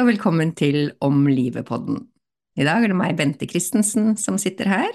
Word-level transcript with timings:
Og 0.00 0.06
velkommen 0.08 0.54
til 0.56 0.94
Om 1.04 1.26
livet-podden. 1.28 1.98
I 2.56 2.64
dag 2.64 2.86
er 2.86 2.88
det 2.88 2.96
meg, 2.96 3.18
Bente 3.18 3.44
Christensen, 3.44 4.14
som 4.16 4.38
sitter 4.40 4.70
her. 4.70 4.94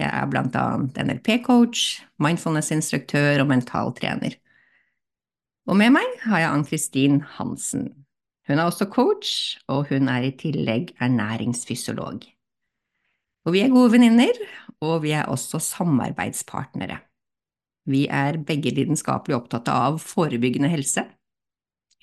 Jeg 0.00 0.10
er 0.10 0.26
blant 0.26 0.56
annet 0.58 0.96
NLP-coach, 0.98 2.00
mindfulness-instruktør 2.18 3.44
og 3.44 3.50
mentaltrener. 3.52 4.34
Og 5.70 5.78
med 5.78 5.94
meg 5.94 6.16
har 6.24 6.42
jeg 6.42 6.50
Ann-Kristin 6.50 7.20
Hansen. 7.36 7.84
Hun 8.48 8.58
er 8.58 8.66
også 8.66 8.88
coach, 8.90 9.60
og 9.70 9.86
hun 9.92 10.10
er 10.10 10.26
i 10.26 10.34
tillegg 10.34 10.96
ernæringsfysiolog. 10.98 12.26
Og 13.46 13.54
vi 13.54 13.62
er 13.62 13.70
gode 13.70 13.94
venninner, 13.94 14.34
og 14.82 15.04
vi 15.06 15.14
er 15.14 15.30
også 15.30 15.62
samarbeidspartnere. 15.62 16.98
Vi 17.86 18.08
er 18.10 18.42
begge 18.42 18.74
lidenskapelig 18.74 19.38
opptatt 19.38 19.70
av 19.70 20.02
forebyggende 20.02 20.74
helse. 20.74 21.06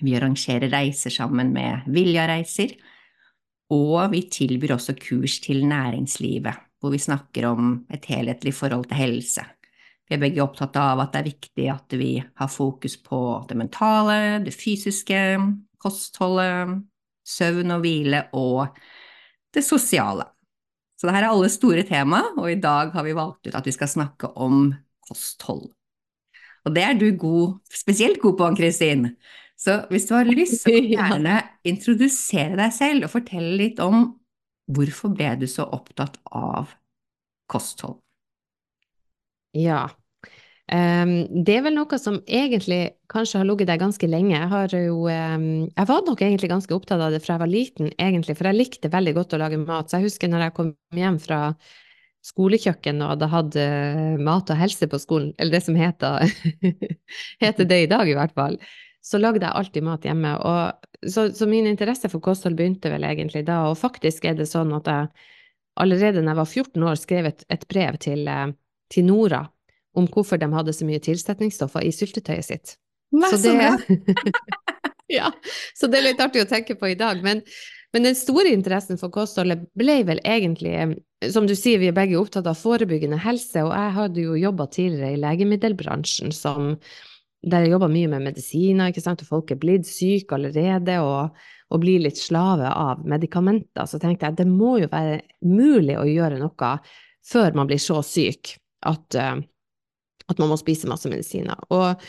Vi 0.01 0.13
arrangerer 0.15 0.69
reiser 0.69 1.13
sammen 1.13 1.51
med 1.55 1.87
Vilja-reiser, 1.89 2.75
og 3.73 4.11
vi 4.13 4.23
tilbyr 4.31 4.75
også 4.75 4.95
kurs 5.01 5.39
til 5.43 5.65
næringslivet, 5.67 6.53
hvor 6.79 6.93
vi 6.93 7.01
snakker 7.01 7.47
om 7.49 7.71
et 7.93 8.05
helhetlig 8.05 8.53
forhold 8.53 8.85
til 8.87 9.01
helse. 9.01 9.43
Vi 10.07 10.15
er 10.15 10.21
begge 10.21 10.43
opptatt 10.43 10.77
av 10.79 11.01
at 11.03 11.11
det 11.11 11.19
er 11.19 11.31
viktig 11.31 11.65
at 11.73 11.95
vi 11.99 12.11
har 12.21 12.51
fokus 12.51 12.95
på 13.03 13.19
det 13.49 13.57
mentale, 13.59 14.39
det 14.45 14.53
fysiske, 14.55 15.19
kostholdet, 15.83 16.77
søvn 17.27 17.75
og 17.75 17.83
hvile 17.83 18.23
og 18.37 18.77
det 19.53 19.65
sosiale. 19.67 20.29
Så 20.97 21.09
dette 21.09 21.19
er 21.19 21.27
alle 21.29 21.49
store 21.51 21.83
tema, 21.85 22.21
og 22.37 22.47
i 22.49 22.61
dag 22.61 22.93
har 22.93 23.05
vi 23.05 23.17
valgt 23.17 23.49
ut 23.49 23.57
at 23.57 23.67
vi 23.67 23.73
skal 23.75 23.91
snakke 23.91 24.31
om 24.39 24.71
kosthold. 25.09 25.67
Og 26.65 26.73
det 26.75 26.83
er 26.83 26.95
du 26.99 27.11
god, 27.19 27.59
spesielt 27.71 28.21
god 28.21 28.37
på, 28.37 28.47
Ann-Kristin. 28.47 29.11
Så 29.57 29.79
hvis 29.89 30.05
du 30.05 30.13
har 30.13 30.27
lyst, 30.29 30.61
så 30.61 30.71
kan 30.71 30.85
du 30.85 30.93
gjerne 30.97 31.37
introdusere 31.67 32.57
deg 32.59 32.73
selv 32.75 33.07
og 33.07 33.13
fortelle 33.15 33.55
litt 33.57 33.81
om 33.83 34.11
hvorfor 34.67 35.13
ble 35.15 35.31
du 35.41 35.47
så 35.49 35.65
opptatt 35.73 36.19
av 36.35 36.75
kosthold? 37.49 37.97
Ja. 39.57 39.87
Um, 40.67 41.43
det 41.47 41.53
er 41.55 41.61
vel 41.63 41.77
noe 41.77 41.97
som 42.01 42.19
egentlig 42.27 42.99
kanskje 43.07 43.39
har 43.39 43.47
ligget 43.47 43.69
der 43.71 43.79
ganske 43.79 44.09
lenge. 44.09 44.35
Jeg, 44.35 44.49
har 44.51 44.73
jo, 44.75 45.05
um, 45.07 45.49
jeg 45.71 45.89
var 45.89 46.05
nok 46.05 46.21
egentlig 46.21 46.51
ganske 46.51 46.75
opptatt 46.75 47.01
av 47.01 47.15
det 47.15 47.21
fra 47.23 47.37
jeg 47.37 47.45
var 47.45 47.51
liten, 47.51 47.91
egentlig, 47.95 48.35
for 48.37 48.51
jeg 48.51 48.59
likte 48.59 48.91
veldig 48.93 49.15
godt 49.15 49.37
å 49.37 49.41
lage 49.41 49.61
mat. 49.63 49.87
Så 49.87 49.97
jeg 49.97 50.11
husker 50.11 50.31
når 50.31 50.49
jeg 50.49 50.57
kom 50.59 50.73
hjem 50.99 51.21
fra 51.23 51.41
skolekjøkken 52.27 52.99
og 52.99 53.13
hadde 53.13 53.29
hatt 53.31 53.55
mat 54.19 54.49
og 54.51 54.59
helse 54.59 54.89
på 54.91 54.99
skolen, 54.99 55.31
eller 55.39 55.55
det 55.55 55.63
som 55.63 55.77
heter, 55.79 56.27
heter 57.43 57.69
det 57.69 57.77
i 57.85 57.87
dag 57.87 58.09
i 58.11 58.17
hvert 58.17 58.35
fall, 58.35 58.57
så 59.07 59.19
lagde 59.21 59.45
jeg 59.45 59.55
alltid 59.55 59.85
mat 59.87 60.05
hjemme. 60.07 60.33
Så, 61.07 61.29
så, 61.35 61.47
min 61.47 61.67
interesse 61.69 62.09
for 62.11 62.23
kosthold 62.23 62.57
begynte 62.59 62.91
vel 62.91 63.05
egentlig 63.07 63.45
da, 63.47 63.61
og 63.69 63.79
faktisk 63.79 64.25
er 64.27 64.35
det 64.39 64.49
sånn 64.49 64.73
at 64.75 64.89
jeg 64.91 65.07
allerede 65.79 66.23
da 66.23 66.33
jeg 66.33 66.39
var 66.41 66.49
14 66.49 66.87
år 66.89 66.99
skrev 66.99 67.29
et, 67.29 67.45
et 67.53 67.63
brev 67.69 67.99
til, 68.03 68.27
til, 68.91 69.07
Nora 69.07 69.45
om 69.97 70.09
hvorfor 70.11 70.41
de 70.41 70.49
hadde 70.53 70.75
så 70.75 70.85
mye 70.85 71.01
tilsetningsstoffer 71.01 71.85
i 71.85 71.93
syltetøyet 71.95 72.45
sitt. 72.49 72.75
Nei, 73.15 73.31
så, 73.31 73.39
det, 73.39 73.97
ja, 75.19 75.31
så 75.77 75.87
det 75.87 76.01
er 76.01 76.07
litt 76.09 76.21
artig 76.21 76.43
å 76.43 76.49
tenke 76.49 76.75
på 76.77 76.91
i 76.91 76.97
dag. 76.99 77.21
Men, 77.23 77.41
men 77.95 78.09
den 78.09 78.17
store 78.17 78.51
interessen 78.51 78.99
for 78.99 79.13
kostholdet 79.13 79.63
ble 79.79 80.01
vel 80.09 80.19
egentlig, 80.27 80.75
som 81.33 81.47
du 81.47 81.55
sier, 81.55 81.79
vi 81.79 81.89
er 81.89 81.95
begge 81.97 82.19
opptatt 82.19 82.49
av 82.49 82.59
forebyggende 82.59 83.21
helse, 83.23 83.63
og 83.63 83.71
jeg 83.71 83.95
hadde 84.01 84.25
jo 84.27 84.37
jobba 84.41 84.67
tidligere 84.73 85.15
i 85.15 85.21
legemiddelbransjen 85.23 86.35
som 86.35 86.75
der 87.51 87.65
jeg 87.65 87.73
jobba 87.75 87.89
mye 87.91 88.09
med 88.11 88.25
medisiner, 88.29 88.91
ikke 88.91 89.03
sant, 89.03 89.23
og 89.23 89.29
folk 89.29 89.51
er 89.53 89.59
blitt 89.61 89.87
syke 89.89 90.37
allerede 90.37 90.99
og, 91.03 91.35
og 91.71 91.83
blir 91.83 92.03
litt 92.03 92.19
slave 92.19 92.69
av 92.69 93.03
medikamenter, 93.07 93.87
så 93.89 93.99
tenkte 94.01 94.29
jeg 94.29 94.39
det 94.39 94.47
må 94.49 94.77
jo 94.81 94.89
være 94.91 95.21
mulig 95.47 95.97
å 95.99 96.07
gjøre 96.07 96.39
noe 96.41 96.71
før 97.27 97.59
man 97.59 97.67
blir 97.67 97.81
så 97.83 97.99
syk 98.05 98.55
at, 98.87 99.19
uh, 99.19 99.37
at 100.27 100.41
man 100.41 100.51
må 100.51 100.57
spise 100.59 100.89
masse 100.89 101.09
medisiner. 101.11 101.59
Og 101.73 102.03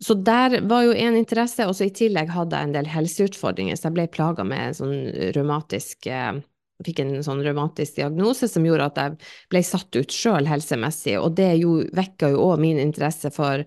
så 0.00 0.16
der 0.16 0.62
var 0.64 0.86
jo 0.86 0.94
en 0.96 1.18
interesse, 1.18 1.66
og 1.68 1.76
så 1.76 1.86
i 1.86 1.94
tillegg 1.94 2.32
hadde 2.32 2.56
jeg 2.56 2.70
en 2.70 2.78
del 2.78 2.88
helseutfordringer, 2.88 3.76
så 3.76 3.90
jeg 3.90 3.98
ble 3.98 4.08
plaga 4.10 4.46
med 4.48 4.70
en 4.70 4.78
sånn 4.78 4.96
revmatisk 5.36 6.08
uh, 6.08 6.40
fikk 6.86 7.02
en 7.02 7.14
sånn 7.24 7.42
revmatisk 7.44 7.98
diagnose 7.98 8.48
som 8.48 8.64
gjorde 8.66 8.88
at 8.90 9.00
jeg 9.00 9.30
ble 9.52 9.62
satt 9.66 9.96
ut 9.96 10.14
sjøl 10.14 10.48
helsemessig, 10.48 11.16
og 11.20 11.34
det 11.38 11.52
jo, 11.60 11.80
vekka 11.96 12.32
jo 12.34 12.44
òg 12.50 12.62
min 12.62 12.80
interesse 12.80 13.32
for 13.34 13.64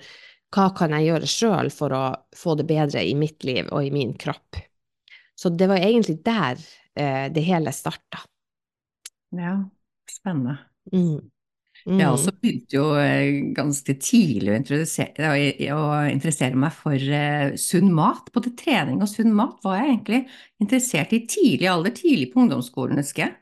hva 0.53 0.69
kan 0.77 0.93
jeg 0.93 1.09
gjøre 1.09 1.29
sjøl 1.29 1.71
for 1.73 1.95
å 1.95 2.03
få 2.37 2.55
det 2.59 2.67
bedre 2.69 3.03
i 3.05 3.15
mitt 3.17 3.43
liv 3.47 3.69
og 3.71 3.87
i 3.87 3.91
min 3.93 4.13
kropp? 4.19 4.59
Så 5.35 5.49
det 5.49 5.67
var 5.71 5.81
egentlig 5.81 6.19
der 6.25 6.59
eh, 6.95 7.27
det 7.33 7.43
hele 7.47 7.73
starta. 7.73 8.21
Ja, 9.33 9.57
spennende. 10.09 10.59
Mm. 10.93 11.31
Mm. 11.83 11.97
Jeg 11.99 12.07
også 12.13 12.31
begynte 12.37 12.77
jo 12.77 12.83
eh, 12.95 13.41
ganske 13.57 13.95
tidlig 13.99 14.53
å, 14.55 15.73
å 15.75 15.87
interessere 16.07 16.59
meg 16.59 16.75
for 16.77 16.95
uh, 16.95 17.55
sunn 17.59 17.89
mat. 17.95 18.29
Både 18.35 18.53
trening 18.55 19.01
og 19.03 19.09
sunn 19.11 19.33
mat 19.35 19.57
var 19.65 19.81
jeg 19.81 19.89
egentlig 19.89 20.21
interessert 20.63 21.15
i 21.17 21.25
tidlig 21.27 21.67
alder, 21.71 21.95
tidlig 21.97 22.29
på 22.31 22.45
ungdomsskolen, 22.45 23.01
husker 23.01 23.25
jeg. 23.25 23.35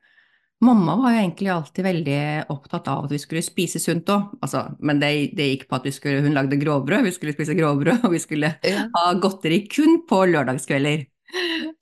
Mamma 0.61 0.95
var 0.99 1.15
jo 1.15 1.21
egentlig 1.23 1.49
alltid 1.49 1.85
veldig 1.87 2.17
opptatt 2.53 2.89
av 2.91 3.07
at 3.07 3.13
vi 3.15 3.19
skulle 3.21 3.41
spise 3.41 3.79
sunt 3.81 4.09
òg, 4.13 4.35
altså, 4.45 4.67
men 4.85 4.99
det, 5.01 5.09
det, 5.37 5.47
gikk 5.55 5.63
på 5.69 5.79
at 5.79 5.87
skulle, 5.95 6.21
hun 6.21 6.37
lagde 6.37 6.59
grovbrød, 6.61 7.07
vi 7.07 7.13
skulle 7.15 7.33
spise 7.33 7.55
grovbrød, 7.57 8.01
og 8.05 8.13
vi 8.13 8.21
skulle 8.21 8.53
ja. 8.61 8.85
ha 8.93 9.05
godteri 9.21 9.63
kun 9.71 10.03
på 10.09 10.21
lørdagskvelder. 10.29 11.07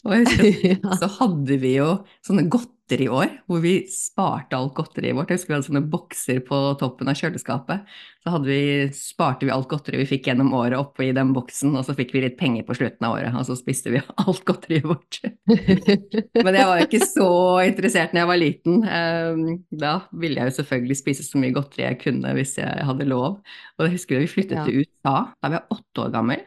Og 0.06 0.14
jeg 0.16 0.24
husker, 0.24 0.50
ja. 0.72 0.96
så 1.02 1.10
hadde 1.20 1.60
vi 1.60 1.76
jo 1.76 1.90
sånne 2.26 2.48
godt 2.90 3.10
år, 3.10 3.34
hvor 3.48 3.62
vi 3.62 3.74
sparte 3.92 4.58
alt 4.58 4.74
godteriet 4.78 5.16
vårt. 5.16 5.30
Jeg 5.30 5.40
husker 5.40 5.52
vi 5.52 5.56
hadde 5.58 5.68
sånne 5.68 5.90
bokser 5.92 6.40
på 6.46 6.58
toppen 6.80 7.10
av 7.10 7.18
kjøleskapet. 7.18 7.86
Så 8.24 8.40
vi, 8.44 8.90
sparte 8.94 9.46
vi 9.46 9.54
alt 9.54 9.70
godteriet 9.70 10.04
vi 10.04 10.10
fikk 10.16 10.28
gjennom 10.28 10.52
året 10.58 10.80
oppi 10.80 11.12
den 11.16 11.34
boksen, 11.36 11.76
og 11.78 11.86
så 11.86 11.96
fikk 11.98 12.14
vi 12.16 12.24
litt 12.26 12.38
penger 12.40 12.66
på 12.68 12.76
slutten 12.78 13.08
av 13.08 13.16
året, 13.18 13.38
og 13.38 13.46
så 13.48 13.58
spiste 13.58 13.94
vi 13.94 14.02
alt 14.26 14.44
godteriet 14.48 14.90
vårt. 14.90 15.22
Men 15.50 16.60
jeg 16.60 16.70
var 16.72 16.84
ikke 16.84 17.04
så 17.06 17.30
interessert 17.68 18.14
når 18.14 18.24
jeg 18.24 18.32
var 18.34 18.42
liten. 18.42 18.84
Ehm, 18.84 19.46
da 19.70 19.96
ville 20.12 20.42
jeg 20.42 20.52
jo 20.52 20.58
selvfølgelig 20.60 21.00
spise 21.00 21.28
så 21.28 21.42
mye 21.42 21.56
godteri 21.56 21.88
jeg 21.88 22.02
kunne 22.04 22.36
hvis 22.38 22.58
jeg 22.60 22.90
hadde 22.90 23.10
lov. 23.10 23.40
Og 23.78 23.88
jeg 23.88 23.98
husker 23.98 24.24
vi 24.24 24.32
flyttet 24.32 24.60
ja. 24.60 24.68
til 24.68 24.84
USA 24.84 25.18
da 25.40 25.52
vi 25.52 25.60
var 25.60 25.78
åtte 25.78 26.06
år 26.06 26.14
gammel, 26.14 26.46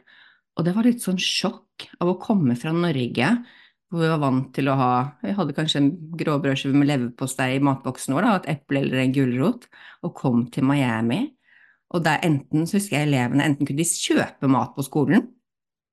og 0.52 0.66
det 0.66 0.74
var 0.76 0.84
litt 0.84 1.00
sånn 1.00 1.20
sjokk 1.20 1.86
av 2.02 2.10
å 2.12 2.18
komme 2.20 2.54
fra 2.60 2.74
Norge 2.76 3.28
hvor 3.92 4.00
vi 4.00 4.08
var 4.08 4.22
vant 4.22 4.48
til 4.56 4.70
å 4.72 4.76
ha 4.78 4.92
Vi 5.20 5.34
hadde 5.36 5.54
kanskje 5.56 5.82
en 5.82 5.90
gråbrødskive 6.16 6.78
med 6.80 6.88
leverpostei 6.88 7.58
i 7.58 7.62
matboksen 7.64 8.16
vår, 8.16 8.24
da, 8.24 8.36
et 8.40 8.48
eple 8.56 8.80
eller 8.86 9.02
en 9.02 9.12
gulrot, 9.12 9.66
og 10.02 10.14
kom 10.16 10.46
til 10.52 10.64
Miami. 10.64 11.26
Og 11.92 12.00
der 12.06 12.24
enten, 12.24 12.64
så 12.64 12.78
husker 12.78 12.96
jeg 12.98 13.10
elevene, 13.10 13.44
enten 13.44 13.68
kunne 13.68 13.84
de 13.84 13.88
kjøpe 13.88 14.48
mat 14.48 14.72
på 14.72 14.86
skolen, 14.86 15.26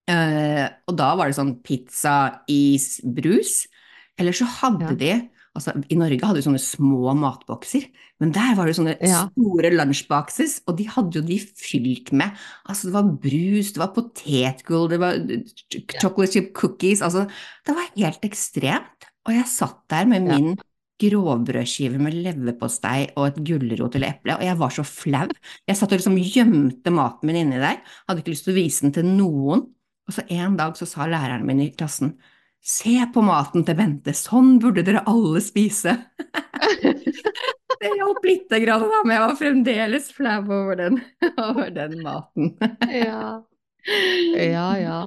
eh, 0.08 0.64
og 0.88 0.96
da 0.96 1.10
var 1.20 1.28
det 1.28 1.36
sånn 1.42 1.58
pizza, 1.66 2.16
is, 2.48 3.02
brus, 3.04 3.66
eller 4.20 4.36
så 4.36 4.48
hadde 4.62 4.96
ja. 4.96 5.00
de 5.04 5.12
Altså, 5.60 5.74
I 5.92 5.98
Norge 6.00 6.24
hadde 6.24 6.40
vi 6.40 6.46
sånne 6.46 6.62
små 6.64 7.12
matbokser, 7.20 7.90
men 8.24 8.32
der 8.36 8.54
var 8.56 8.70
det 8.70 8.78
sånne 8.78 8.94
ja. 9.04 9.26
store 9.28 9.74
lunsjboxes, 9.74 10.62
og 10.70 10.78
de 10.80 10.86
hadde 10.88 11.20
jo 11.20 11.24
de 11.28 11.36
fylt 11.60 12.14
med 12.16 12.32
Altså, 12.64 12.88
det 12.88 12.96
var 12.96 13.10
brus, 13.26 13.74
det 13.76 13.82
var 13.82 13.92
potetgull, 13.98 14.88
det 14.92 15.02
var 15.02 15.20
chocolate 16.00 16.32
chip 16.38 16.50
cookies 16.56 17.04
Altså, 17.04 17.26
det 17.68 17.76
var 17.76 17.92
helt 17.98 18.24
ekstremt. 18.30 19.10
Og 19.28 19.36
jeg 19.36 19.52
satt 19.52 19.82
der 19.92 20.08
med 20.10 20.30
min 20.30 20.50
ja. 20.54 20.68
grovbrødskive 21.04 22.00
med 22.02 22.16
leverpostei 22.24 23.10
og 23.20 23.28
et 23.28 23.44
gulrot 23.52 24.00
eller 24.00 24.16
eple, 24.16 24.40
og 24.40 24.48
jeg 24.48 24.62
var 24.64 24.74
så 24.80 24.88
flau. 24.88 25.28
Jeg 25.68 25.80
satt 25.80 25.92
og 25.92 26.00
liksom 26.00 26.18
gjemte 26.24 26.96
maten 26.96 27.28
min 27.28 27.44
inni 27.44 27.60
der, 27.60 27.84
hadde 28.08 28.24
ikke 28.24 28.38
lyst 28.38 28.48
til 28.48 28.56
å 28.56 28.62
vise 28.62 28.88
den 28.88 28.96
til 28.96 29.12
noen. 29.12 29.68
Og 30.10 30.16
så 30.16 30.24
en 30.34 30.56
dag 30.58 30.80
så 30.80 30.88
sa 30.90 31.06
læreren 31.06 31.46
min 31.46 31.68
i 31.68 31.74
klassen 31.76 32.16
Se 32.62 33.06
på 33.14 33.22
maten 33.24 33.64
til 33.66 33.78
Bente, 33.80 34.14
sånn 34.14 34.58
burde 34.62 34.84
dere 34.86 35.02
alle 35.10 35.40
spise. 35.42 35.94
det 37.80 37.92
hjalp 37.96 38.26
lite 38.28 38.60
grann, 38.64 38.84
da, 38.92 39.00
men 39.06 39.16
jeg 39.16 39.24
var 39.24 39.38
fremdeles 39.40 40.10
flau 40.16 40.42
over 40.44 40.76
den, 40.82 41.00
over 41.40 41.70
den 41.76 41.96
maten. 42.04 42.52
ja. 42.92 43.40
Ja, 44.36 44.68
ja. 44.78 44.98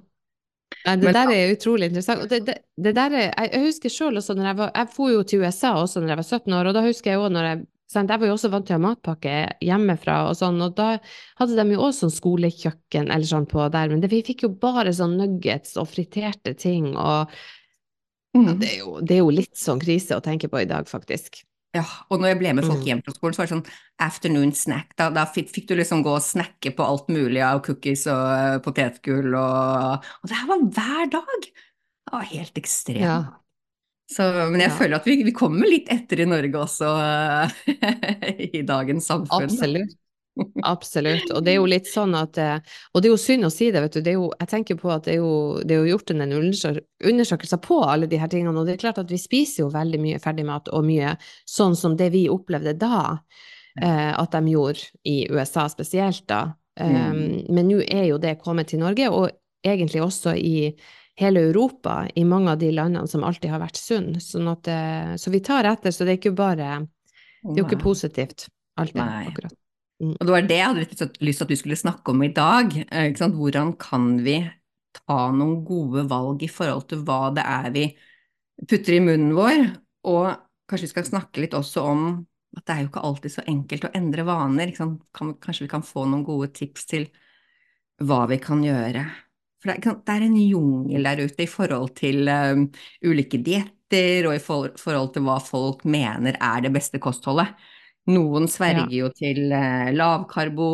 Nei, 0.86 0.94
det 0.96 1.04
Men- 1.04 1.14
der 1.14 1.30
er 1.36 1.52
utrolig 1.52 1.90
interessant. 1.90 2.24
Det, 2.30 2.40
det, 2.46 2.54
det 2.80 2.94
der 2.96 3.12
er, 3.14 3.26
jeg, 3.28 3.50
jeg 3.52 3.66
husker 3.68 3.92
sjøl 3.92 4.16
også 4.18 4.34
når 4.34 4.48
jeg 4.48 4.56
var 4.58 4.70
Jeg 4.74 4.88
for 4.96 5.12
jo 5.12 5.20
til 5.22 5.44
USA 5.44 5.74
også 5.78 6.00
når 6.00 6.08
jeg 6.14 6.20
var 6.22 6.26
17 6.26 6.56
år, 6.56 6.70
og 6.70 6.74
da 6.74 6.82
husker 6.88 7.12
jeg 7.12 7.20
òg 7.20 7.30
når 7.36 7.46
jeg 7.50 7.60
sant, 7.92 8.10
Jeg 8.10 8.20
var 8.22 8.26
jo 8.30 8.34
også 8.34 8.50
vant 8.50 8.66
til 8.66 8.74
å 8.76 8.80
ha 8.80 8.84
matpakke 8.88 9.34
hjemmefra 9.62 10.16
og 10.30 10.36
sånn, 10.38 10.58
og 10.64 10.74
da 10.78 10.98
hadde 11.38 11.56
de 11.60 11.74
jo 11.76 11.80
også 11.86 12.06
sånn 12.08 12.14
skolekjøkken 12.18 13.10
eller 13.12 13.28
sånn 13.28 13.46
på 13.50 13.68
der, 13.72 13.88
men 13.92 14.00
det, 14.02 14.10
vi 14.12 14.22
fikk 14.26 14.46
jo 14.46 14.52
bare 14.62 14.92
sånn 14.96 15.18
nuggets 15.20 15.76
og 15.80 15.88
friterte 15.92 16.56
ting, 16.58 16.94
og 16.96 17.28
Mm. 18.34 18.58
det, 18.60 18.68
er 18.72 18.78
jo, 18.80 18.92
det 19.04 19.12
er 19.12 19.18
jo 19.20 19.28
litt 19.30 19.58
sånn 19.60 19.80
krise 19.82 20.16
å 20.16 20.22
tenke 20.24 20.48
på 20.48 20.62
i 20.62 20.64
dag, 20.64 20.86
faktisk. 20.88 21.42
Ja, 21.76 21.82
og 22.08 22.20
når 22.20 22.28
jeg 22.30 22.38
ble 22.40 22.52
med 22.56 22.64
folk 22.64 22.78
Mm. 22.80 22.86
hjem 22.86 23.02
fra 23.04 23.12
skolen, 23.12 23.34
så 23.34 23.40
var 23.42 23.46
det 23.46 23.52
sånn 23.52 23.72
afternoon 24.00 24.52
snack. 24.56 24.94
Da, 24.96 25.10
da 25.10 25.26
fikk, 25.26 25.50
fikk 25.52 25.66
du 25.68 25.74
liksom 25.76 26.02
gå 26.02 26.14
og 26.16 26.22
snakke 26.24 26.72
på 26.74 26.80
alt 26.84 27.08
mulig 27.12 27.42
av 27.44 27.60
cookies 27.62 28.06
og 28.06 28.24
eh, 28.32 28.58
potetgull 28.64 29.34
og 29.36 30.00
Og 30.22 30.28
det 30.32 30.36
her 30.40 30.48
var 30.48 30.64
hver 30.64 31.10
dag! 31.12 31.40
Det 31.44 32.12
var 32.12 32.24
helt 32.32 32.54
ekstremt. 32.54 33.00
Ja. 33.04 33.18
Så, 34.10 34.22
men 34.50 34.60
jeg 34.60 34.70
Ja. 34.70 34.76
føler 34.76 34.96
at 34.98 35.06
vi, 35.06 35.22
vi 35.24 35.32
kommer 35.32 35.68
litt 35.70 35.88
etter 35.92 36.20
i 36.20 36.26
Norge 36.28 36.58
også 36.58 36.88
i 38.52 38.62
dagens 38.66 39.06
samfunn. 39.06 39.44
Absolutt. 39.48 39.98
Absolutt. 40.64 41.28
Og 41.36 41.42
det 41.44 41.52
er 41.52 41.58
jo 41.58 41.68
litt 41.68 41.88
sånn 41.92 42.14
at 42.16 42.38
eh, 42.40 42.58
Og 42.94 43.02
det 43.02 43.10
er 43.10 43.12
jo 43.12 43.20
synd 43.20 43.44
å 43.44 43.50
si 43.52 43.70
det, 43.72 43.82
vet 43.84 43.98
du. 43.98 44.00
Det 44.04 44.14
jo, 44.16 44.30
jeg 44.40 44.48
tenker 44.48 44.78
på 44.80 44.88
at 44.94 45.04
det 45.08 45.16
er 45.16 45.20
jo, 45.20 45.60
det 45.64 45.76
er 45.76 45.82
jo 45.84 45.92
gjort 45.94 46.12
en 46.14 46.24
undersøkelse 47.12 47.58
på 47.64 47.82
alle 47.84 48.08
de 48.08 48.20
her 48.20 48.30
tingene, 48.32 48.54
og 48.56 48.68
det 48.68 48.76
er 48.78 48.82
klart 48.84 49.00
at 49.02 49.12
vi 49.12 49.20
spiser 49.20 49.66
jo 49.66 49.72
veldig 49.74 50.00
mye 50.00 50.20
ferdigmat 50.24 50.72
og 50.72 50.86
mye 50.88 51.14
sånn 51.48 51.76
som 51.78 51.96
det 52.00 52.10
vi 52.14 52.26
opplevde 52.32 52.72
da, 52.80 53.18
eh, 53.82 54.10
at 54.16 54.32
de 54.32 54.54
gjorde 54.56 54.88
i 55.08 55.18
USA 55.32 55.68
spesielt, 55.72 56.24
da. 56.32 56.46
Um, 56.80 57.42
Men 57.52 57.66
nå 57.68 57.82
er 57.84 58.06
jo 58.08 58.16
det 58.16 58.38
kommet 58.40 58.70
til 58.72 58.80
Norge, 58.80 59.10
og 59.12 59.28
egentlig 59.62 60.00
også 60.00 60.32
i 60.40 60.70
hele 61.22 61.46
Europa, 61.48 62.02
i 62.18 62.24
mange 62.28 62.52
av 62.52 62.60
de 62.60 62.70
landene 62.74 63.08
som 63.10 63.24
alltid 63.26 63.52
har 63.52 63.62
vært 63.62 63.78
sunn. 63.80 64.14
Sånn 64.22 64.50
at, 64.50 64.68
eh, 64.68 65.14
så 65.20 65.32
vi 65.32 65.40
tar 65.44 65.68
etter, 65.70 65.94
så 65.94 66.06
det 66.06 66.16
er 66.16 66.20
ikke 66.20 66.36
bare 66.36 66.86
Det 67.42 67.56
er 67.56 67.62
jo 67.62 67.66
ikke 67.66 67.82
positivt, 67.82 68.48
alltid. 68.78 69.02
Nei. 69.02 69.26
akkurat. 69.30 69.56
Og 70.02 70.26
det 70.26 70.34
var 70.34 70.42
det 70.42 70.56
jeg 70.58 70.66
hadde 70.66 70.82
lyst 71.22 71.38
til 71.38 71.44
at 71.46 71.52
du 71.52 71.56
skulle 71.58 71.78
snakke 71.78 72.10
om 72.10 72.22
i 72.22 72.32
dag. 72.34 72.74
eh? 72.90 73.12
Hvordan 73.12 73.76
kan 73.78 74.16
vi 74.22 74.40
ta 74.92 75.30
noen 75.30 75.64
gode 75.64 76.08
valg 76.10 76.42
i 76.42 76.50
forhold 76.50 76.88
til 76.90 77.04
hva 77.06 77.32
det 77.34 77.44
er 77.46 77.70
vi 77.74 77.86
putter 78.66 78.98
i 78.98 79.00
munnen 79.00 79.34
vår? 79.34 79.76
Og 80.10 80.32
kanskje 80.68 80.88
vi 80.88 80.92
skal 80.94 81.06
snakke 81.06 81.42
litt 81.44 81.54
også 81.54 81.86
om 81.86 82.06
at 82.56 82.66
det 82.66 82.74
er 82.74 82.80
jo 82.82 82.90
ikke 82.90 83.04
alltid 83.08 83.32
så 83.32 83.44
enkelt 83.48 83.86
å 83.88 83.92
endre 83.96 84.24
vaner. 84.28 84.72
Kanskje 84.76 85.64
vi 85.64 85.70
kan 85.72 85.86
få 85.86 86.04
noen 86.04 86.24
gode 86.26 86.50
tips 86.52 86.88
til 86.90 87.06
hva 88.02 88.26
vi 88.28 88.38
kan 88.42 88.62
gjøre. 88.64 89.06
For 89.62 89.70
det 89.78 90.10
er, 90.10 90.24
en 90.26 90.34
jungel 90.40 91.06
der 91.06 91.22
ute 91.22 91.44
i 91.44 91.50
forhold 91.50 91.92
til 92.00 92.26
um, 92.26 92.64
ulike 93.06 93.38
dietter 93.46 94.26
og 94.26 94.34
i 94.34 94.40
for, 94.42 94.72
forhold 94.80 95.12
til 95.14 95.22
hva 95.26 95.36
folk 95.42 95.84
mener 95.86 96.34
er 96.42 96.64
det 96.64 96.72
beste 96.74 96.98
kostholdet. 97.02 97.52
Noen 98.10 98.48
sverger 98.50 98.90
jo 98.90 99.08
til 99.14 99.52
uh, 99.54 99.92
lavkarbo, 99.94 100.70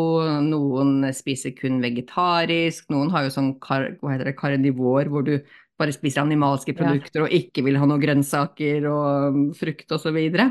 noen 0.46 1.10
spiser 1.12 1.52
kun 1.58 1.82
vegetarisk, 1.84 2.86
noen 2.94 3.12
har 3.12 3.26
jo 3.26 3.34
sånn 3.34 3.50
kar, 3.60 3.90
hva 4.00 4.14
heter 4.14 4.30
det, 4.30 4.38
karnivor, 4.38 5.10
hvor 5.12 5.26
du 5.26 5.34
bare 5.78 5.92
spiser 5.92 6.24
animalske 6.24 6.72
Ja. 6.72 6.78
produkter 6.80 7.26
og 7.26 7.34
ikke 7.36 7.62
vil 7.68 7.76
ha 7.78 7.86
noen 7.86 8.00
grønnsaker 8.02 8.88
og 8.88 9.36
um, 9.36 9.44
frukt 9.54 9.92
osv. 9.92 10.08
Så, 10.08 10.14
videre. 10.16 10.48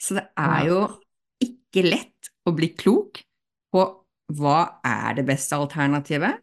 så 0.00 0.20
det 0.20 0.28
er 0.38 0.62
Ja. 0.62 0.70
jo 0.70 0.80
ikke 1.42 1.82
lett 1.90 2.30
å 2.46 2.54
bli 2.54 2.70
klok 2.78 3.24
på 3.74 3.82
hva 4.38 4.78
er 4.86 5.18
det 5.18 5.26
beste 5.26 5.58
alternativet. 5.58 6.38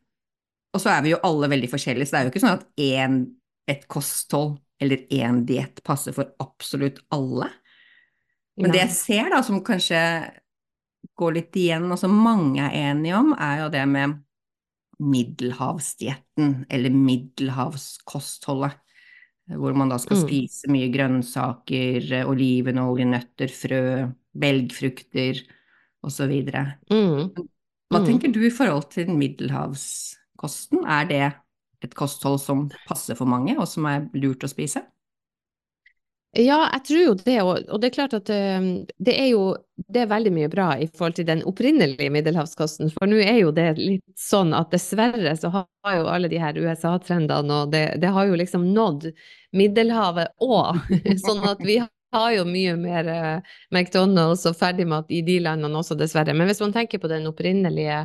Og 0.74 0.82
så 0.84 0.92
er 0.94 1.02
vi 1.06 1.14
jo 1.16 1.22
alle 1.26 1.50
veldig 1.50 1.70
forskjellige, 1.72 2.06
så 2.10 2.12
det 2.16 2.20
er 2.20 2.28
jo 2.28 2.32
ikke 2.34 2.44
sånn 2.44 2.58
at 2.60 2.66
en, 2.86 3.16
et 3.70 3.88
kosthold 3.90 4.60
eller 4.80 5.08
én 5.12 5.42
diett 5.50 5.82
passer 5.84 6.14
for 6.16 6.30
absolutt 6.40 7.00
alle. 7.12 7.50
Men 8.60 8.72
det 8.72 8.82
jeg 8.84 8.92
ser 8.96 9.30
da, 9.34 9.42
som 9.44 9.64
kanskje 9.66 10.00
går 11.20 11.34
litt 11.36 11.56
igjen, 11.56 11.88
og 11.92 12.00
som 12.00 12.12
mange 12.16 12.62
er 12.64 12.92
enige 12.92 13.16
om, 13.18 13.34
er 13.40 13.64
jo 13.64 13.70
det 13.74 13.86
med 13.88 14.18
middelhavsdietten, 15.00 16.66
eller 16.70 16.90
middelhavskostholdet. 16.96 18.78
Hvor 19.50 19.74
man 19.74 19.90
da 19.90 19.98
skal 19.98 20.18
Mm. 20.18 20.28
spise 20.28 20.68
mye 20.70 20.92
grønnsaker, 20.94 22.26
olivenolje, 22.30 23.06
nøtter, 23.10 23.50
frø, 23.50 24.14
belgfrukter 24.38 25.42
osv. 26.04 26.32
Mm. 26.92 27.34
Hva 27.90 28.00
Mm. 28.00 28.06
tenker 28.06 28.32
du 28.32 28.46
i 28.46 28.52
forhold 28.52 28.92
til 28.92 29.08
middelhavskosten? 30.40 30.86
Er 30.88 31.06
det 31.08 31.34
et 31.84 31.96
kosthold 31.96 32.40
som 32.40 32.70
passer 32.88 33.16
for 33.16 33.26
mange, 33.26 33.58
og 33.58 33.68
som 33.68 33.86
er 33.86 34.10
lurt 34.14 34.44
å 34.44 34.50
spise? 34.50 34.84
Ja, 36.38 36.70
jeg 36.76 36.84
tror 36.86 37.00
jo 37.02 37.14
det, 37.26 37.42
og 37.42 37.80
det 37.82 37.88
er 37.88 37.94
klart 37.96 38.14
at 38.14 38.30
eh, 38.30 38.86
det 39.00 39.16
er 39.18 39.32
jo 39.32 39.56
det 39.90 40.04
er 40.04 40.12
veldig 40.12 40.32
mye 40.32 40.50
bra 40.50 40.78
i 40.78 40.86
forhold 40.86 41.16
til 41.16 41.26
den 41.26 41.42
opprinnelige 41.42 42.12
middelhavskosten, 42.12 42.92
for 42.94 43.10
nå 43.10 43.18
er 43.18 43.40
jo 43.40 43.52
det 43.52 43.80
litt 43.80 44.04
sånn 44.14 44.54
at 44.54 44.70
dessverre 44.70 45.34
så 45.40 45.50
har 45.50 45.96
jo 45.96 46.06
alle 46.06 46.30
de 46.30 46.38
her 46.38 46.54
USA-trendene, 46.54 47.64
og 47.64 47.72
det, 47.74 47.98
det 47.98 48.12
har 48.14 48.28
jo 48.30 48.38
liksom 48.38 48.68
nådd 48.76 49.10
Middelhavet 49.58 50.36
òg, 50.46 50.78
sånn 51.26 51.42
at 51.50 51.64
vi 51.66 51.80
har 52.14 52.32
jo 52.36 52.44
mye 52.46 52.76
mer 52.78 53.08
eh, 53.10 53.56
McDonald's 53.74 54.46
og 54.46 54.58
ferdigmat 54.60 55.10
i 55.10 55.24
de 55.26 55.40
landene 55.42 55.82
også, 55.82 55.98
dessverre. 55.98 56.36
Men 56.38 56.46
hvis 56.46 56.62
man 56.62 56.76
tenker 56.76 57.02
på 57.02 57.10
den 57.10 57.26
opprinnelige 57.30 58.04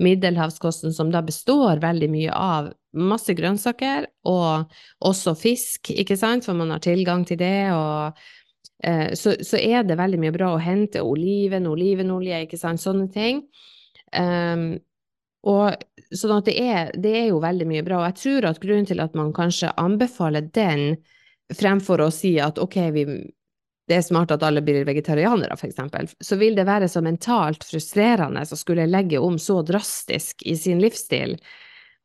middelhavskosten, 0.00 0.94
som 0.96 1.10
da 1.12 1.22
består 1.24 1.80
veldig 1.82 2.08
mye 2.10 2.34
av 2.34 2.70
masse 2.96 3.34
grønnsaker 3.38 4.08
og 4.26 4.72
også 5.06 5.36
fisk, 5.38 5.92
ikke 5.92 6.16
sant, 6.18 6.46
for 6.46 6.58
man 6.58 6.72
har 6.74 6.82
tilgang 6.84 7.24
til 7.28 7.38
det, 7.40 7.70
og 7.74 8.18
eh, 8.82 9.12
så, 9.18 9.36
så 9.46 9.60
er 9.60 9.86
det 9.86 9.98
veldig 10.00 10.20
mye 10.22 10.34
bra 10.34 10.54
å 10.54 10.62
hente. 10.62 11.04
Oliven, 11.06 11.68
olivenolje, 11.70 12.44
ikke 12.46 12.60
sant, 12.60 12.82
sånne 12.82 13.10
ting. 13.14 13.44
Um, 14.10 14.72
og 15.46 15.78
sånn 16.12 16.40
at 16.40 16.48
det 16.50 16.56
er, 16.60 16.90
det 16.98 17.14
er 17.16 17.26
jo 17.30 17.40
veldig 17.40 17.68
mye 17.68 17.84
bra, 17.86 18.00
og 18.00 18.08
jeg 18.10 18.18
tror 18.20 18.50
at 18.50 18.60
grunnen 18.60 18.88
til 18.88 19.00
at 19.00 19.14
man 19.16 19.30
kanskje 19.36 19.72
anbefaler 19.80 20.50
den 20.52 20.98
fremfor 21.56 22.02
å 22.04 22.10
si 22.14 22.34
at 22.42 22.58
ok, 22.62 22.76
vi, 22.94 23.04
det 23.90 23.98
er 23.98 24.04
smart 24.06 24.30
at 24.34 24.44
alle 24.46 24.62
blir 24.62 24.86
vegetarianere, 24.86 25.56
eksempel, 25.66 26.08
så 26.20 26.38
vil 26.38 26.54
det 26.54 26.68
være 26.68 26.88
så 26.88 27.02
mentalt 27.02 27.66
frustrerende 27.66 28.44
å 28.46 28.58
skulle 28.58 28.86
legge 28.86 29.18
om 29.18 29.38
så 29.42 29.60
drastisk 29.66 30.44
i 30.46 30.56
sin 30.58 30.82
livsstil 30.82 31.36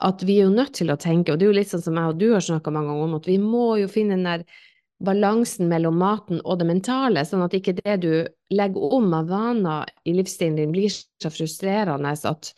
at 0.04 0.24
vi 0.28 0.40
er 0.42 0.50
jo 0.50 0.56
nødt 0.56 0.74
til 0.76 0.92
å 0.92 1.00
tenke, 1.00 1.32
og 1.32 1.40
det 1.40 1.46
er 1.46 1.52
jo 1.54 1.58
litt 1.60 1.72
sånn 1.72 1.84
som 1.86 2.00
jeg 2.00 2.12
og 2.12 2.18
du 2.20 2.28
har 2.34 2.44
snakka 2.44 2.74
mange 2.74 2.92
ganger 2.92 3.08
om, 3.08 3.18
at 3.20 3.30
vi 3.30 3.38
må 3.40 3.68
jo 3.80 3.92
finne 3.92 4.18
den 4.18 4.26
der 4.28 4.64
balansen 5.06 5.70
mellom 5.72 6.00
maten 6.02 6.42
og 6.44 6.60
det 6.60 6.68
mentale, 6.68 7.24
sånn 7.28 7.46
at 7.46 7.56
ikke 7.56 7.78
det 7.78 7.96
du 8.04 8.12
legger 8.56 8.96
om 8.98 9.14
av 9.16 9.30
vaner 9.32 9.92
i 10.08 10.16
livsstilen 10.18 10.58
din 10.60 10.74
blir 10.76 10.92
så 10.92 11.32
frustrerende 11.32 12.12
at, 12.12 12.52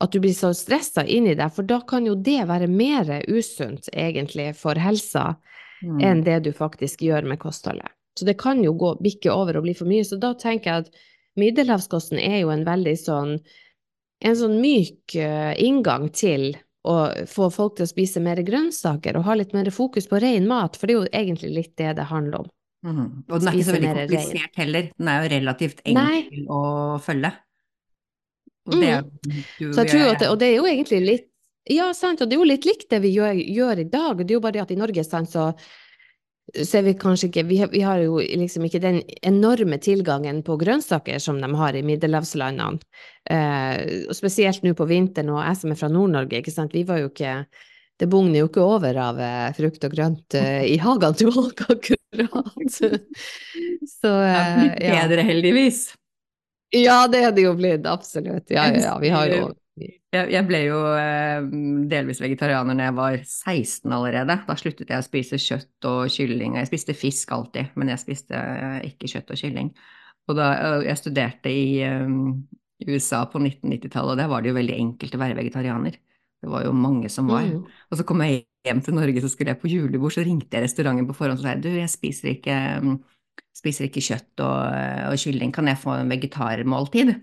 at 0.00 0.14
du 0.14 0.20
blir 0.22 0.36
så 0.36 0.54
stressa 0.56 1.04
inn 1.04 1.28
i 1.28 1.36
det, 1.36 1.50
for 1.56 1.68
da 1.68 1.82
kan 1.88 2.08
jo 2.08 2.16
det 2.16 2.40
være 2.48 2.70
mer 2.70 3.10
usunt 3.26 3.90
egentlig 3.92 4.54
for 4.56 4.78
helsa 4.80 5.34
Mm. 5.82 6.00
enn 6.00 6.24
det 6.24 6.40
du 6.40 6.52
faktisk 6.52 7.02
gjør 7.06 7.26
med 7.28 7.38
kostholdet. 7.38 7.92
Så 8.18 8.26
det 8.28 8.38
kan 8.42 8.60
jo 8.64 8.74
gå, 8.78 8.96
bikke 9.04 9.32
over 9.32 9.58
og 9.58 9.66
bli 9.66 9.76
for 9.78 9.90
mye. 9.90 10.04
Så 10.06 10.18
da 10.20 10.34
tenker 10.38 10.70
jeg 10.70 10.86
at 10.86 11.02
middelhavskosten 11.38 12.20
er 12.20 12.40
jo 12.42 12.52
en 12.54 12.66
veldig 12.66 12.96
sånn 12.98 13.38
en 14.18 14.34
sånn 14.34 14.56
myk 14.58 15.14
eh, 15.14 15.52
inngang 15.62 16.08
til 16.10 16.50
å 16.88 17.26
få 17.28 17.48
folk 17.52 17.76
til 17.78 17.86
å 17.86 17.90
spise 17.90 18.22
mer 18.22 18.40
grønnsaker 18.46 19.18
og 19.18 19.26
ha 19.28 19.36
litt 19.38 19.54
mer 19.54 19.68
fokus 19.74 20.08
på 20.10 20.20
ren 20.22 20.46
mat, 20.48 20.78
for 20.78 20.88
det 20.88 20.94
er 20.94 20.98
jo 20.98 21.10
egentlig 21.20 21.50
litt 21.54 21.74
det 21.80 21.92
det 21.98 22.06
handler 22.10 22.44
om. 22.44 22.52
Mm. 22.86 23.06
Og 23.26 23.40
den 23.40 23.50
er 23.50 23.58
ikke 23.58 23.66
så 23.66 23.74
veldig 23.74 23.88
rein. 23.90 24.00
komplisert 24.12 24.60
heller, 24.62 24.90
den 24.94 25.10
er 25.10 25.18
jo 25.18 25.30
relativt 25.34 25.82
Nei. 25.90 26.12
enkel 26.20 26.52
å 26.54 26.60
følge. 27.02 27.32
Og 28.68 28.76
det 28.76 28.92
mm. 28.92 29.42
jo 29.64 29.72
Så 29.72 29.84
jeg 29.84 29.92
tror 29.94 30.12
at 30.12 30.22
det, 30.22 30.30
og 30.30 30.38
det 30.40 30.48
er 30.50 30.56
jo 30.58 30.68
egentlig 30.68 31.02
litt 31.06 31.28
Ja, 31.68 31.90
sant, 31.96 32.22
og 32.22 32.30
det 32.30 32.36
er 32.36 32.40
jo 32.40 32.48
litt 32.48 32.64
likt 32.64 32.86
det 32.88 33.02
vi 33.04 33.10
gjør, 33.12 33.36
gjør 33.36 33.82
i 33.82 33.88
dag. 33.92 34.22
Det 34.22 34.32
er 34.32 34.38
jo 34.38 34.44
bare 34.44 34.56
det 34.56 34.62
at 34.62 34.70
i 34.72 34.78
Norge, 34.78 35.02
sant, 35.04 35.28
så 35.28 35.50
ser 36.64 36.84
vi 36.86 36.94
kanskje 36.98 37.28
ikke 37.28 37.44
vi 37.48 37.58
har, 37.60 37.70
vi 37.72 37.82
har 37.84 38.00
jo 38.02 38.18
liksom 38.20 38.64
ikke 38.68 38.80
den 38.82 39.00
enorme 39.26 39.78
tilgangen 39.82 40.42
på 40.46 40.56
grønnsaker 40.60 41.20
som 41.22 41.40
de 41.42 41.50
har 41.60 41.76
i 41.76 41.84
middelhavslandene. 41.86 42.80
Eh, 43.28 44.06
og 44.08 44.16
spesielt 44.16 44.64
nå 44.64 44.74
på 44.78 44.88
vinteren, 44.88 45.34
og 45.34 45.42
jeg 45.44 45.60
som 45.60 45.74
er 45.74 45.80
fra 45.80 45.90
Nord-Norge, 45.92 46.40
ikke 46.40 46.54
sant, 46.54 46.76
vi 46.76 46.86
var 46.88 47.02
jo 47.02 47.10
ikke 47.12 47.42
det 47.98 48.06
bugner 48.06 48.44
jo 48.44 48.48
ikke 48.48 48.62
over 48.62 48.98
av 49.02 49.20
eh, 49.22 49.46
frukt 49.56 49.84
og 49.86 49.94
grønt 49.94 50.36
eh, 50.38 50.62
i 50.70 50.76
hagene 50.78 51.18
til 51.18 51.32
folk, 51.34 51.64
akkurat. 51.74 52.74
Så 52.74 52.92
Det 54.04 54.12
er 54.12 54.60
eh, 54.62 54.76
ja. 54.86 55.00
bedre, 55.00 55.24
heldigvis. 55.26 55.80
ja, 56.76 57.00
det 57.10 57.24
er 57.26 57.34
det 57.34 57.48
jo 57.48 57.56
blitt, 57.58 57.88
absolutt. 57.90 58.46
Ja, 58.54 58.68
ja, 58.70 58.84
ja, 58.84 58.98
vi 59.02 59.10
har 59.10 59.32
jo 59.32 59.48
Jeg, 60.08 60.30
jeg 60.32 60.44
ble 60.48 60.62
jo 60.64 60.78
eh, 60.96 61.46
delvis 61.90 62.22
vegetarianer 62.24 62.76
når 62.76 62.86
jeg 62.86 62.96
var 62.96 63.16
16 63.20 63.92
allerede. 63.92 64.38
Da 64.46 64.54
sluttet 64.56 64.88
jeg 64.88 65.02
å 65.02 65.04
spise 65.04 65.40
kjøtt 65.42 65.88
og 65.90 66.06
kylling. 66.14 66.56
Jeg 66.56 66.70
spiste 66.70 66.96
fisk 66.96 67.34
alltid, 67.36 67.74
men 67.76 67.92
jeg 67.92 68.00
spiste 68.00 68.38
eh, 68.38 68.78
ikke 68.88 69.10
kjøtt 69.12 69.34
og 69.34 69.42
kylling. 69.42 69.68
Og 70.28 70.38
da 70.38 70.48
eh, 70.54 70.86
jeg 70.88 71.00
studerte 71.02 71.52
i 71.52 71.66
eh, 71.84 72.08
USA 72.88 73.24
på 73.28 73.42
1990-tallet, 73.42 74.14
og 74.14 74.22
der 74.22 74.32
var 74.32 74.44
det 74.44 74.52
jo 74.54 74.56
veldig 74.56 74.78
enkelt 74.78 75.18
å 75.18 75.20
være 75.20 75.36
vegetarianer. 75.42 76.00
Det 76.38 76.54
var 76.54 76.64
jo 76.64 76.72
mange 76.72 77.12
som 77.12 77.28
var. 77.28 77.44
Mm. 77.44 77.68
Og 77.90 78.00
så 78.00 78.08
kom 78.08 78.24
jeg 78.24 78.46
hjem 78.64 78.80
til 78.86 78.96
Norge, 78.96 79.20
så 79.20 79.28
skulle 79.32 79.52
jeg 79.52 79.60
på 79.60 79.72
julebord, 79.74 80.14
så 80.14 80.24
ringte 80.24 80.56
jeg 80.56 80.64
restauranten 80.64 81.08
på 81.08 81.16
forhånd 81.18 81.42
og 81.42 81.44
sa 81.44 81.56
du, 81.58 81.68
jeg 81.74 81.90
spiser 81.92 82.32
ikke, 82.32 82.56
mm, 82.84 82.98
spiser 83.58 83.88
ikke 83.88 84.04
kjøtt 84.08 84.44
og, 84.46 84.60
og, 85.10 85.16
kylling, 85.20 85.52
kan 85.52 85.68
jeg 85.68 85.80
få 85.82 85.98
en 85.98 86.12
vegetarmåltid? 86.14 87.16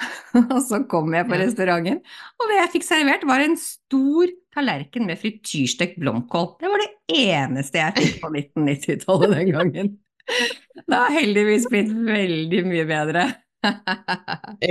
og 0.54 0.60
så 0.64 0.82
kom 0.90 1.14
jeg 1.14 1.28
på 1.28 1.38
restauranten, 1.40 2.00
og 2.40 2.50
det 2.50 2.58
jeg 2.58 2.72
fikk 2.76 2.86
servert, 2.86 3.26
var 3.28 3.44
en 3.44 3.56
stor 3.60 4.32
tallerken 4.54 5.06
med 5.08 5.20
frityrstekt 5.20 6.00
blomkål. 6.02 6.54
Det 6.60 6.70
var 6.72 6.82
det 6.82 6.90
eneste 7.20 7.82
jeg 7.82 7.96
fikk 7.98 8.16
på 8.24 8.32
1990-tallet 8.32 9.36
den 9.36 9.52
gangen. 9.54 9.92
Det 10.86 10.94
har 10.94 11.10
heldigvis 11.10 11.64
blitt 11.70 11.90
veldig 11.90 12.60
mye 12.68 12.84
bedre. 12.86 13.22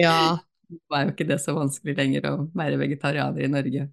ja. 0.06 0.40
Det 0.70 0.80
var 0.92 1.04
jo 1.04 1.14
ikke 1.14 1.26
det 1.28 1.40
så 1.42 1.56
vanskelig 1.58 1.96
lenger 1.98 2.28
å 2.30 2.34
være 2.58 2.78
vegetarianer 2.80 3.44
i 3.44 3.50
Norge. 3.52 3.88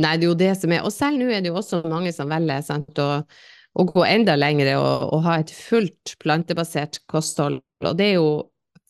Nei, 0.00 0.14
det 0.18 0.26
er 0.26 0.30
jo 0.30 0.38
det 0.38 0.52
som 0.58 0.72
er. 0.74 0.82
Og 0.86 0.94
selv 0.94 1.20
nå 1.20 1.28
er 1.30 1.44
det 1.44 1.52
jo 1.52 1.58
også 1.60 1.82
mange 1.90 2.10
som 2.14 2.32
velger 2.32 2.64
sant, 2.66 2.98
å, 2.98 3.20
å, 3.22 3.86
gå 3.90 4.06
enda 4.08 4.34
lengre 4.38 4.78
og, 4.80 5.04
og, 5.10 5.20
ha 5.26 5.36
et 5.42 5.52
fullt 5.54 6.16
plantebasert 6.24 7.02
kosthold. 7.10 7.60
Og 7.84 7.98
det 8.00 8.08
er 8.14 8.16
jo 8.16 8.30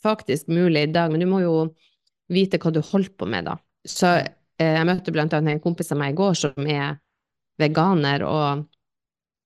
faktisk 0.04 0.50
mulig 0.52 0.86
i 0.86 0.92
dag, 0.92 1.12
men 1.12 1.24
du 1.24 1.28
må 1.30 1.40
jo 1.42 1.56
vite 2.32 2.60
hva 2.60 2.72
du 2.72 2.80
holder 2.84 3.12
på 3.18 3.28
med, 3.28 3.48
da. 3.48 3.58
Så 3.84 4.12
eh, 4.16 4.74
jeg 4.76 4.88
møtte 4.88 5.12
blant 5.14 5.34
annet 5.36 5.56
en 5.56 5.64
kompis 5.64 5.92
av 5.92 6.00
meg 6.00 6.14
i 6.14 6.18
går 6.20 6.38
som 6.40 6.68
er 6.70 6.98
veganer, 7.60 8.24
og, 8.28 8.64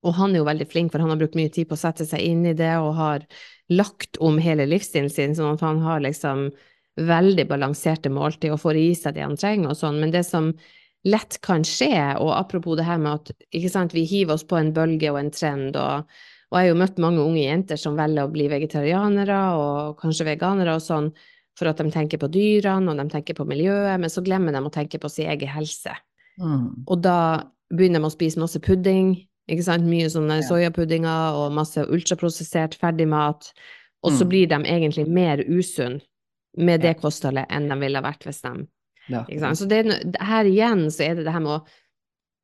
og 0.06 0.16
han 0.18 0.34
er 0.34 0.42
jo 0.42 0.48
veldig 0.48 0.68
flink, 0.70 0.92
for 0.92 1.04
han 1.04 1.12
har 1.12 1.20
brukt 1.20 1.38
mye 1.38 1.52
tid 1.54 1.68
på 1.70 1.76
å 1.76 1.82
sette 1.82 2.06
seg 2.08 2.24
inn 2.24 2.46
i 2.48 2.56
det 2.56 2.74
og 2.80 2.96
har 2.98 3.28
lagt 3.68 4.16
om 4.24 4.38
hele 4.40 4.66
livsstilen 4.68 5.10
sin, 5.12 5.36
sånn 5.36 5.56
at 5.58 5.64
han 5.66 5.82
har 5.84 6.02
liksom 6.04 6.48
veldig 6.98 7.44
balanserte 7.46 8.10
måltid 8.10 8.50
og 8.54 8.62
får 8.62 8.78
i 8.80 8.88
seg 8.98 9.14
det 9.14 9.22
han 9.26 9.38
trenger 9.38 9.70
og 9.70 9.78
sånn. 9.78 10.00
Men 10.02 10.14
det 10.14 10.24
som 10.26 10.50
lett 11.06 11.38
kan 11.44 11.64
skje. 11.66 12.16
Og 12.18 12.32
apropos 12.34 12.78
det 12.78 12.86
her 12.88 12.98
med 13.02 13.20
at 13.20 13.70
sant, 13.70 13.94
vi 13.94 14.06
hiver 14.08 14.36
oss 14.36 14.46
på 14.46 14.58
en 14.58 14.72
bølge 14.74 15.12
og 15.12 15.20
en 15.20 15.32
trend. 15.34 15.78
Og, 15.78 16.18
og 16.48 16.56
jeg 16.56 16.64
har 16.64 16.70
jo 16.70 16.80
møtt 16.80 17.00
mange 17.02 17.24
unge 17.24 17.42
jenter 17.42 17.80
som 17.80 17.96
velger 17.98 18.24
å 18.24 18.32
bli 18.32 18.46
vegetarianere 18.48 19.38
og 19.58 19.98
kanskje 20.00 20.30
veganere 20.30 20.78
og 20.78 20.84
sånn, 20.84 21.10
for 21.58 21.68
at 21.68 21.80
de 21.82 21.92
tenker 21.92 22.20
på 22.22 22.30
dyrene 22.32 22.92
og 22.92 23.00
de 23.00 23.08
tenker 23.12 23.36
på 23.36 23.44
miljøet, 23.48 23.98
men 24.00 24.12
så 24.12 24.22
glemmer 24.24 24.54
de 24.54 24.62
å 24.64 24.72
tenke 24.72 25.00
på 25.02 25.10
sin 25.12 25.28
egen 25.28 25.50
helse. 25.52 25.92
Mm. 26.40 26.86
Og 26.86 27.02
da 27.04 27.18
begynner 27.74 28.00
de 28.00 28.08
å 28.08 28.14
spise 28.14 28.40
masse 28.40 28.60
pudding, 28.64 29.16
ikke 29.48 29.66
sant, 29.66 29.84
mye 29.88 30.08
sånne 30.12 30.40
ja. 30.40 30.46
soyapuddinger 30.46 31.36
og 31.36 31.56
masse 31.56 31.84
ultraprosessert 31.84 32.76
ferdigmat, 32.80 33.50
og 34.06 34.14
så 34.14 34.24
mm. 34.24 34.30
blir 34.30 34.48
de 34.48 34.62
egentlig 34.62 35.08
mer 35.10 35.42
usunne 35.44 36.00
med 36.58 36.80
det 36.82 36.96
kostholdet 37.02 37.50
enn 37.52 37.68
de 37.70 37.76
ville 37.78 38.00
vært 38.02 38.24
hvis 38.26 38.40
de 38.42 38.54
ja. 39.08 39.22
Så 39.56 39.64
det, 39.64 39.82
her 40.20 40.48
igjen 40.48 40.88
så 40.92 41.06
er 41.06 41.18
det 41.18 41.24
det 41.24 41.32
her 41.32 41.40
med 41.40 41.54
å, 41.54 41.60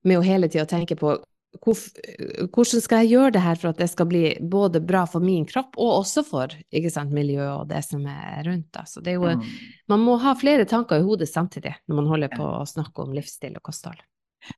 med 0.08 0.20
å 0.20 0.24
hele 0.24 0.48
tida 0.48 0.64
tenke 0.68 0.96
på 0.96 1.16
hvordan 1.62 2.82
skal 2.82 3.02
jeg 3.02 3.12
gjøre 3.14 3.34
det 3.36 3.42
her 3.44 3.58
for 3.60 3.70
at 3.70 3.80
det 3.80 3.88
skal 3.92 4.08
bli 4.10 4.22
både 4.40 4.82
bra 4.84 5.04
for 5.10 5.24
min 5.24 5.46
kropp 5.48 5.78
og 5.78 6.00
også 6.00 6.24
for 6.26 6.54
sant, 6.92 7.14
miljøet 7.14 7.52
og 7.52 7.68
det 7.70 7.82
som 7.86 8.04
er 8.10 8.42
rundt. 8.48 8.70
Da. 8.74 8.84
Så 8.88 9.02
det 9.04 9.14
er 9.14 9.20
jo, 9.20 9.34
mm. 9.38 9.44
Man 9.92 10.02
må 10.04 10.16
ha 10.22 10.34
flere 10.38 10.66
tanker 10.68 11.00
i 11.00 11.06
hodet 11.06 11.30
samtidig 11.30 11.76
når 11.86 12.00
man 12.00 12.10
holder 12.10 12.34
på 12.34 12.48
å 12.58 12.66
snakke 12.68 13.06
om 13.06 13.14
livsstil 13.16 13.56
og 13.58 13.64
kosthold. 13.70 14.02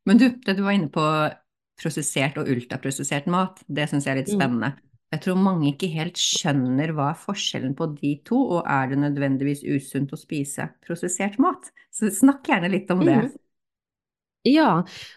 Men 0.08 0.18
du, 0.18 0.30
det 0.42 0.56
du 0.58 0.64
var 0.66 0.76
inne 0.76 0.90
på 0.92 1.04
prosessert 1.76 2.38
og 2.40 2.48
ultraprosessert 2.50 3.28
mat, 3.30 3.60
det 3.68 3.86
syns 3.90 4.08
jeg 4.08 4.16
er 4.16 4.22
litt 4.22 4.32
mm. 4.32 4.38
spennende. 4.38 4.72
Mm. 4.74 4.82
Jeg 5.14 5.22
tror 5.22 5.38
mange 5.38 5.68
ikke 5.70 5.88
helt 5.92 6.18
skjønner 6.18 6.90
hva 6.96 7.12
er 7.12 7.20
forskjellen 7.20 7.76
på 7.78 7.86
de 7.94 8.16
to, 8.26 8.40
og 8.56 8.66
er 8.66 8.90
det 8.90 8.98
nødvendigvis 9.04 9.62
usunt 9.62 10.12
å 10.12 10.18
spise 10.18 10.66
prosessert 10.84 11.38
mat? 11.42 11.70
Så 11.94 12.10
snakk 12.12 12.48
gjerne 12.50 12.72
litt 12.72 12.90
om 12.90 13.04
det. 13.06 13.20
Mm. 13.28 13.34
Ja, 14.46 14.70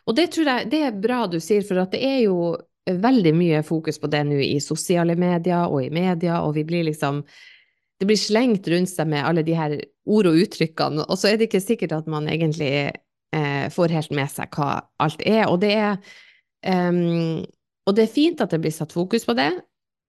og 0.06 0.18
det 0.18 0.32
tror 0.34 0.50
jeg 0.50 0.72
det 0.72 0.82
er 0.88 0.98
bra 0.98 1.24
du 1.30 1.38
sier, 1.44 1.62
for 1.66 1.82
at 1.84 1.94
det 1.94 2.02
er 2.06 2.20
jo 2.26 2.56
veldig 2.90 3.34
mye 3.38 3.62
fokus 3.66 4.00
på 4.02 4.10
det 4.10 4.24
nå 4.26 4.40
i 4.42 4.58
sosiale 4.64 5.14
medier 5.20 5.70
og 5.70 5.84
i 5.84 5.92
media, 5.94 6.42
og 6.42 6.56
vi 6.58 6.66
blir 6.66 6.88
liksom 6.90 7.24
Det 8.00 8.08
blir 8.08 8.16
slengt 8.16 8.68
rundt 8.72 8.88
seg 8.88 9.10
med 9.12 9.26
alle 9.28 9.42
de 9.44 9.52
her 9.52 9.74
ord 10.08 10.28
og 10.30 10.38
uttrykkene, 10.40 11.04
og 11.04 11.18
så 11.20 11.28
er 11.28 11.36
det 11.36 11.50
ikke 11.50 11.60
sikkert 11.60 11.92
at 11.98 12.06
man 12.08 12.30
egentlig 12.32 12.70
eh, 13.36 13.66
får 13.76 13.92
helt 13.92 14.14
med 14.16 14.32
seg 14.32 14.56
hva 14.56 14.70
alt 15.04 15.20
er. 15.28 15.50
Og 15.52 15.60
det 15.60 15.74
er 15.76 15.98
um, 16.64 17.44
og 17.84 17.98
det 17.98 18.06
er 18.06 18.14
fint 18.14 18.40
at 18.40 18.56
det 18.56 18.62
blir 18.64 18.72
satt 18.72 18.96
fokus 18.96 19.28
på 19.28 19.36
det, 19.36 19.50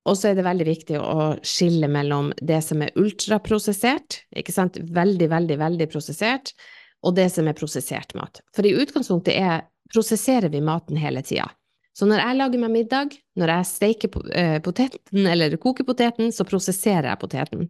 og 0.06 0.16
så 0.16 0.30
er 0.30 0.38
det 0.38 0.46
veldig 0.46 0.66
viktig 0.68 1.00
å 1.00 1.32
skille 1.42 1.88
mellom 1.90 2.30
det 2.38 2.60
som 2.64 2.82
er 2.84 2.94
ultraprosessert, 2.94 4.22
ikke 4.36 4.54
sant, 4.54 4.78
veldig, 4.80 5.28
veldig, 5.32 5.58
veldig 5.60 5.88
prosessert, 5.92 6.54
og 7.02 7.16
det 7.16 7.28
som 7.32 7.48
er 7.48 7.56
prosessert 7.56 8.14
mat. 8.18 8.42
For 8.56 8.66
i 8.66 8.74
utgangspunktet 8.76 9.36
er, 9.36 9.64
prosesserer 9.92 10.52
vi 10.52 10.60
maten 10.64 11.00
hele 11.00 11.22
tida. 11.26 11.48
Så 11.96 12.06
når 12.06 12.22
jeg 12.22 12.36
lager 12.38 12.62
meg 12.62 12.72
middag, 12.72 13.16
når 13.40 13.52
jeg 13.54 13.68
steiker 13.68 14.12
eh, 14.36 14.58
poteten 14.62 15.26
eller 15.26 15.56
koker 15.60 15.84
poteten, 15.88 16.30
så 16.32 16.46
prosesserer 16.48 17.10
jeg 17.10 17.20
poteten. 17.20 17.66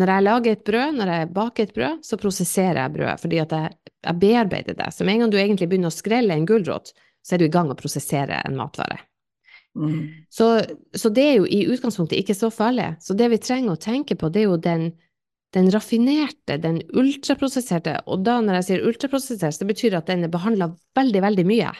Når 0.00 0.08
jeg 0.08 0.24
lager 0.24 0.54
et 0.56 0.64
brød, 0.64 0.96
når 0.96 1.10
jeg 1.12 1.30
baker 1.36 1.66
et 1.66 1.74
brød, 1.76 2.02
så 2.06 2.16
prosesserer 2.18 2.80
jeg 2.80 2.94
brødet, 2.94 3.20
fordi 3.20 3.40
at 3.42 3.52
jeg, 3.52 3.78
jeg 4.06 4.20
bearbeider 4.22 4.78
det. 4.78 4.88
Så 4.96 5.04
med 5.04 5.14
en 5.14 5.24
gang 5.24 5.34
du 5.34 5.38
egentlig 5.42 5.68
begynner 5.68 5.92
å 5.92 5.94
skrelle 5.94 6.36
en 6.36 6.48
gulrot, 6.48 6.94
så 7.22 7.36
er 7.36 7.42
du 7.42 7.46
i 7.46 7.52
gang 7.52 7.70
å 7.70 7.78
prosessere 7.78 8.40
en 8.46 8.56
matvare. 8.56 9.02
Mm. 9.76 10.24
Så, 10.32 10.48
så, 10.96 11.08
det 11.08 11.22
er 11.28 11.36
jo 11.38 11.46
i 11.48 11.62
utgangspunktet 11.72 12.18
ikke 12.20 12.36
så 12.36 12.50
farlig. 12.52 12.94
Så 13.04 13.16
det 13.16 13.28
vi 13.32 13.40
trenger 13.40 13.76
å 13.76 13.80
tenke 13.80 14.16
på, 14.16 14.32
det 14.32 14.42
er 14.42 14.48
jo 14.48 14.58
den, 14.60 14.88
den 15.52 15.70
raffinerte, 15.72 16.56
den 16.60 16.80
ultraprosesserte. 16.96 17.98
Og 18.08 18.24
da 18.26 18.38
når 18.40 18.60
jeg 18.60 18.68
sier 18.68 18.86
ultraprosessert, 18.88 19.56
så 19.58 19.68
betyr 19.68 19.92
det 19.92 20.02
at 20.02 20.12
den 20.12 20.26
er 20.26 20.32
behandla 20.32 20.70
veldig, 20.96 21.22
veldig 21.26 21.46
mye. 21.48 21.72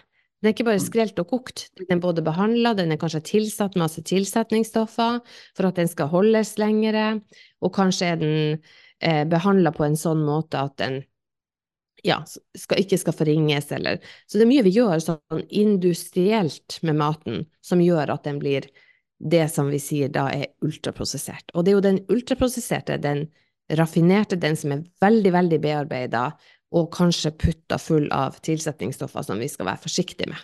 Den 0.42 0.50
er 0.50 0.56
ikke 0.56 0.66
bare 0.66 0.80
mm. 0.80 0.86
skrelt 0.88 1.20
og 1.22 1.30
kokt, 1.30 1.68
den 1.78 1.96
er 1.96 2.02
både 2.02 2.24
behandla, 2.26 2.74
den 2.74 2.90
er 2.90 2.98
kanskje 2.98 3.22
tilsatt 3.28 3.76
masse 3.78 4.02
tilsetningsstoffer 4.02 5.20
for 5.54 5.68
at 5.68 5.78
den 5.78 5.90
skal 5.90 6.10
holdes 6.10 6.56
lengre, 6.58 7.20
og 7.62 7.74
kanskje 7.76 8.08
er 8.10 8.18
den 8.18 8.36
eh, 8.98 9.22
behandla 9.30 9.70
på 9.76 9.86
en 9.86 9.94
sånn 9.98 10.24
måte 10.26 10.58
at 10.58 10.74
den 10.82 10.98
ja, 12.02 12.18
skal, 12.58 12.82
ikke 12.82 12.98
skal 12.98 13.14
forringes, 13.14 13.70
eller 13.70 14.00
Så 14.26 14.40
det 14.40 14.48
er 14.48 14.50
mye 14.50 14.66
vi 14.66 14.74
gjør 14.74 15.04
sånn 15.04 15.44
industrielt 15.46 16.80
med 16.82 16.98
maten 16.98 17.44
som 17.62 17.80
gjør 17.80 18.10
at 18.16 18.26
den 18.26 18.42
blir 18.42 18.66
det 19.22 19.46
som 19.54 19.70
vi 19.70 19.78
sier 19.78 20.10
da 20.10 20.26
er 20.34 20.50
ultraprosessert. 20.66 21.54
Og 21.54 21.62
det 21.62 21.70
er 21.70 21.78
jo 21.78 21.86
den 21.86 22.02
ultraprosesserte, 22.10 22.98
den 22.98 23.28
raffinerte, 23.70 24.36
den 24.40 24.56
som 24.58 24.74
er 24.74 24.86
veldig, 25.02 25.32
veldig 25.32 25.60
bearbeida, 25.62 26.30
og 26.72 26.88
kanskje 26.94 27.34
putta 27.36 27.78
full 27.80 28.08
av 28.14 28.38
tilsetningsstoffer 28.44 29.26
som 29.26 29.40
vi 29.40 29.50
skal 29.52 29.68
være 29.68 29.84
forsiktige 29.84 30.32
med. 30.32 30.40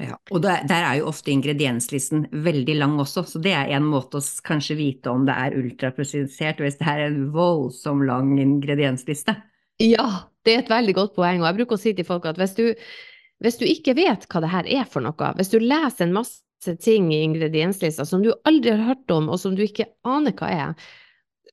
Ja, 0.00 0.16
og 0.32 0.40
der, 0.40 0.62
der, 0.64 0.86
er 0.86 0.94
jo 1.00 1.10
ofte 1.10 1.32
ingredienslisten 1.32 2.24
veldig 2.46 2.76
lang 2.78 2.96
også, 3.02 3.26
så 3.28 3.40
det 3.42 3.52
er 3.52 3.72
en 3.76 3.84
måte 3.90 4.20
å 4.20 4.24
kanskje 4.46 4.78
vite 4.78 5.12
om 5.12 5.26
det 5.28 5.34
er 5.36 5.56
ultraprosessert, 5.58 6.62
hvis 6.64 6.78
det 6.80 6.88
er 6.88 7.02
en 7.10 7.26
voldsom 7.34 8.06
lang 8.08 8.32
ingrediensliste. 8.40 9.34
Ja, 9.82 10.06
det 10.46 10.54
er 10.54 10.62
et 10.62 10.72
veldig 10.72 10.94
godt 10.96 11.14
poeng. 11.18 11.42
Og 11.42 11.50
jeg 11.50 11.58
bruker 11.60 11.76
å 11.76 11.82
si 11.82 11.92
til 11.96 12.08
folk 12.08 12.28
at 12.30 12.40
hvis 12.40 12.56
du, 12.56 12.64
hvis 13.44 13.60
du 13.60 13.66
ikke 13.68 13.96
vet 13.98 14.24
hva 14.30 14.44
det 14.44 14.52
her 14.54 14.72
er 14.80 14.88
for 14.88 15.04
noe, 15.04 15.34
hvis 15.36 15.52
du 15.52 15.58
leser 15.60 16.06
en 16.06 16.16
masse 16.16 16.76
ting 16.84 17.10
i 17.12 17.22
ingredienslista 17.26 18.08
som 18.08 18.24
du 18.24 18.32
aldri 18.48 18.72
har 18.72 18.94
hørt 18.94 19.12
om, 19.12 19.28
og 19.28 19.40
som 19.42 19.56
du 19.56 19.66
ikke 19.66 19.90
aner 20.08 20.36
hva 20.36 20.52
er, 20.52 20.90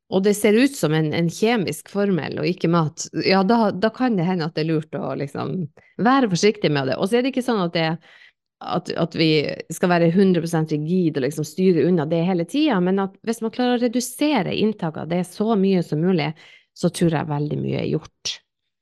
og 0.08 0.24
det 0.24 0.34
ser 0.40 0.56
ut 0.56 0.76
som 0.76 0.94
en, 0.96 1.10
en 1.14 1.28
kjemisk 1.32 1.90
formel 1.92 2.40
og 2.40 2.48
ikke 2.48 2.70
mat, 2.72 3.10
ja, 3.28 3.42
da, 3.44 3.72
da, 3.76 3.92
kan 3.92 4.16
det 4.16 4.28
hende 4.28 4.48
at 4.48 4.56
det 4.56 4.64
er 4.64 4.70
lurt 4.70 4.96
å 4.96 5.12
liksom 5.20 5.66
være 6.00 6.30
forsiktig 6.32 6.72
med 6.72 6.88
det. 6.92 6.96
Og 6.96 7.10
så 7.10 7.20
er 7.20 7.26
det 7.26 7.34
ikke 7.34 7.44
sånn 7.44 7.66
at, 7.66 7.76
det, 7.76 7.90
at, 8.64 8.94
at 8.96 9.18
vi 9.20 9.32
skal 9.74 9.92
være 9.92 10.14
100% 10.14 10.72
rigide 10.78 11.20
og 11.20 11.28
liksom 11.28 11.48
styre 11.48 11.84
unna 11.90 12.08
det 12.08 12.24
hele 12.30 12.48
tida, 12.48 12.80
men 12.84 13.04
at 13.04 13.20
hvis 13.28 13.44
man 13.44 13.52
klarer 13.52 13.76
å 13.76 13.84
redusere 13.84 14.56
inntaket 14.56 15.04
av 15.04 15.12
det 15.12 15.24
så 15.28 15.60
mye 15.60 15.84
som 15.84 16.00
mulig, 16.04 16.32
så 16.78 16.94
tror 16.94 17.20
jeg 17.20 17.34
veldig 17.34 17.60
mye 17.60 17.84
er 17.84 17.92
gjort. 17.92 18.38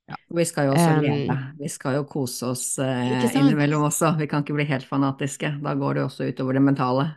Ja, 0.05 0.17
vi 0.38 0.44
skal 0.46 0.67
jo 0.67 0.75
også 0.75 0.89
um, 1.00 1.05
leve. 1.08 1.36
Vi 1.58 1.70
skal 1.74 1.96
jo 1.98 2.05
kose 2.05 2.51
oss 2.53 2.65
eh, 2.77 3.25
innimellom 3.32 3.88
også. 3.88 4.13
Vi 4.20 4.27
kan 4.29 4.46
ikke 4.46 4.60
bli 4.60 4.67
helt 4.70 4.86
fanatiske. 4.86 5.55
Da 5.65 5.74
går 5.79 5.98
det 5.98 6.03
også 6.05 6.27
utover 6.29 6.60
det 6.60 6.62
mentale. 6.67 7.08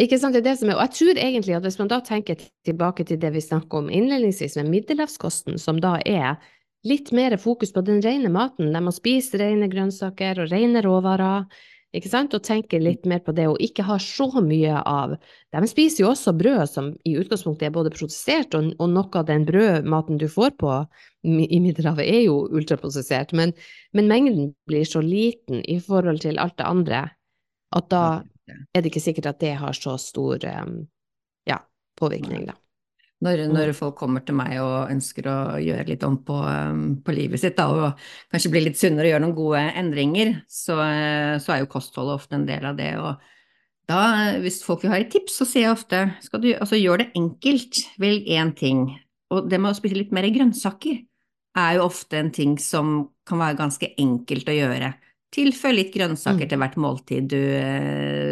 Ikke 0.00 0.18
sant, 0.18 0.34
det 0.34 0.42
er 0.42 0.48
det 0.48 0.56
som 0.58 0.72
er, 0.72 0.78
og 0.78 0.88
jeg 0.88 0.96
tror 0.98 1.18
egentlig 1.22 1.54
at 1.54 1.66
hvis 1.66 1.78
man 1.78 1.90
da 1.92 2.00
tenker 2.02 2.40
tilbake 2.66 3.04
til 3.06 3.20
det 3.22 3.30
vi 3.36 3.42
snakket 3.44 3.76
om 3.78 3.92
innledningsvis 3.94 4.56
med 4.58 4.72
middelhavskosten, 4.72 5.60
som 5.62 5.78
da 5.82 6.00
er 6.02 6.40
litt 6.84 7.12
mer 7.14 7.36
fokus 7.38 7.70
på 7.72 7.84
den 7.86 8.02
rene 8.04 8.32
maten, 8.32 8.72
der 8.74 8.82
man 8.82 8.94
spiser 8.94 9.40
rene 9.40 9.70
grønnsaker 9.70 10.42
og 10.42 10.50
rene 10.50 10.82
råvarer, 10.84 11.46
ikke 11.94 12.10
sant? 12.10 12.34
Og 12.34 12.42
tenker 12.42 12.82
litt 12.82 13.06
mer 13.06 13.20
på 13.22 13.32
det, 13.36 13.46
og 13.46 13.60
ikke 13.62 13.84
har 13.86 14.02
så 14.02 14.26
mye 14.42 14.80
av 14.82 15.14
De 15.54 15.70
spiser 15.70 16.02
jo 16.02 16.10
også 16.10 16.34
brød 16.34 16.66
som 16.66 16.90
i 17.06 17.14
utgangspunktet 17.20 17.68
er 17.68 17.74
både 17.76 17.94
produsert, 17.94 18.56
og, 18.58 18.72
og 18.82 18.90
noe 18.90 19.20
av 19.20 19.28
den 19.30 19.46
brødmaten 19.46 20.18
du 20.18 20.26
får 20.28 20.56
på 20.58 20.74
i 21.22 21.60
Middelhavet, 21.62 22.02
er 22.02 22.24
jo 22.26 22.40
ultraprosessert. 22.50 23.32
Men, 23.32 23.54
men, 23.94 24.10
mengden 24.10 24.52
blir 24.66 24.84
så 24.88 25.04
liten 25.04 25.62
i 25.70 25.78
forhold 25.78 26.24
til 26.26 26.42
alt 26.42 26.58
det 26.58 26.66
andre 26.66 27.06
at 27.74 27.86
da 27.90 28.04
er 28.50 28.82
det 28.82 28.90
ikke 28.90 29.02
sikkert 29.02 29.30
at 29.32 29.40
det 29.40 29.54
har 29.60 29.76
så 29.76 29.96
stor 30.00 30.44
um, 30.64 30.76
ja, 31.48 31.60
påvirkning, 31.98 32.46
da. 32.50 32.58
Når, 33.24 33.46
når, 33.48 33.70
folk 33.72 33.94
kommer 33.96 34.24
til 34.26 34.36
meg 34.36 34.58
og 34.60 34.90
ønsker 34.92 35.28
å 35.30 35.36
gjøre 35.62 35.86
litt 35.88 36.02
om 36.04 36.18
på, 36.26 36.34
på 37.06 37.14
livet 37.14 37.40
sitt 37.40 37.54
da, 37.56 37.68
og 37.72 38.02
kanskje 38.34 38.50
bli 38.52 38.64
litt 38.66 38.76
sunnere 38.76 39.06
og 39.06 39.12
gjøre 39.14 39.22
noen 39.24 39.36
gode 39.38 39.62
endringer, 39.80 40.34
så, 40.50 40.76
så, 41.40 41.54
er 41.54 41.62
jo 41.62 41.70
kostholdet 41.72 42.18
ofte 42.18 42.36
en 42.36 42.44
del 42.48 42.66
av 42.68 42.76
det. 42.76 42.90
Og 43.00 43.14
da, 43.88 44.02
hvis 44.42 44.60
folk 44.66 44.84
vil 44.84 44.92
ha 44.92 45.00
et 45.00 45.08
tips, 45.14 45.38
så 45.40 45.48
sier 45.48 45.68
jeg 45.68 45.78
ofte 45.78 46.02
skal 46.26 46.42
du, 46.42 46.50
altså 46.58 46.80
gjør 46.80 47.04
det 47.04 47.08
enkelt, 47.16 47.80
velg 48.02 48.28
én 48.34 48.52
ting. 48.58 48.84
Og 49.32 49.48
det 49.48 49.62
med 49.62 49.72
å 49.72 49.78
spise 49.78 49.96
litt 50.02 50.12
mer 50.12 50.28
grønnsaker 50.34 51.00
er 51.54 51.78
jo 51.78 51.86
ofte 51.86 52.18
en 52.18 52.32
ting 52.34 52.58
som 52.60 52.96
kan 53.24 53.40
være 53.40 53.60
ganske 53.62 53.92
enkelt 54.00 54.50
å 54.50 54.58
gjøre. 54.58 54.92
Tilføy 55.34 55.72
litt 55.74 55.90
grønnsaker 55.94 56.46
mm. 56.46 56.50
til 56.52 56.62
hvert 56.62 56.78
måltid 56.80 57.28
du, 57.32 57.42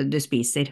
du 0.06 0.18
spiser. 0.22 0.70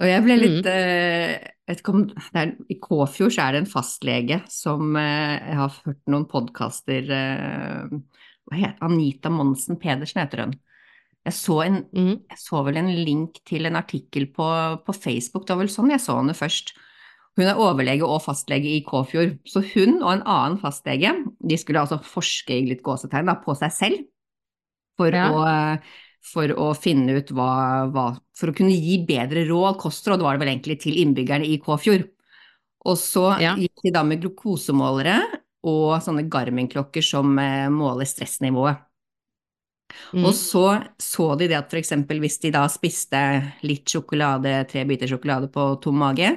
Og 0.00 0.08
jeg 0.08 0.24
ble 0.24 0.36
litt 0.38 0.64
mm. 0.64 0.70
eh, 0.72 1.80
kom, 1.84 2.06
der, 2.32 2.54
I 2.72 2.78
Kåfjord 2.80 3.34
så 3.34 3.44
er 3.44 3.54
det 3.54 3.62
en 3.64 3.70
fastlege 3.70 4.40
som 4.52 4.96
eh, 4.96 5.36
Jeg 5.36 5.58
har 5.60 5.78
hørt 5.84 6.00
noen 6.12 6.26
podkaster 6.30 7.12
eh, 7.16 8.70
Anita 8.82 9.30
Monsen 9.30 9.78
Pedersen 9.80 10.22
heter 10.24 10.46
hun. 10.46 10.54
Jeg 11.28 11.36
så, 11.36 11.58
en, 11.66 11.82
mm. 11.92 12.14
jeg 12.32 12.38
så, 12.40 12.62
vel 12.64 12.80
en 12.80 12.88
link 12.96 13.42
til 13.46 13.68
en 13.68 13.76
artikkel 13.76 14.24
på, 14.32 14.46
på, 14.86 14.94
Facebook, 14.96 15.44
det 15.44 15.52
var 15.52 15.66
vel 15.66 15.72
sånn 15.72 15.92
jeg 15.92 16.00
så 16.00 16.16
henne 16.16 16.34
først. 16.34 16.72
Hun 17.38 17.46
er 17.46 17.60
overlege 17.60 18.08
og 18.08 18.22
fastlege 18.24 18.72
i 18.72 18.80
Kåfjord, 18.86 19.36
så 19.46 19.60
hun 19.74 20.00
og 20.00 20.14
en 20.14 20.24
annen 20.24 20.56
fastlege 20.60 21.12
de 21.38 21.60
skulle 21.60 21.84
altså 21.84 22.00
forske 22.02 22.56
i 22.56 22.64
litt 22.72 22.80
gåsetegn 22.86 23.28
da, 23.28 23.36
på 23.44 23.54
seg 23.60 23.76
selv 23.76 24.08
for 25.00 25.16
ja. 25.16 25.32
å 25.32 25.44
for 26.30 26.52
å 26.52 26.70
finne 26.76 27.16
ut 27.16 27.30
hva, 27.32 27.52
hva, 27.90 28.10
For 28.36 28.52
å 28.52 28.56
kunne 28.56 28.76
gi 28.76 28.98
bedre 29.08 29.46
råd, 29.48 29.78
kostråd 29.80 30.22
var 30.24 30.36
det 30.36 30.44
vel 30.44 30.52
egentlig, 30.52 30.80
til 30.84 30.98
innbyggerne 31.00 31.48
i 31.48 31.58
Kåfjord. 31.62 32.04
Og 32.88 32.96
så 33.00 33.26
ja. 33.42 33.54
gikk 33.60 33.84
de 33.84 33.92
da 33.94 34.04
med 34.06 34.22
glukosemålere 34.22 35.18
og 35.68 35.98
sånne 36.00 36.24
Garmin-klokker 36.32 37.04
som 37.04 37.34
eh, 37.40 37.68
måler 37.72 38.08
stressnivået. 38.08 38.86
Mm. 40.14 40.24
Og 40.24 40.32
så 40.38 40.64
så 41.02 41.26
de 41.36 41.50
det 41.50 41.58
at 41.58 41.72
f.eks. 41.72 41.92
hvis 42.08 42.38
de 42.44 42.52
da 42.54 42.62
spiste 42.70 43.20
litt 43.66 43.90
sjokolade, 43.90 44.54
tre 44.70 44.86
biter 44.88 45.10
sjokolade 45.10 45.50
på 45.52 45.66
tom 45.82 45.98
mage, 46.00 46.30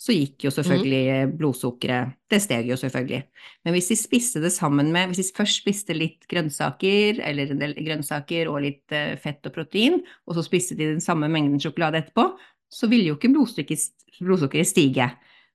så 0.00 0.14
gikk 0.16 0.46
jo 0.46 0.50
selvfølgelig 0.54 1.34
blodsukkeret 1.36 2.14
Det 2.30 2.38
steg 2.40 2.70
jo 2.70 2.76
selvfølgelig. 2.80 3.20
Men 3.66 3.74
hvis 3.76 3.90
de 3.90 3.98
spiste 4.00 4.40
det 4.40 4.52
sammen 4.54 4.88
med 4.94 5.10
Hvis 5.10 5.20
de 5.20 5.36
først 5.36 5.60
spiste 5.60 5.96
litt 5.96 6.24
grønnsaker, 6.30 7.20
eller 7.28 7.52
en 7.52 7.60
del 7.60 7.74
grønnsaker 7.76 8.48
og 8.48 8.62
litt 8.64 8.96
uh, 8.96 9.12
fett 9.20 9.44
og 9.50 9.54
protein, 9.58 10.00
og 10.24 10.38
så 10.38 10.46
spiste 10.46 10.78
de 10.78 10.88
den 10.94 11.04
samme 11.04 11.28
mengden 11.28 11.60
sjokolade 11.60 12.00
etterpå, 12.00 12.30
så 12.72 12.88
ville 12.88 13.10
jo 13.10 13.18
ikke 13.18 13.34
blodsukkeret 13.34 14.68
stige 14.68 15.10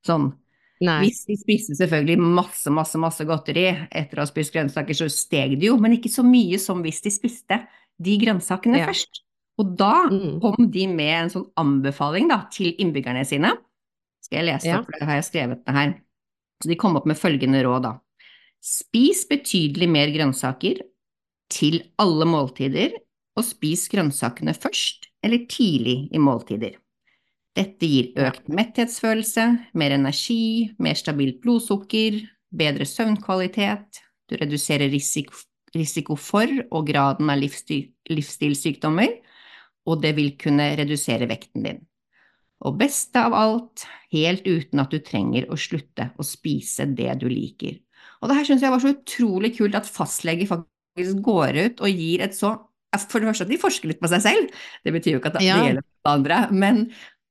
sånn. 0.05 0.29
Nei. 0.83 0.99
Hvis 1.05 1.23
de 1.25 1.37
spiste 1.39 1.77
selvfølgelig 1.79 2.19
masse, 2.19 2.69
masse, 2.69 2.99
masse 2.99 3.25
godteri 3.25 3.69
etter 3.71 4.19
å 4.19 4.25
ha 4.25 4.29
spist 4.29 4.53
grønnsaker, 4.53 4.97
så 4.97 5.07
steg 5.09 5.55
det 5.57 5.71
jo, 5.71 5.77
men 5.81 5.95
ikke 5.95 6.11
så 6.11 6.25
mye 6.27 6.59
som 6.61 6.83
hvis 6.85 6.99
de 7.05 7.13
spiste 7.15 7.63
de 8.03 8.17
grønnsakene 8.21 8.83
ja. 8.83 8.89
først. 8.91 9.23
Og 9.63 9.71
da 9.79 10.09
mm. 10.11 10.33
kom 10.43 10.67
de 10.69 10.89
med 10.91 11.13
en 11.15 11.31
sånn 11.31 11.47
anbefaling 11.57 12.27
da, 12.29 12.43
til 12.51 12.75
innbyggerne 12.75 13.23
sine 13.25 13.55
skal 14.25 14.41
jeg 14.41 14.49
lese 14.49 14.71
ja. 14.71 14.81
opp, 14.81 14.89
for 14.89 14.99
det 14.99 15.09
har 15.09 15.19
jeg 15.21 15.29
skrevet 15.29 15.61
det 15.65 15.75
her. 15.77 15.93
Så 16.63 16.71
de 16.71 16.79
kom 16.79 16.97
opp 16.97 17.07
med 17.09 17.19
følgende 17.19 17.61
råd, 17.65 17.85
da. 17.85 17.93
Spis 18.65 19.25
betydelig 19.29 19.89
mer 19.91 20.13
grønnsaker 20.13 20.81
til 21.53 21.81
alle 22.01 22.25
måltider, 22.27 22.95
og 23.35 23.45
spis 23.45 23.85
grønnsakene 23.91 24.55
først 24.57 25.09
eller 25.25 25.45
tidlig 25.51 25.97
i 26.15 26.21
måltider. 26.21 26.77
Dette 27.55 27.87
gir 27.87 28.11
økt 28.19 28.49
metthetsfølelse, 28.51 29.45
mer 29.79 29.95
energi, 29.95 30.71
mer 30.79 30.97
stabilt 30.99 31.41
blodsukker, 31.43 32.17
bedre 32.55 32.87
søvnkvalitet, 32.87 34.01
du 34.27 34.35
reduserer 34.39 34.89
risiko, 34.91 35.37
risiko 35.75 36.17
for 36.19 36.49
og 36.71 36.87
graden 36.89 37.29
av 37.31 37.39
livsstilssykdommer, 37.39 39.19
og 39.85 40.01
det 40.01 40.15
vil 40.17 40.33
kunne 40.41 40.71
redusere 40.79 41.29
vekten 41.29 41.67
din. 41.67 41.83
Og 42.65 42.77
best 42.79 43.17
av 43.19 43.35
alt, 43.35 43.83
helt 44.15 44.45
uten 44.47 44.79
at 44.81 44.93
du 44.93 45.01
trenger 45.03 45.49
å 45.51 45.57
slutte 45.59 46.09
å 46.15 46.25
spise 46.25 46.87
det 46.87 47.17
du 47.19 47.27
liker. 47.29 47.81
Og 48.21 48.31
det 48.31 48.37
her 48.37 48.47
syns 48.47 48.63
jeg 48.63 48.73
var 48.73 48.81
så 48.81 48.93
utrolig 48.93 49.51
kult 49.57 49.75
at 49.77 49.89
fastleger 49.89 50.47
faktisk 50.49 51.19
går 51.25 51.59
ut 51.59 51.83
og 51.83 51.91
gir 51.91 52.23
et 52.23 52.37
så 52.37 52.55
For 52.95 53.19
det 53.19 53.27
første 53.27 53.43
at 53.43 53.49
de 53.51 53.59
forsker 53.59 53.89
litt 53.91 53.99
på 53.99 54.07
seg 54.07 54.21
selv, 54.23 54.51
det 54.87 54.91
betyr 54.95 55.17
jo 55.17 55.19
ikke 55.19 55.33
at 55.33 55.35
det 55.35 55.47
ja. 55.49 55.57
gjelder 55.59 55.83
andre, 56.07 56.37
men 56.55 56.77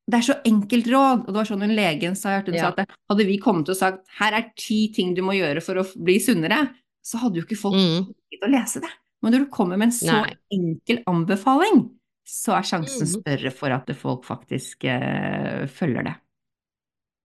det 0.05 0.19
er 0.19 0.27
så 0.27 0.35
enkelt 0.45 0.91
råd. 0.93 1.23
Og 1.23 1.31
det 1.31 1.39
var 1.39 1.49
sånn 1.49 1.65
hun 1.65 1.73
legen 1.73 2.19
sa, 2.21 2.35
hun 2.45 2.59
ja. 2.59 2.67
sa 2.67 2.83
at 2.85 2.93
hadde 3.09 3.25
vi 3.25 3.39
kommet 3.41 3.71
og 3.73 3.79
sagt 3.79 4.03
her 4.19 4.37
er 4.37 4.51
ti 4.61 4.83
ting 4.93 5.15
du 5.17 5.23
må 5.25 5.39
gjøre 5.39 5.63
for 5.65 5.81
å 5.81 5.87
bli 5.97 6.19
sunnere, 6.21 6.67
så 7.01 7.23
hadde 7.23 7.41
jo 7.41 7.47
ikke 7.47 7.57
folk 7.57 7.81
mm. 7.81 8.13
å 8.45 8.53
lese 8.53 8.85
det. 8.85 8.93
Men 9.25 9.33
når 9.33 9.47
du 9.47 9.53
kommer 9.57 9.81
med 9.81 9.89
en 9.89 9.97
så 9.97 10.19
Nei. 10.19 10.37
enkel 10.53 11.01
anbefaling, 11.09 11.87
så 12.25 12.57
er 12.57 12.67
sjansen 12.67 13.05
mm. 13.05 13.15
større 13.21 13.53
for 13.55 13.75
at 13.75 13.91
folk 14.01 14.25
faktisk 14.27 14.87
eh, 14.89 15.65
følger 15.69 16.09
det. 16.09 16.15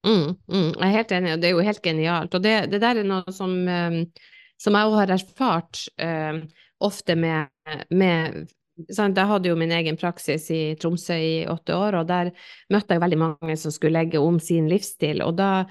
Mm, 0.07 0.35
mm, 0.47 0.69
jeg 0.75 0.85
er 0.85 0.95
helt 0.95 1.11
enig, 1.15 1.33
og 1.33 1.41
det 1.41 1.49
er 1.49 1.55
jo 1.55 1.65
helt 1.67 1.83
genialt. 1.83 2.35
Og 2.35 2.43
det, 2.43 2.55
det 2.71 2.79
der 2.83 3.01
er 3.01 3.07
noe 3.07 3.35
som, 3.35 3.51
um, 3.67 3.99
som 4.59 4.77
jeg 4.77 4.91
òg 4.91 4.95
har 5.01 5.13
erfart 5.15 5.83
eh, 5.99 6.39
ofte 6.83 7.15
med, 7.19 7.51
med 7.91 8.45
sant? 8.87 9.19
Jeg 9.19 9.27
hadde 9.31 9.51
jo 9.51 9.57
min 9.59 9.73
egen 9.75 9.99
praksis 9.99 10.47
i 10.55 10.61
Tromsø 10.79 11.17
i 11.19 11.33
åtte 11.51 11.75
år, 11.75 11.99
og 12.01 12.09
der 12.11 12.31
møtte 12.71 12.95
jeg 12.95 13.03
veldig 13.03 13.21
mange 13.23 13.57
som 13.59 13.75
skulle 13.75 13.99
legge 13.99 14.23
om 14.23 14.39
sin 14.43 14.69
livsstil. 14.71 15.23
Og, 15.25 15.35
da, 15.39 15.65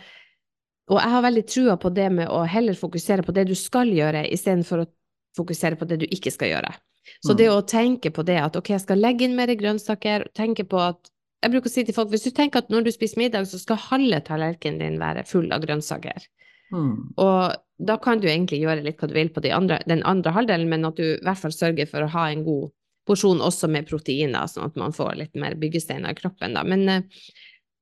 og 0.88 1.00
jeg 1.00 1.14
har 1.16 1.24
veldig 1.28 1.46
trua 1.48 1.78
på 1.80 1.92
det 1.96 2.10
med 2.20 2.32
å 2.32 2.44
heller 2.48 2.76
fokusere 2.76 3.24
på 3.24 3.36
det 3.36 3.48
du 3.48 3.56
skal 3.56 3.92
gjøre, 3.92 4.26
istedenfor 4.28 4.84
å 4.84 4.90
fokusere 5.38 5.78
på 5.80 5.88
det 5.88 6.02
du 6.02 6.08
ikke 6.10 6.32
skal 6.34 6.52
gjøre. 6.52 6.76
Så 7.24 7.36
det 7.38 7.48
mm. 7.48 7.54
å 7.54 7.66
tenke 7.68 8.12
på 8.14 8.24
det 8.26 8.38
at 8.42 8.58
ok, 8.58 8.72
jeg 8.76 8.84
skal 8.84 9.00
legge 9.02 9.26
inn 9.26 9.36
mer 9.38 9.52
grønnsaker, 9.58 10.28
tenke 10.36 10.66
på 10.68 10.80
at 10.82 11.12
jeg 11.42 11.52
bruker 11.54 11.70
å 11.70 11.72
si 11.72 11.84
til 11.86 11.94
folk 11.94 12.10
hvis 12.10 12.26
du 12.26 12.32
tenker 12.34 12.64
at 12.64 12.72
når 12.72 12.88
du 12.88 12.92
spiser 12.94 13.20
middag, 13.20 13.46
så 13.46 13.60
skal 13.60 13.78
halve 13.88 14.18
tallerkenen 14.26 14.80
din 14.82 14.98
være 15.00 15.22
full 15.28 15.52
av 15.54 15.62
grønnsaker. 15.62 16.26
Mm. 16.74 16.94
Og 17.16 17.42
da 17.78 17.96
kan 18.02 18.20
du 18.20 18.26
egentlig 18.28 18.60
gjøre 18.64 18.82
litt 18.84 18.98
hva 19.00 19.08
du 19.08 19.14
vil 19.16 19.30
på 19.32 19.42
de 19.44 19.52
andre, 19.54 19.78
den 19.88 20.02
andre 20.08 20.34
halvdelen, 20.34 20.68
men 20.70 20.88
at 20.88 20.98
du 20.98 21.04
i 21.12 21.20
hvert 21.22 21.40
fall 21.40 21.54
sørger 21.54 21.88
for 21.90 22.04
å 22.04 22.12
ha 22.16 22.26
en 22.32 22.42
god 22.46 22.72
porsjon 23.08 23.40
også 23.44 23.70
med 23.72 23.88
proteiner, 23.88 24.48
sånn 24.50 24.66
at 24.68 24.80
man 24.80 24.94
får 24.96 25.14
litt 25.20 25.38
mer 25.38 25.56
byggesteiner 25.60 26.12
i 26.12 26.18
kroppen. 26.18 26.58
Da. 26.58 26.64
Men, 26.66 26.84
eh, 26.92 27.06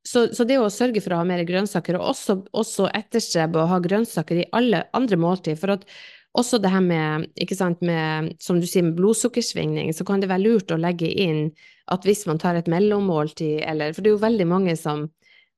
så, 0.07 0.29
så, 0.37 0.45
det 0.47 0.61
å 0.63 0.69
sørge 0.71 1.03
for 1.03 1.17
å 1.17 1.23
ha 1.23 1.27
mer 1.27 1.43
grønnsaker, 1.49 1.99
og 1.99 2.13
også, 2.13 2.39
også 2.55 2.91
etterstrebe 2.95 3.59
å 3.59 3.71
ha 3.73 3.81
grønnsaker 3.83 4.45
i 4.45 4.51
alle 4.55 4.85
andre 4.95 5.19
måltider, 5.19 5.59
for 5.59 5.75
at 5.75 5.89
også 6.37 6.61
det 6.63 6.71
her 6.73 6.85
med, 6.85 7.27
sant, 7.57 7.81
med, 7.85 8.35
som 8.43 8.61
du 8.61 8.67
sier, 8.69 8.85
med 8.85 8.97
blodsukkersvingning, 8.99 9.93
så 9.97 10.05
kan 10.07 10.23
det 10.23 10.31
være 10.31 10.45
lurt 10.45 10.73
å 10.75 10.79
legge 10.81 11.09
inn 11.09 11.51
at 11.93 12.07
hvis 12.07 12.27
man 12.29 12.41
tar 12.43 12.59
et 12.59 12.69
mellommåltid, 12.71 13.63
eller 13.65 13.95
For 13.95 14.03
det 14.03 14.11
er 14.11 14.17
jo 14.17 14.25
veldig 14.25 14.47
mange 14.51 14.77
som 14.77 15.07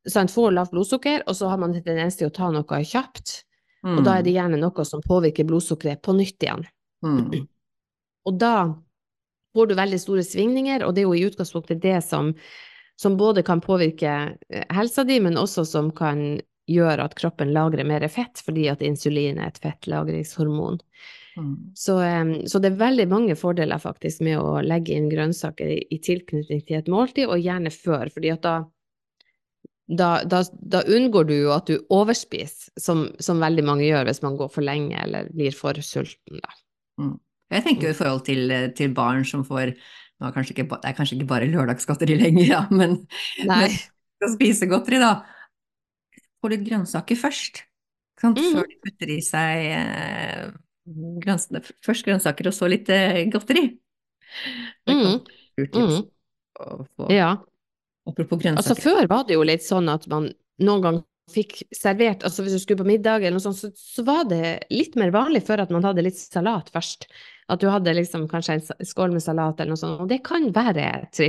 sant, 0.09 0.33
får 0.33 0.55
lavt 0.55 0.75
blodsukker, 0.75 1.25
og 1.27 1.37
så 1.37 1.51
har 1.51 1.61
man 1.61 1.75
en 1.75 1.85
tendens 1.85 2.19
til 2.19 2.29
å 2.29 2.35
ta 2.35 2.51
noe 2.55 2.83
kjapt. 2.85 3.43
Mm. 3.87 3.97
Og 3.97 4.03
da 4.05 4.19
er 4.19 4.27
det 4.27 4.35
mm. 4.35 4.39
gjerne 4.39 4.61
noe 4.63 4.85
som 4.87 5.05
påvirker 5.05 5.49
blodsukkeret 5.49 6.03
på 6.05 6.15
nytt 6.19 6.47
igjen. 6.47 6.67
Mm. 7.05 7.47
Og 8.29 8.39
da 8.39 8.55
får 9.57 9.71
du 9.71 9.77
veldig 9.79 10.01
store 10.03 10.25
svingninger, 10.27 10.85
og 10.87 10.95
det 10.95 11.03
er 11.03 11.09
jo 11.09 11.17
i 11.17 11.27
utgangspunktet 11.29 11.83
det 11.83 11.99
som, 12.07 12.33
som 13.01 13.17
både 13.19 13.45
kan 13.47 13.63
påvirke 13.65 14.15
eh, 14.51 14.67
helsa 14.75 15.05
di, 15.09 15.21
men 15.25 15.41
også 15.41 15.65
som 15.69 15.91
kan 15.95 16.41
gjør 16.69 17.05
at 17.05 17.17
kroppen 17.19 17.53
lagrer 17.57 17.87
mer 17.89 18.05
fett, 18.13 18.41
fordi 18.45 18.69
at 18.73 18.85
insulin 18.85 19.41
er 19.41 19.53
et 19.53 19.61
fettlagringshormon. 19.63 20.81
Mm. 21.39 21.53
Så, 21.75 21.95
så, 22.51 22.59
det 22.59 22.73
er 22.73 22.81
veldig 22.81 23.07
mange 23.11 23.37
fordeler 23.39 23.79
faktisk 23.83 24.25
med 24.27 24.41
å 24.41 24.59
legge 24.65 24.97
inn 24.97 25.07
grønnsaker 25.11 25.71
i, 25.71 25.79
i 25.95 26.01
tilknytning 26.03 26.65
til 26.67 26.81
et 26.81 26.91
måltid, 26.91 27.29
og 27.29 27.43
gjerne 27.43 27.73
før, 27.75 28.11
fordi 28.15 28.33
at 28.35 28.43
da, 28.45 28.57
da, 29.87 30.11
da, 30.29 30.43
da 30.51 30.83
unngår 30.97 31.31
du 31.31 31.37
jo 31.37 31.55
at 31.55 31.71
du 31.71 31.79
overspiser, 31.95 32.75
som, 32.81 33.07
som, 33.23 33.41
veldig 33.43 33.65
mange 33.65 33.87
gjør 33.87 34.11
hvis 34.11 34.23
man 34.27 34.37
går 34.41 34.51
for 34.53 34.67
lenge 34.67 34.99
eller 35.01 35.31
blir 35.35 35.55
for 35.57 35.79
sulten. 35.85 36.43
Da. 36.43 36.59
Mm. 37.01 37.17
Jeg 37.55 37.65
tenker 37.65 37.89
jo 37.89 37.95
i 37.95 38.01
forhold 38.03 38.27
til, 38.27 38.53
til 38.77 38.93
barn 38.97 39.25
som 39.25 39.47
får 39.47 39.73
ikke, 39.73 40.67
det 40.67 40.91
er 40.91 40.97
kanskje 40.99 41.15
ikke 41.15 41.31
bare 41.31 41.49
lørdagsgodteri 41.49 42.19
lenger, 42.19 42.47
ja, 42.51 42.63
men, 42.75 42.99
men 43.47 43.71
skal 44.19 44.33
spise 44.35 44.67
godteri, 44.67 44.99
da 44.99 45.21
få 46.43 46.53
litt 46.53 46.65
grønnsaker 46.67 47.19
først. 47.19 47.65
Mm. 48.23 48.39
Før 48.39 48.67
de 48.67 48.79
putter 48.83 49.13
i 49.15 49.19
seg 49.23 49.67
eh, 49.77 50.49
grønnsakene, 51.23 51.63
først 51.87 52.07
grønnsaker 52.07 52.51
og 52.51 52.57
så 52.57 52.71
litt 52.71 52.89
eh, 52.93 53.25
godteri. 53.33 53.69
Mm. 54.89 55.21
mm. 55.59 56.01
ja. 57.13 57.37
Apropos 58.09 58.41
grønnsaker. 58.41 58.65
Altså 58.65 58.79
Før 58.81 59.11
var 59.11 59.29
det 59.29 59.39
jo 59.39 59.47
litt 59.47 59.65
sånn 59.67 59.91
at 59.93 60.09
man 60.11 60.31
noen 60.65 60.85
gang 60.85 61.01
fikk 61.29 61.59
servert 61.77 62.23
altså 62.25 62.45
Hvis 62.45 62.55
du 62.57 62.63
skulle 62.63 62.81
på 62.81 62.89
middag, 62.89 63.21
eller 63.21 63.37
noe 63.37 63.45
sånt, 63.45 63.59
så, 63.61 63.69
så, 63.77 64.05
var 64.07 64.25
det 64.31 64.65
litt 64.73 64.97
mer 64.97 65.13
vanlig 65.15 65.45
før 65.47 65.65
at 65.65 65.75
man 65.75 65.85
hadde 65.85 66.07
litt 66.07 66.19
salat 66.19 66.71
først. 66.73 67.09
At 67.53 67.63
du 67.63 67.69
hadde 67.73 67.95
liksom 67.97 68.27
kanskje 68.31 68.59
en 68.59 68.89
skål 68.89 69.15
med 69.15 69.25
salat 69.25 69.61
eller 69.61 69.75
noe 69.75 69.81
sånt. 69.81 70.03
Og 70.05 70.11
det 70.11 70.23
kan 70.27 70.49
være 70.57 70.89
et 70.89 71.23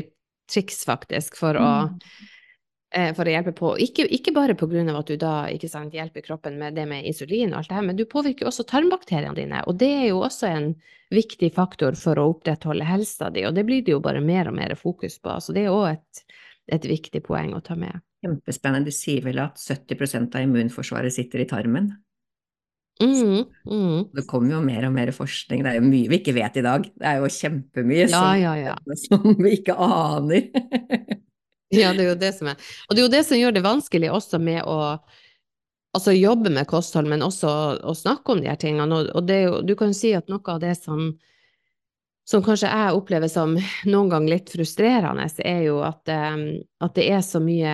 triks, 0.50 0.82
faktisk, 0.88 1.38
for 1.39 1.60
å 1.60 1.69
eh, 1.84 2.15
for 2.89 3.28
å 3.28 3.34
hjelpe 3.34 3.52
på. 3.54 3.75
Ikke, 3.86 4.08
ikke 4.10 4.34
bare 4.34 4.56
av 4.58 4.95
at 4.97 5.10
du 5.12 5.17
da 5.21 5.34
ikke 5.54 5.69
sant, 5.69 5.93
hjelper 5.93 6.23
kroppen 6.25 6.58
med 6.58 6.73
det 6.73 6.88
med 6.89 7.06
insulin 7.06 7.54
og 7.54 7.60
alt 7.60 7.69
det 7.69 7.78
her, 7.78 7.86
men 7.86 7.99
du 7.99 8.06
påvirker 8.10 8.49
også 8.49 8.65
tarmbakteriene 8.65 9.36
dine, 9.38 9.62
og 9.69 9.78
det 9.78 9.91
er 9.93 10.08
jo 10.10 10.23
også 10.25 10.49
en 10.49 10.71
viktig 11.13 11.52
faktor 11.54 11.97
for 11.97 12.19
å 12.19 12.28
opprettholde 12.34 12.86
helsa 12.86 13.30
di, 13.34 13.45
og 13.45 13.56
det 13.58 13.65
blir 13.67 13.86
det 13.86 13.95
jo 13.95 14.02
bare 14.04 14.21
mer 14.21 14.49
og 14.49 14.58
mer 14.58 14.75
fokus 14.78 15.17
på. 15.21 15.38
Så 15.41 15.56
det 15.56 15.65
er 15.65 15.73
òg 15.73 15.95
et, 15.95 16.25
et 16.78 16.89
viktig 16.97 17.23
poeng 17.25 17.56
å 17.58 17.63
ta 17.65 17.78
med. 17.80 18.02
Kjempespennende. 18.25 18.89
De 18.89 18.95
sier 18.95 19.23
vel 19.25 19.41
at 19.41 19.62
70% 19.62 20.36
av 20.36 20.45
immunforsvaret 20.45 21.13
sitter 21.13 21.45
i 21.45 21.49
tarmen. 21.49 21.93
Mm, 22.99 23.45
mm. 23.63 24.10
Det 24.12 24.25
kommer 24.28 24.58
jo 24.58 24.60
mer 24.65 24.89
og 24.89 24.91
mer 24.91 25.13
forskning, 25.15 25.62
det 25.63 25.71
er 25.71 25.78
jo 25.78 25.86
mye 25.88 26.10
vi 26.12 26.17
ikke 26.19 26.36
vet 26.36 26.60
i 26.60 26.65
dag. 26.65 26.89
Det 26.99 27.08
er 27.08 27.21
jo 27.21 27.32
kjempemye 27.32 28.02
Ja, 28.04 28.10
som, 28.12 28.34
ja, 28.41 28.54
ja. 28.60 28.75
som 29.06 29.39
vi 29.39 29.56
ikke 29.62 29.78
aner. 29.80 30.49
Ja, 31.70 31.94
det 31.94 32.04
er 32.04 32.12
jo 32.14 32.20
det 32.20 32.34
som 32.34 32.50
er. 32.50 32.70
Og 32.88 32.96
det 32.96 33.02
er 33.02 33.06
jo 33.06 33.14
det 33.14 33.26
som 33.28 33.38
gjør 33.38 33.56
det 33.56 33.66
vanskelig 33.66 34.12
også 34.14 34.40
med 34.42 34.64
å 34.66 34.80
altså 35.94 36.14
jobbe 36.14 36.52
med 36.54 36.68
kosthold, 36.70 37.10
men 37.10 37.26
også 37.26 37.50
å, 37.82 37.96
snakke 37.98 38.34
om 38.34 38.42
de 38.42 38.50
her 38.50 38.60
tingene. 38.62 39.04
Og, 39.14 39.24
det 39.26 39.42
du 39.66 39.76
kan 39.78 39.94
jo 39.94 39.98
si 39.98 40.14
at 40.18 40.30
noe 40.30 40.42
av 40.54 40.62
det 40.62 40.76
som, 40.78 41.12
som 42.30 42.46
kanskje 42.46 42.70
jeg 42.70 42.98
opplever 42.98 43.32
som 43.32 43.56
noen 43.90 44.12
gang 44.12 44.30
litt 44.30 44.52
frustrerende, 44.54 45.28
er 45.46 45.64
jo 45.66 45.82
at, 45.86 46.10
eh, 46.14 46.38
at 46.86 46.98
det 46.98 47.10
er 47.10 47.24
så 47.26 47.42
mye 47.44 47.74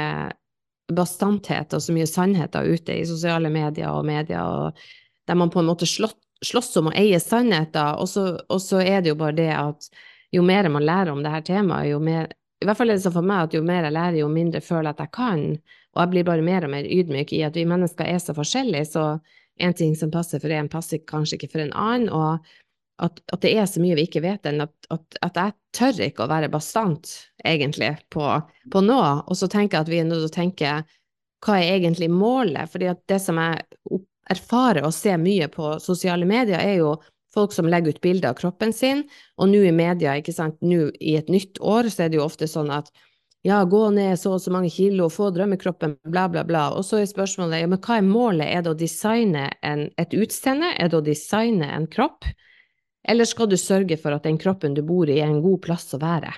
bastanthet 0.95 1.73
og 1.73 1.81
så 1.81 1.95
mye 1.95 2.07
sannheter 2.07 2.67
ute 2.67 2.99
i 2.99 3.07
sosiale 3.09 3.49
medier 3.49 3.89
og 3.91 4.05
medier, 4.05 4.43
og 4.45 5.27
der 5.27 5.39
man 5.39 5.49
på 5.49 5.63
en 5.63 5.71
måte 5.71 5.87
slåss 5.89 6.75
om 6.77 6.91
å 6.91 6.97
eie 6.97 7.19
sannheter, 7.19 7.97
og 7.97 8.09
så, 8.11 8.27
og 8.47 8.61
så 8.61 8.83
er 8.83 9.01
det 9.01 9.15
jo 9.15 9.19
bare 9.19 9.37
det 9.39 9.51
at 9.55 9.89
jo 10.35 10.43
mer 10.45 10.67
man 10.69 10.85
lærer 10.85 11.13
om 11.13 11.23
det 11.23 11.31
her 11.31 11.45
temaet, 11.47 11.89
jo 11.89 11.99
mer 12.03 12.29
I 12.65 12.67
hvert 12.67 12.79
fall 12.79 12.89
er 12.89 12.97
det 12.97 13.05
sånn 13.05 13.13
for 13.13 13.29
meg 13.29 13.45
at 13.45 13.53
jo 13.53 13.61
mer 13.61 13.85
jeg 13.85 13.93
lærer, 13.93 14.19
jo 14.23 14.27
mindre 14.33 14.61
føler 14.65 14.89
jeg 14.89 14.97
at 14.97 15.03
jeg 15.05 15.13
kan. 15.13 15.43
Og 15.93 16.01
jeg 16.01 16.11
blir 16.11 16.27
bare 16.27 16.45
mer 16.45 16.65
og 16.65 16.71
mer 16.73 16.87
ydmyk 16.89 17.33
i 17.37 17.43
at 17.45 17.57
vi 17.59 17.65
mennesker 17.69 18.09
er 18.09 18.17
så 18.23 18.33
forskjellige, 18.33 18.87
så 18.89 19.03
en 19.61 19.75
ting 19.77 19.93
som 19.95 20.11
passer 20.11 20.41
for 20.41 20.51
en, 20.51 20.69
passer 20.71 21.03
kanskje 21.07 21.37
ikke 21.37 21.51
for 21.53 21.61
en 21.61 21.75
annen. 21.77 22.09
Og 22.09 23.05
at, 23.05 23.21
at 23.29 23.43
det 23.45 23.53
er 23.53 23.69
så 23.69 23.83
mye 23.83 23.99
vi 23.99 24.07
ikke 24.09 24.23
vet 24.25 24.49
enn 24.49 24.65
at, 24.65 24.73
at, 24.89 25.19
at, 25.21 25.37
jeg 25.37 25.55
tør 25.77 26.01
ikke 26.07 26.25
å 26.25 26.31
være 26.31 26.49
bastant, 26.51 27.13
egentlig, 27.45 27.93
på, 28.09 28.25
på 28.73 28.83
noe. 28.83 29.13
Og 29.29 29.37
så 29.37 29.51
tenker 29.51 29.77
jeg 29.77 29.85
at 29.85 29.93
vi 29.93 30.01
er 30.01 30.09
nødt 30.09 30.25
til 30.25 30.31
å 30.31 30.37
tenke 30.39 30.75
hva 31.45 31.59
er 31.61 31.77
egentlig 31.77 32.09
målet? 32.09 32.71
Fordi 32.71 32.89
at 32.89 33.03
det 33.11 33.21
som 33.21 33.37
jeg 33.37 34.01
erfarer 34.33 34.87
og 34.87 34.95
ser 34.95 35.19
mye 35.21 35.51
på 35.53 35.75
sosiale 35.83 36.25
medier, 36.25 36.57
er 36.57 36.79
jo 36.81 36.95
folk 37.35 37.53
som 37.55 37.67
legger 37.69 37.95
ut 37.95 38.03
bilder 38.03 38.31
av 38.31 38.39
kroppen 38.39 38.71
sin, 38.73 39.03
og 39.37 39.51
nå 39.51 39.65
i 39.67 39.73
media, 39.75 40.15
ikke 40.17 40.35
sant, 40.35 40.57
nå 40.63 40.89
i 40.99 41.17
et 41.19 41.31
nytt 41.31 41.59
år, 41.61 41.91
så 41.91 42.05
er 42.05 42.13
det 42.13 42.19
jo 42.19 42.25
ofte 42.25 42.47
sånn 42.49 42.71
at 42.73 42.89
ja, 43.45 43.59
gå 43.69 43.83
ned 43.93 44.17
så 44.17 44.31
og 44.33 44.41
så 44.41 44.49
mange 44.49 44.71
kilo, 44.73 45.05
få 45.13 45.29
drømmekroppen, 45.35 45.99
bla, 46.09 46.25
bla, 46.33 46.41
bla. 46.47 46.63
Og 46.73 46.81
så 46.87 47.03
er 47.03 47.11
spørsmålet, 47.11 47.61
ja, 47.61 47.69
men 47.69 47.77
hva 47.77 47.99
er 47.99 48.07
målet? 48.07 48.47
Er 48.49 48.65
det 48.65 48.71
å 48.71 48.79
designe 48.79 49.51
en, 49.61 49.85
et 50.01 50.15
utseende? 50.17 50.71
Er 50.81 50.89
det 50.89 50.97
å 50.97 51.05
designe 51.05 51.69
en 51.75 51.85
kropp? 51.91 52.25
Eller 53.05 53.29
skal 53.29 53.51
du 53.51 53.57
sørge 53.61 53.99
for 54.01 54.17
at 54.17 54.25
den 54.25 54.39
kroppen 54.41 54.73
du 54.73 54.81
bor 54.81 55.11
i, 55.11 55.19
er 55.19 55.29
en 55.29 55.43
god 55.45 55.61
plass 55.67 55.93
å 55.93 56.01
være? 56.01 56.33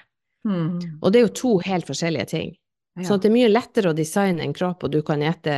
Mm. 0.48 1.00
Og 1.00 1.14
det 1.14 1.22
er 1.22 1.26
jo 1.30 1.36
to 1.40 1.54
helt 1.64 1.88
forskjellige 1.88 2.28
ting. 2.34 2.52
Ja. 2.98 3.04
Så 3.06 3.18
det 3.22 3.30
er 3.30 3.34
mye 3.36 3.50
lettere 3.52 3.92
å 3.92 3.96
designe 3.98 4.42
en 4.42 4.54
kropp, 4.58 4.88
og 4.88 4.92
du 4.92 5.04
kan 5.06 5.22
ete 5.22 5.54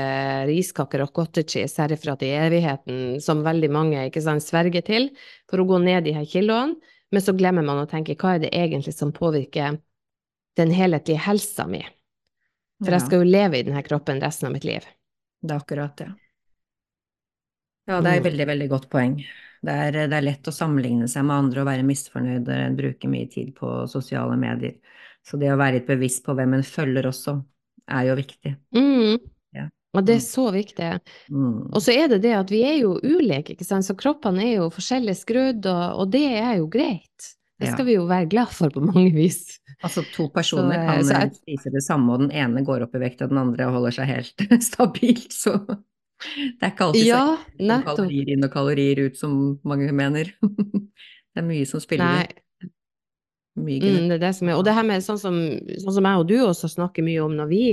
riskaker 0.50 1.06
og 1.06 1.14
cottage 1.16 1.54
cheese 1.54 1.80
herifra 1.80 2.18
til 2.20 2.34
evigheten, 2.36 3.22
som 3.24 3.46
veldig 3.46 3.70
mange 3.72 4.02
ikke 4.10 4.24
sant, 4.26 4.44
sverger 4.44 4.84
til, 4.84 5.08
for 5.48 5.64
å 5.64 5.68
gå 5.70 5.80
ned 5.86 6.04
de 6.04 6.18
her 6.18 6.28
kiloene. 6.28 6.76
Men 7.10 7.24
så 7.26 7.34
glemmer 7.34 7.64
man 7.66 7.80
å 7.82 7.88
tenke 7.90 8.18
hva 8.20 8.36
er 8.36 8.44
det 8.44 8.52
egentlig 8.54 8.94
som 8.94 9.14
påvirker 9.16 9.80
den 10.60 10.74
helhetlige 10.76 11.24
helsa 11.26 11.66
mi? 11.66 11.80
For 12.84 12.94
jeg 12.96 13.06
skal 13.08 13.24
jo 13.24 13.32
leve 13.32 13.60
i 13.60 13.64
denne 13.66 13.82
kroppen 13.84 14.20
resten 14.24 14.50
av 14.50 14.54
mitt 14.54 14.68
liv. 14.68 14.86
Det 15.42 15.56
er 15.56 15.64
akkurat 15.64 15.96
det. 16.00 16.10
Ja, 17.90 18.02
det 18.02 18.10
er 18.12 18.18
et 18.20 18.24
Mm. 18.24 18.30
veldig, 18.32 18.48
veldig 18.48 18.70
godt 18.70 18.90
poeng. 18.90 19.16
Det 19.64 19.74
er, 19.74 19.92
det 20.08 20.14
er 20.16 20.22
lett 20.22 20.48
å 20.48 20.52
sammenligne 20.54 21.08
seg 21.08 21.26
med 21.26 21.36
andre 21.36 21.62
og 21.62 21.68
være 21.68 21.84
misfornøyd 21.84 22.48
en 22.48 22.76
bruker 22.78 23.10
mye 23.10 23.28
tid 23.32 23.56
på 23.56 23.88
sosiale 23.92 24.38
medier. 24.38 24.76
Så 25.30 25.38
det 25.40 25.52
å 25.54 25.58
være 25.60 25.78
litt 25.80 25.88
bevisst 25.88 26.24
på 26.26 26.34
hvem 26.36 26.56
en 26.58 26.64
følger 26.66 27.06
også, 27.06 27.36
er 27.90 28.08
jo 28.10 28.16
viktig. 28.18 28.56
Mm. 28.76 29.18
Ja. 29.54 29.68
Og 29.94 30.06
det 30.06 30.16
er 30.16 30.24
Mm. 30.24 30.30
så 30.30 30.46
viktig. 30.54 30.88
Mm. 31.30 31.70
Og 31.74 31.82
så 31.82 31.94
er 31.94 32.08
det 32.10 32.22
det 32.24 32.34
at 32.38 32.50
vi 32.50 32.64
er 32.66 32.80
jo 32.82 32.96
ulike, 33.04 33.54
ikke 33.56 33.66
sant, 33.68 33.86
så 33.86 33.96
kroppene 33.98 34.42
er 34.44 34.56
jo 34.58 34.70
forskjellig 34.74 35.16
skrudd, 35.18 35.66
og, 35.70 36.00
og 36.02 36.12
det 36.12 36.26
er 36.34 36.58
jo 36.58 36.68
greit. 36.68 37.36
Det 37.60 37.68
Ja. 37.68 37.74
skal 37.76 37.86
vi 37.86 37.94
jo 37.98 38.06
være 38.08 38.30
glad 38.30 38.48
for 38.56 38.70
på 38.72 38.80
mange 38.82 39.12
vis. 39.14 39.60
Altså 39.84 40.02
to 40.16 40.30
personer 40.30 40.74
Så, 40.80 40.86
kan 40.88 41.04
så 41.04 41.20
jeg- 41.20 41.34
spise 41.36 41.72
det 41.74 41.84
samme, 41.84 42.10
og 42.14 42.20
den 42.22 42.32
ene 42.32 42.64
går 42.66 42.84
opp 42.84 42.96
i 42.96 43.00
vekt, 43.00 43.22
og 43.22 43.30
den 43.30 43.38
andre 43.38 43.66
holder 43.70 43.92
seg 43.92 44.08
helt 44.08 44.38
stabilt, 44.64 45.32
så 45.34 45.58
det 45.68 46.64
er 46.64 46.72
ikke 46.72 46.86
alltid 46.88 47.04
så 47.04 47.08
Ja, 47.08 47.38
så 47.60 47.84
kalorier 47.86 48.30
inn 48.34 48.44
og 48.44 48.52
kalorier 48.52 49.06
ut, 49.06 49.18
som 49.18 49.60
mange 49.64 49.92
mener. 49.94 50.32
Det 51.36 51.44
er 51.44 51.48
mye 51.48 51.66
som 51.68 51.80
spiller 51.80 52.24
inn. 52.26 52.38
Mye 53.66 53.80
mm, 53.84 54.08
det 54.10 54.18
er 54.18 54.24
det 54.24 54.34
som 54.38 54.50
er. 54.50 54.58
Og 54.60 54.66
det 54.68 54.76
her 54.78 54.88
med 54.88 55.06
sånn 55.06 55.20
som, 55.22 55.38
sånn 55.84 55.96
som 56.00 56.10
jeg 56.10 56.24
og 56.24 56.28
du 56.30 56.36
også 56.42 56.70
snakker 56.72 57.06
mye 57.06 57.22
om 57.26 57.38
når 57.38 57.52
vi 57.52 57.64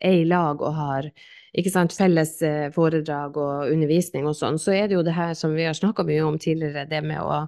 er 0.00 0.20
i 0.20 0.28
lag 0.28 0.62
og 0.62 0.76
har 0.76 1.10
ikke 1.56 1.72
sant, 1.72 1.94
felles 1.96 2.34
eh, 2.44 2.68
foredrag 2.74 3.36
og 3.40 3.72
undervisning 3.72 4.26
og 4.28 4.36
sånn, 4.36 4.58
så 4.60 4.74
er 4.76 4.88
det 4.88 4.98
jo 4.98 5.04
det 5.06 5.16
her 5.16 5.32
som 5.38 5.54
vi 5.56 5.64
har 5.64 5.76
snakka 5.76 6.04
mye 6.04 6.24
om 6.26 6.36
tidligere, 6.40 6.84
det 6.90 7.00
med 7.06 7.22
å 7.22 7.46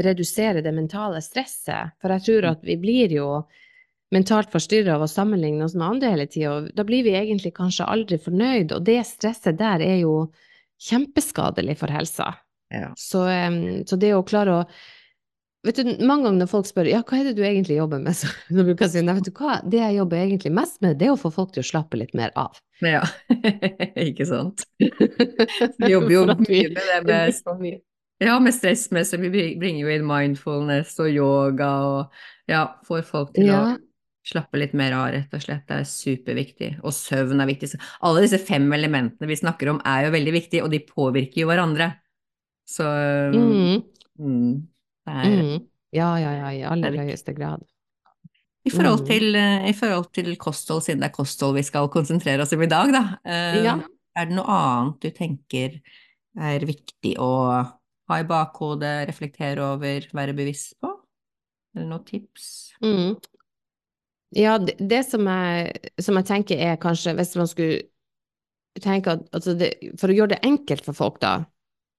redusere 0.00 0.62
det 0.64 0.72
mentale 0.72 1.20
stresset. 1.24 1.96
For 2.00 2.14
jeg 2.14 2.26
tror 2.26 2.52
at 2.54 2.62
vi 2.64 2.78
blir 2.80 3.12
jo 3.12 3.28
mentalt 4.14 4.50
forstyrra 4.50 4.96
av 4.96 5.04
å 5.04 5.10
sammenligne 5.10 5.66
oss 5.66 5.76
med 5.76 5.86
andre 5.86 6.14
hele 6.14 6.26
tida, 6.30 6.54
da 6.74 6.86
blir 6.86 7.04
vi 7.06 7.14
egentlig 7.18 7.52
kanskje 7.58 7.86
aldri 7.86 8.18
fornøyd, 8.22 8.72
og 8.74 8.86
det 8.86 9.02
stresset 9.06 9.58
der 9.60 9.84
er 9.84 10.00
jo 10.02 10.14
kjempeskadelig 10.80 11.76
for 11.82 11.92
helsa. 11.92 12.32
Ja. 12.72 12.90
Så, 12.98 13.26
så 13.86 13.98
det 14.00 14.14
å 14.14 14.24
klare 14.26 14.56
å 14.56 14.64
Vet 15.66 15.76
du, 15.76 15.84
mange 16.08 16.24
ganger 16.24 16.38
når 16.40 16.48
folk 16.48 16.68
spør 16.70 16.88
ja, 16.88 17.02
hva 17.04 17.18
er 17.20 17.26
det 17.28 17.34
du 17.36 17.42
egentlig 17.44 17.76
jobber 17.76 18.00
med, 18.00 18.16
så, 18.20 18.30
så 18.48 18.64
bruker 18.64 18.86
jeg 18.86 18.94
si 18.94 19.02
nei, 19.04 19.14
vet 19.18 19.28
du 19.28 19.32
hva, 19.36 19.58
det 19.68 19.82
jeg 19.82 19.98
jobber 19.98 20.22
egentlig 20.22 20.52
mest 20.56 20.80
med, 20.80 20.96
det 21.00 21.10
er 21.10 21.12
å 21.12 21.20
få 21.20 21.30
folk 21.34 21.52
til 21.52 21.60
å 21.64 21.68
slappe 21.68 22.00
litt 22.00 22.14
mer 22.16 22.32
av. 22.40 22.56
Ja, 22.80 23.02
ikke 24.08 24.24
sant. 24.28 24.64
Vi 24.80 25.92
jobber 25.92 26.14
jo 26.14 26.24
mye 26.30 26.72
med 26.72 27.06
det 27.10 27.20
med. 27.60 27.78
Ja, 28.20 28.34
med 28.40 28.52
stressmessig. 28.56 29.20
Vi 29.20 29.44
bringer 29.60 29.84
jo 29.86 29.92
inn 29.94 30.08
mindfulness 30.08 30.96
og 31.00 31.08
yoga 31.12 31.68
og 31.88 32.18
ja, 32.52 32.66
får 32.88 33.04
folk 33.08 33.30
til 33.36 33.48
Ja. 33.48 33.60
å 33.74 33.78
slappe 34.30 34.60
litt 34.60 34.74
mer 34.76 34.92
av, 34.92 35.06
rett 35.14 35.32
og 35.36 35.40
slett. 35.40 35.62
Det 35.68 35.78
er 35.80 35.86
superviktig. 35.88 36.68
Og 36.84 36.92
søvn 36.92 37.40
er 37.40 37.48
viktig. 37.48 37.70
Så 37.72 37.80
alle 38.04 38.24
disse 38.26 38.40
fem 38.44 38.66
elementene 38.76 39.28
vi 39.28 39.38
snakker 39.40 39.72
om 39.72 39.80
er 39.88 40.04
jo 40.06 40.12
veldig 40.16 40.34
viktige, 40.36 40.64
og 40.66 40.72
de 40.74 40.82
påvirker 40.84 41.40
jo 41.44 41.48
hverandre. 41.48 41.92
Så 42.68 42.84
Mm, 43.32 43.80
mm, 44.20 44.52
er 45.08 45.42
mm. 45.42 45.66
Ja, 45.92 46.12
ja, 46.22 46.30
ja, 46.38 46.50
i 46.54 46.62
aller 46.62 46.94
er 46.94 47.08
høyeste 47.08 47.34
grad. 47.34 47.64
I 48.62 48.70
forhold, 48.70 49.00
Mm. 49.00 49.06
til, 49.08 49.24
mm. 49.34 49.64
I 49.70 49.72
forhold 49.72 50.12
til 50.12 50.36
kosthold, 50.36 50.82
siden 50.84 51.00
det 51.00 51.08
er 51.08 51.16
kosthold 51.16 51.56
vi 51.56 51.62
skal 51.66 51.88
konsentrere 51.88 52.42
oss 52.44 52.52
om 52.52 52.62
i 52.62 52.68
dag, 52.70 52.92
da. 52.92 53.02
eh, 53.24 53.64
Ja. 53.64 53.78
Er 54.16 54.26
det 54.26 54.34
noe 54.36 54.44
annet 54.46 55.00
du 55.00 55.10
tenker 55.10 55.80
er 56.38 56.60
viktig 56.66 57.16
å 57.18 57.30
ha 58.10 58.18
i 58.20 58.24
bakhodet, 58.26 59.08
reflektere 59.08 59.62
over, 59.62 60.06
være 60.12 60.34
bevisst 60.36 60.76
på? 60.82 60.90
Eller 61.74 61.86
noen 61.86 62.04
tips? 62.04 62.72
Mm. 62.82 63.16
Ja, 64.36 64.58
det, 64.58 64.76
det 64.78 65.04
som, 65.08 65.26
jeg, 65.26 65.90
som 65.98 66.18
jeg 66.20 66.26
tenker 66.26 66.58
er 66.58 66.76
kanskje, 66.82 67.14
hvis 67.18 67.34
man 67.38 67.48
skulle 67.50 67.80
tenke 68.82 69.16
at 69.16 69.24
altså 69.34 69.56
det, 69.58 69.72
For 69.98 70.10
å 70.10 70.14
gjøre 70.14 70.34
det 70.36 70.44
enkelt 70.46 70.84
for 70.86 70.94
folk, 70.94 71.18
da, 71.22 71.44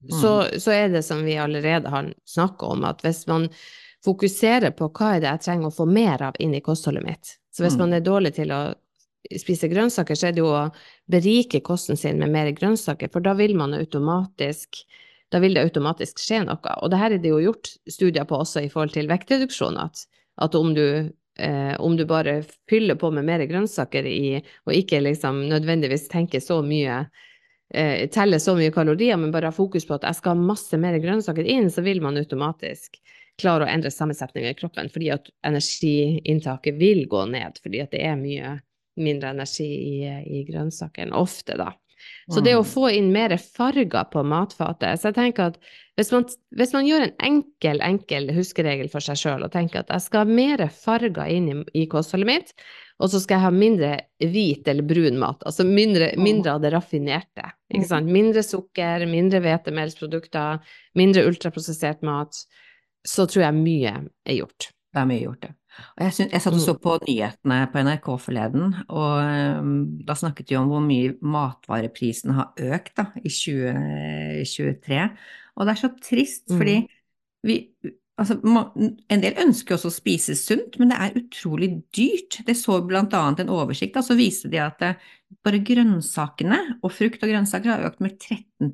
så, 0.10 0.60
så 0.60 0.72
er 0.74 0.90
det 0.90 1.04
som 1.06 1.22
vi 1.26 1.38
allerede 1.38 1.90
har 1.90 2.14
snakka 2.26 2.66
om, 2.74 2.84
at 2.90 3.04
hvis 3.06 3.28
man 3.30 3.50
fokuserer 4.06 4.74
på 4.74 4.88
hva 4.90 5.16
er 5.16 5.22
det 5.22 5.30
jeg 5.30 5.44
trenger 5.46 5.70
å 5.70 5.76
få 5.76 5.86
mer 5.86 6.24
av 6.26 6.40
inn 6.42 6.56
i 6.58 6.62
kostholdet 6.66 7.06
mitt 7.06 7.36
Så 7.54 7.64
hvis 7.64 7.76
Mm. 7.76 7.80
man 7.84 7.94
er 7.94 8.02
dårlig 8.02 8.34
til 8.36 8.52
å 8.52 8.74
spise 9.38 9.68
grønnsaker, 9.70 10.16
så 10.16 10.28
er 10.28 10.32
det 10.32 10.42
jo 10.42 10.50
å 10.50 10.72
berike 11.12 11.62
kosten 11.62 11.98
sin 11.98 12.18
med 12.18 12.32
mer 12.32 12.50
grønnsaker, 12.52 13.12
for 13.12 13.22
da 13.22 13.34
vil 13.38 13.54
man 13.56 13.74
automatisk 13.74 14.82
da 15.32 15.40
vil 15.40 15.54
det 15.54 15.64
automatisk 15.64 16.20
skje 16.20 16.42
noe. 16.44 16.74
Og 16.82 16.90
det 16.92 16.98
her 16.98 17.12
er 17.12 17.22
det 17.24 17.30
jo 17.30 17.40
gjort 17.40 17.70
studier 17.88 18.26
på 18.28 18.36
også 18.42 18.66
i 18.66 18.70
forhold 18.70 18.92
til 18.92 19.08
vektreduksjon, 19.08 19.78
at, 19.80 20.02
at 20.44 20.56
om, 20.56 20.74
du, 20.76 21.12
eh, 21.40 21.76
om 21.80 21.96
du 21.96 22.04
bare 22.06 22.44
fyller 22.68 22.96
på 23.00 23.12
med 23.12 23.24
mer 23.30 23.40
grønnsaker 23.48 24.04
i, 24.06 24.42
og 24.68 24.74
ikke 24.76 25.00
liksom 25.00 25.46
nødvendigvis 25.48 26.10
tenker 26.12 26.44
så 26.44 26.60
mye 26.66 27.06
eh, 27.74 28.08
teller 28.14 28.42
så 28.42 28.56
mye 28.58 28.74
kalorier, 28.74 29.20
men 29.20 29.34
bare 29.34 29.52
har 29.52 29.58
fokus 29.58 29.88
på 29.88 29.98
at 29.98 30.08
jeg 30.08 30.20
skal 30.20 30.36
ha 30.36 30.50
masse 30.52 30.78
mer 30.80 30.98
grønnsaker 31.02 31.48
inn, 31.48 31.70
så 31.72 31.84
vil 31.86 32.02
man 32.04 32.20
automatisk 32.22 33.00
klare 33.42 33.66
å 33.66 33.72
endre 33.72 33.92
sammensetningen 33.94 34.54
i 34.54 34.58
kroppen, 34.58 34.90
fordi 34.94 35.12
at 35.16 35.32
energiinntaket 35.48 36.78
vil 36.78 37.06
gå 37.10 37.26
ned, 37.32 37.58
fordi 37.64 37.82
at 37.84 37.94
det 37.96 38.04
er 38.06 38.20
mye 38.20 38.58
mindre 39.02 39.32
energi 39.32 39.70
i, 39.72 39.96
i 40.28 40.44
grønnsakene, 40.48 41.16
ofte 41.16 41.56
da. 41.60 41.72
Så 42.34 42.42
det 42.42 42.56
å 42.58 42.66
få 42.66 42.88
inn 42.96 43.12
mer 43.14 43.34
farger 43.38 44.08
på 44.10 44.24
matfatet 44.26 44.98
Så 44.98 45.12
jeg 45.12 45.18
tenker 45.20 45.52
at 45.52 45.60
hvis 46.00 46.10
man, 46.14 46.24
hvis 46.58 46.72
man 46.74 46.88
gjør 46.88 47.04
en 47.06 47.14
enkel, 47.28 47.82
enkel 47.86 48.32
huskeregel 48.34 48.90
for 48.90 49.06
seg 49.06 49.20
sjøl 49.20 49.44
og 49.46 49.52
tenker 49.54 49.84
at 49.84 49.92
jeg 49.94 50.06
skal 50.08 50.24
ha 50.24 50.38
mer 50.40 50.64
farger 50.74 51.30
inn 51.30 51.50
i, 51.52 51.58
i 51.84 51.84
kostholdet 51.92 52.30
mitt, 52.30 52.54
og 53.02 53.10
så 53.10 53.22
skal 53.22 53.40
jeg 53.40 53.46
ha 53.48 53.54
mindre 53.54 53.92
hvit 54.22 54.68
eller 54.70 54.86
brun 54.86 55.18
mat. 55.22 55.42
Altså 55.50 55.66
mindre, 55.66 56.12
mindre 56.22 56.56
av 56.56 56.62
det 56.62 56.74
raffinerte. 56.76 57.48
Sant? 57.88 58.12
Mindre 58.12 58.44
sukker, 58.46 59.08
mindre 59.10 59.42
hvetemelsprodukter, 59.42 60.62
mindre 61.00 61.26
ultraprosessert 61.30 62.06
mat. 62.06 62.44
Så 63.08 63.26
tror 63.26 63.48
jeg 63.48 63.58
mye 63.58 63.96
er 64.06 64.38
gjort. 64.38 64.70
Det 64.92 65.02
er 65.02 65.10
mye 65.10 65.24
gjort, 65.24 65.48
det. 65.48 65.56
Og 65.96 66.04
jeg, 66.04 66.14
synes, 66.18 66.34
jeg 66.36 66.44
satt 66.44 66.58
og 66.58 66.62
så 66.62 66.74
på 66.84 66.96
nyhetene 67.08 67.60
på 67.72 67.84
NRK 67.88 68.08
forleden, 68.20 68.74
og 68.92 69.62
um, 69.64 69.76
da 70.04 70.18
snakket 70.20 70.50
de 70.50 70.58
om 70.60 70.68
hvor 70.70 70.84
mye 70.84 71.14
matvareprisen 71.24 72.34
har 72.36 72.52
økt 72.76 72.98
da, 73.00 73.08
i 73.24 73.32
2023. 73.32 75.06
Og 75.56 75.68
det 75.68 75.74
er 75.74 75.80
så 75.80 75.92
trist, 76.04 76.44
fordi 76.52 76.76
vi, 77.48 77.56
Altså, 78.22 78.38
en 78.38 79.24
del 79.24 79.40
ønsker 79.42 79.76
også 79.76 79.90
å 79.90 79.96
spise 79.96 80.36
sunt, 80.38 80.76
men 80.78 80.92
det 80.92 80.98
er 81.02 81.18
utrolig 81.18 81.72
dyrt. 81.96 82.42
Det 82.46 82.54
så 82.60 82.78
annet 82.78 83.42
en 83.42 83.54
oversikt, 83.54 83.98
og 83.98 84.06
så 84.06 84.18
viste 84.20 84.52
de 84.52 84.60
at 84.62 84.84
eh, 84.86 85.00
bare 85.42 85.64
grønnsakene 85.66 86.60
og 86.82 86.94
frukt 86.94 87.24
og 87.24 87.32
grønnsaker 87.32 87.74
har 87.74 87.88
økt 87.90 88.04
med 88.06 88.20
13 88.20 88.70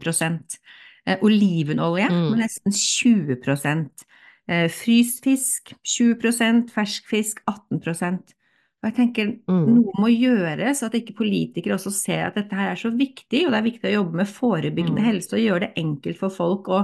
eh, 1.07 1.17
Olivenolje 1.23 2.09
mm. 2.11 2.23
med 2.33 2.43
nesten 2.43 2.75
20 2.75 3.37
eh, 4.51 4.67
Fryst 4.73 5.23
fisk 5.23 5.71
20% 5.95 6.73
fersk 6.75 7.07
fisk 7.07 7.39
18 7.47 7.79
og 8.77 8.85
jeg 8.91 8.93
tenker 8.93 9.29
mm. 9.49 9.69
noe 9.73 9.93
må 9.97 10.09
gjøres, 10.13 10.83
at 10.85 10.93
ikke 10.95 11.15
politikere 11.17 11.75
også 11.79 11.89
ser 11.95 12.27
at 12.27 12.35
dette 12.37 12.55
her 12.55 12.75
er 12.75 12.77
så 12.79 12.91
viktig, 12.93 13.47
og 13.47 13.53
det 13.53 13.57
er 13.57 13.65
viktig 13.65 13.89
å 13.89 13.93
jobbe 13.95 14.19
med 14.19 14.29
forebyggende 14.29 15.01
mm. 15.01 15.07
helse 15.07 15.33
og 15.33 15.41
gjøre 15.41 15.63
det 15.65 15.81
enkelt 15.81 16.19
for 16.19 16.35
folk 16.35 16.69
å 16.69 16.83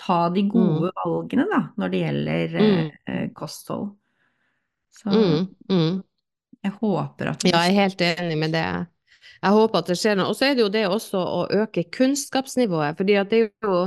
ta 0.00 0.28
de 0.30 0.42
gode 0.50 0.90
mm. 0.90 0.96
valgene 1.04 1.46
da, 1.50 1.60
når 1.78 1.92
det 1.92 2.00
gjelder 2.00 2.56
mm. 2.56 2.88
eh, 3.10 3.28
kosthold. 3.36 3.92
Så 4.94 5.10
mm, 5.10 5.46
mm. 5.70 5.94
jeg 6.62 6.74
håper 6.80 7.30
at 7.32 7.46
Ja, 7.46 7.62
jeg 7.64 7.74
er 7.74 7.80
helt 7.82 8.04
enig 8.06 8.38
med 8.38 8.54
det. 8.54 8.64
Jeg 9.44 9.56
håper 9.58 9.82
at 9.82 9.90
det 9.90 9.98
skjer 10.00 10.18
noe. 10.18 10.32
Og 10.32 10.38
så 10.38 10.48
er 10.48 10.56
det 10.56 10.64
jo 10.64 10.72
det 10.72 10.84
også 10.88 11.20
å 11.20 11.44
øke 11.62 11.86
kunnskapsnivået. 11.94 12.96
fordi 12.98 13.16
at 13.20 13.30
det 13.30 13.40
er 13.44 13.50
jo 13.68 13.78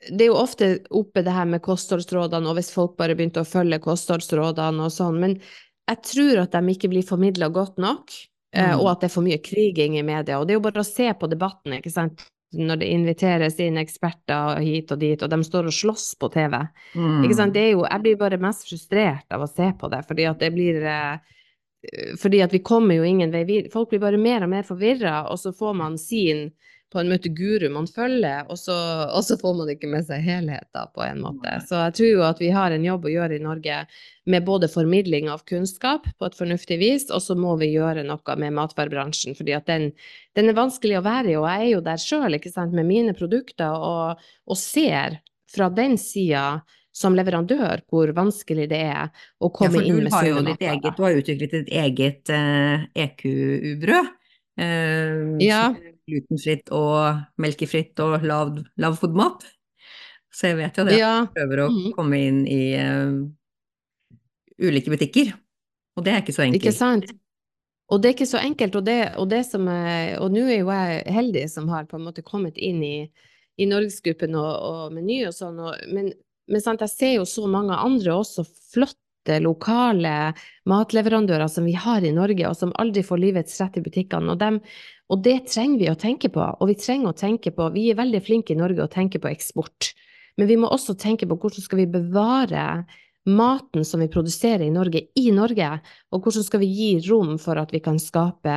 det 0.00 0.24
er 0.24 0.30
jo 0.30 0.38
ofte 0.40 0.66
oppe 0.96 1.20
det 1.20 1.32
her 1.36 1.44
med 1.44 1.60
kostholdsrådene, 1.60 2.48
og 2.48 2.56
hvis 2.56 2.70
folk 2.72 2.94
bare 2.96 3.12
begynte 3.12 3.42
å 3.42 3.48
følge 3.48 3.82
kostholdsrådene 3.84 4.86
og 4.86 4.94
sånn, 4.94 5.18
men 5.20 5.34
jeg 5.90 6.00
tror 6.08 6.40
at 6.40 6.54
de 6.56 6.72
ikke 6.72 6.88
blir 6.88 7.04
formidla 7.04 7.50
godt 7.52 7.76
nok, 7.82 8.14
eh, 8.54 8.70
mm. 8.70 8.80
og 8.80 8.94
at 8.94 9.02
det 9.02 9.10
er 9.10 9.12
for 9.12 9.26
mye 9.26 9.42
kriging 9.44 9.98
i 10.00 10.06
media. 10.06 10.38
Og 10.40 10.48
det 10.48 10.54
er 10.54 10.56
jo 10.56 10.64
bare 10.64 10.80
å 10.80 10.88
se 10.88 11.10
på 11.12 11.28
debatten, 11.28 11.76
ikke 11.76 11.92
sant 11.92 12.24
når 12.56 12.80
det 12.80 12.88
inviteres 12.90 13.58
inn 13.62 13.78
eksperter 13.78 14.58
hit 14.64 14.90
og 14.90 14.98
dit, 15.02 15.20
og 15.22 15.30
de 15.30 15.38
står 15.46 15.68
og 15.70 15.74
slåss 15.74 16.06
på 16.18 16.30
TV. 16.34 16.56
Mm. 16.98 17.20
Ikke 17.24 17.36
sant? 17.38 17.54
Det 17.54 17.62
er 17.62 17.74
jo, 17.76 17.84
jeg 17.86 18.04
blir 18.04 18.16
bare 18.20 18.40
mest 18.42 18.66
frustrert 18.66 19.30
av 19.30 19.44
å 19.44 19.50
se 19.50 19.70
på 19.78 19.90
det, 19.92 20.02
fordi 20.08 20.26
at 20.30 20.42
det 20.42 20.50
blir 20.54 20.80
eh, 20.82 21.36
Fordi 22.20 22.42
at 22.44 22.52
vi 22.52 22.58
kommer 22.60 22.98
jo 22.98 23.04
ingen 23.08 23.30
vei 23.32 23.44
videre. 23.48 23.70
Folk 23.72 23.88
blir 23.88 24.02
bare 24.02 24.18
mer 24.20 24.42
og 24.44 24.50
mer 24.52 24.66
forvirra, 24.68 25.22
og 25.32 25.38
så 25.40 25.52
får 25.56 25.78
man 25.78 25.94
sin 25.98 26.50
på 26.90 26.98
en 26.98 27.10
måte 27.12 27.30
guru 27.30 27.68
man 27.70 27.86
følger, 27.86 28.48
og 28.50 28.58
så, 28.58 28.74
og 29.14 29.22
så 29.24 29.36
får 29.38 29.54
man 29.60 29.68
ikke 29.70 29.90
med 29.90 30.06
seg 30.08 30.24
helheten 30.26 30.90
på 30.94 31.04
en 31.04 31.20
måte. 31.22 31.52
Så 31.68 31.78
jeg 31.84 31.94
tror 31.96 32.08
jo 32.10 32.24
at 32.26 32.40
vi 32.42 32.50
har 32.54 32.74
en 32.74 32.86
jobb 32.86 33.06
å 33.06 33.12
gjøre 33.12 33.36
i 33.36 33.44
Norge 33.44 33.76
med 34.30 34.46
både 34.46 34.70
formidling 34.70 35.30
av 35.30 35.44
kunnskap 35.48 36.08
på 36.18 36.26
et 36.26 36.38
fornuftig 36.38 36.80
vis, 36.82 37.06
og 37.14 37.22
så 37.22 37.36
må 37.38 37.54
vi 37.60 37.70
gjøre 37.76 38.02
noe 38.06 38.36
med 38.42 38.56
matvarebransjen, 38.58 39.38
fordi 39.38 39.54
at 39.54 39.70
den, 39.70 39.90
den 40.38 40.50
er 40.50 40.58
vanskelig 40.58 40.98
å 40.98 41.06
være 41.06 41.30
i. 41.30 41.38
Og 41.38 41.46
jeg 41.46 41.68
er 41.68 41.70
jo 41.76 41.84
der 41.86 42.02
sjøl 42.02 42.38
med 42.74 42.88
mine 42.88 43.14
produkter 43.14 43.70
og, 43.70 44.26
og 44.50 44.58
ser 44.58 45.20
fra 45.50 45.70
den 45.70 45.96
sida 45.98 46.62
som 46.90 47.14
leverandør 47.14 47.84
hvor 47.90 48.10
vanskelig 48.16 48.66
det 48.72 48.82
er 48.90 49.14
å 49.38 49.52
komme 49.54 49.78
ja, 49.78 49.86
inn 49.86 50.02
med 50.02 50.10
sunne 50.10 50.42
matvarer. 50.48 50.90
Du 50.90 51.04
har 51.04 51.14
jo 51.14 51.22
utviklet 51.22 51.54
ditt 51.54 51.70
eget 51.70 52.34
uh, 52.34 52.82
eh, 52.82 53.06
EQ-brød. 53.06 54.10
Uh, 54.58 55.38
ja 55.38 55.70
glutenfritt 56.08 56.70
og 56.74 57.20
melkefritt 57.40 58.00
og 58.04 58.24
lav, 58.26 58.54
lav 58.80 58.98
fodmat. 59.00 59.44
Så 60.30 60.52
jeg 60.52 60.60
vet 60.60 60.78
jo 60.78 60.86
det 60.86 60.98
ja. 61.00 61.14
jeg 61.24 61.32
prøver 61.34 61.64
å 61.64 61.70
mm. 61.74 61.86
komme 61.96 62.20
inn 62.28 62.44
i 62.46 62.62
uh, 62.78 63.16
ulike 64.62 64.92
butikker. 64.92 65.32
Og 65.98 66.06
det 66.06 66.14
er 66.14 66.22
ikke 66.22 66.36
så 66.36 66.46
enkelt. 66.46 66.62
Ikke 66.62 66.76
sant. 66.76 67.10
Og 67.90 67.98
det 67.98 68.10
er 68.10 68.14
ikke 68.14 68.30
så 68.30 68.38
enkelt, 68.38 68.76
og, 68.78 68.84
det, 68.86 68.98
og, 69.18 69.26
det 69.32 69.40
som 69.48 69.66
er, 69.66 70.14
og 70.22 70.30
nå 70.30 70.44
er 70.46 70.60
jo 70.60 70.70
jeg 70.70 71.14
heldig 71.16 71.42
som 71.50 71.66
har 71.72 71.88
på 71.90 71.98
en 71.98 72.04
måte 72.06 72.22
kommet 72.22 72.58
inn 72.62 72.78
i, 72.86 72.96
i 73.58 73.66
Norgesgruppen 73.66 74.36
og, 74.38 74.50
og 74.62 74.94
Meny 74.94 75.24
og 75.26 75.34
sånn, 75.34 75.58
og, 75.58 75.74
men, 75.90 76.12
men 76.46 76.62
sant, 76.62 76.84
jeg 76.86 76.94
ser 76.94 77.16
jo 77.16 77.26
så 77.26 77.48
mange 77.50 77.74
andre 77.74 78.14
også 78.14 78.46
flott 78.70 78.99
lokale 79.40 80.32
matleverandører 80.68 81.48
som 81.48 81.66
vi 81.68 81.74
har 81.76 82.04
i 82.04 82.12
Norge, 82.12 82.48
og 82.48 82.56
som 82.56 82.72
aldri 82.80 83.02
får 83.06 83.20
livets 83.20 83.60
rett 83.60 83.76
i 83.76 83.84
butikkene. 83.84 84.32
Og, 84.32 84.38
dem, 84.40 84.60
og, 85.10 85.20
det 85.24 85.50
trenger 85.52 85.78
vi 85.78 85.90
å 85.90 85.98
tenke 85.98 86.30
på. 86.32 86.40
Og 86.40 86.70
vi 86.70 86.78
trenger 86.80 87.12
å 87.12 87.18
tenke 87.18 87.52
på 87.54 87.68
Vi 87.74 87.90
er 87.90 88.00
veldig 88.00 88.22
flinke 88.24 88.54
i 88.54 88.60
Norge 88.60 88.84
å 88.84 88.92
tenke 88.92 89.20
på 89.20 89.30
eksport. 89.30 89.92
Men 90.36 90.48
vi 90.48 90.56
må 90.56 90.70
også 90.72 90.96
tenke 90.96 91.28
på 91.28 91.36
hvordan 91.36 91.66
skal 91.66 91.82
vi 91.82 91.90
bevare 91.90 92.66
maten 93.28 93.84
som 93.84 94.00
vi 94.00 94.08
produserer 94.08 94.64
i 94.64 94.72
Norge, 94.72 95.02
i 95.14 95.30
Norge, 95.34 95.74
og 96.10 96.24
hvordan 96.24 96.46
skal 96.46 96.62
vi 96.62 96.70
gi 96.72 96.92
rom 97.10 97.36
for 97.38 97.60
at 97.60 97.72
vi 97.74 97.82
kan 97.84 97.98
skape 98.00 98.54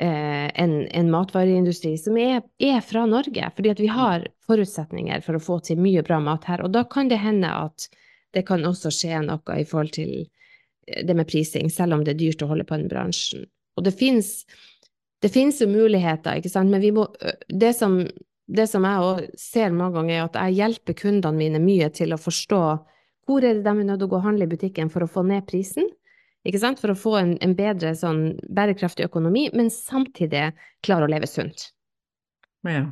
eh, 0.00 0.48
en, 0.48 0.76
en, 0.88 1.10
matvareindustri 1.12 1.98
som 2.00 2.16
er, 2.16 2.40
er, 2.56 2.80
fra 2.80 3.04
Norge, 3.06 3.50
fordi 3.56 3.72
at 3.74 3.82
vi 3.82 3.90
har 3.92 4.24
forutsetninger 4.48 5.20
for 5.26 5.36
å 5.36 5.42
få 5.42 5.58
til 5.68 5.82
mye 5.82 6.04
bra 6.06 6.22
mat 6.24 6.48
her. 6.48 6.64
Og 6.64 6.72
da 6.72 6.86
kan 6.88 7.12
det 7.12 7.20
hende 7.22 7.52
at 7.52 7.90
det 8.32 8.44
kan 8.48 8.64
også 8.66 8.92
skje 8.94 9.22
noe 9.26 9.58
i 9.58 9.66
forhold 9.68 9.94
til 9.96 10.12
eh, 10.20 11.02
det 11.06 11.16
med 11.16 11.28
prising, 11.30 11.70
selv 11.70 11.96
om 11.96 12.04
det 12.04 12.16
er 12.16 12.22
dyrt 12.24 12.44
å 12.44 12.50
holde 12.50 12.66
på 12.68 12.78
den 12.78 12.90
bransjen. 12.92 13.48
Og 13.76 13.86
det 13.86 13.94
fins 13.96 14.42
det 15.22 15.30
finnes 15.30 15.60
jo 15.62 15.68
muligheter, 15.70 16.40
ikke 16.40 16.50
sant, 16.50 16.70
men 16.72 16.82
må 16.96 17.06
Det 17.46 17.72
som, 17.78 18.00
det 18.50 18.66
som 18.66 18.82
jeg 18.82 19.04
òg 19.06 19.20
ser 19.38 19.70
mange 19.70 19.94
ganger, 20.00 20.16
er 20.16 20.24
at 20.24 20.38
jeg 20.40 20.56
hjelper 20.58 20.98
kundene 20.98 21.38
mine 21.38 21.60
mye 21.62 21.90
til 21.94 22.14
å 22.14 22.18
forstå 22.18 22.62
hvor 23.30 23.44
er 23.46 23.54
det 23.54 23.62
de 23.62 23.70
er 23.70 23.84
nødt 23.86 24.00
til 24.02 24.08
å 24.08 24.10
gå 24.10 24.18
og 24.18 24.24
handle 24.26 24.48
i 24.48 24.50
butikken 24.50 24.90
for 24.90 25.04
å 25.04 25.10
få 25.10 25.22
ned 25.22 25.46
prisen, 25.46 25.86
ikke 26.42 26.58
sant, 26.58 26.80
for 26.82 26.90
å 26.90 26.98
få 26.98 27.12
en, 27.20 27.36
en 27.38 27.54
bedre 27.54 27.92
sånn 27.94 28.32
bærekraftig 28.50 29.06
økonomi, 29.06 29.44
men 29.54 29.70
samtidig 29.70 30.48
klare 30.82 31.06
å 31.06 31.12
leve 31.12 31.28
sunt. 31.30 31.68
Ja. 32.66 32.88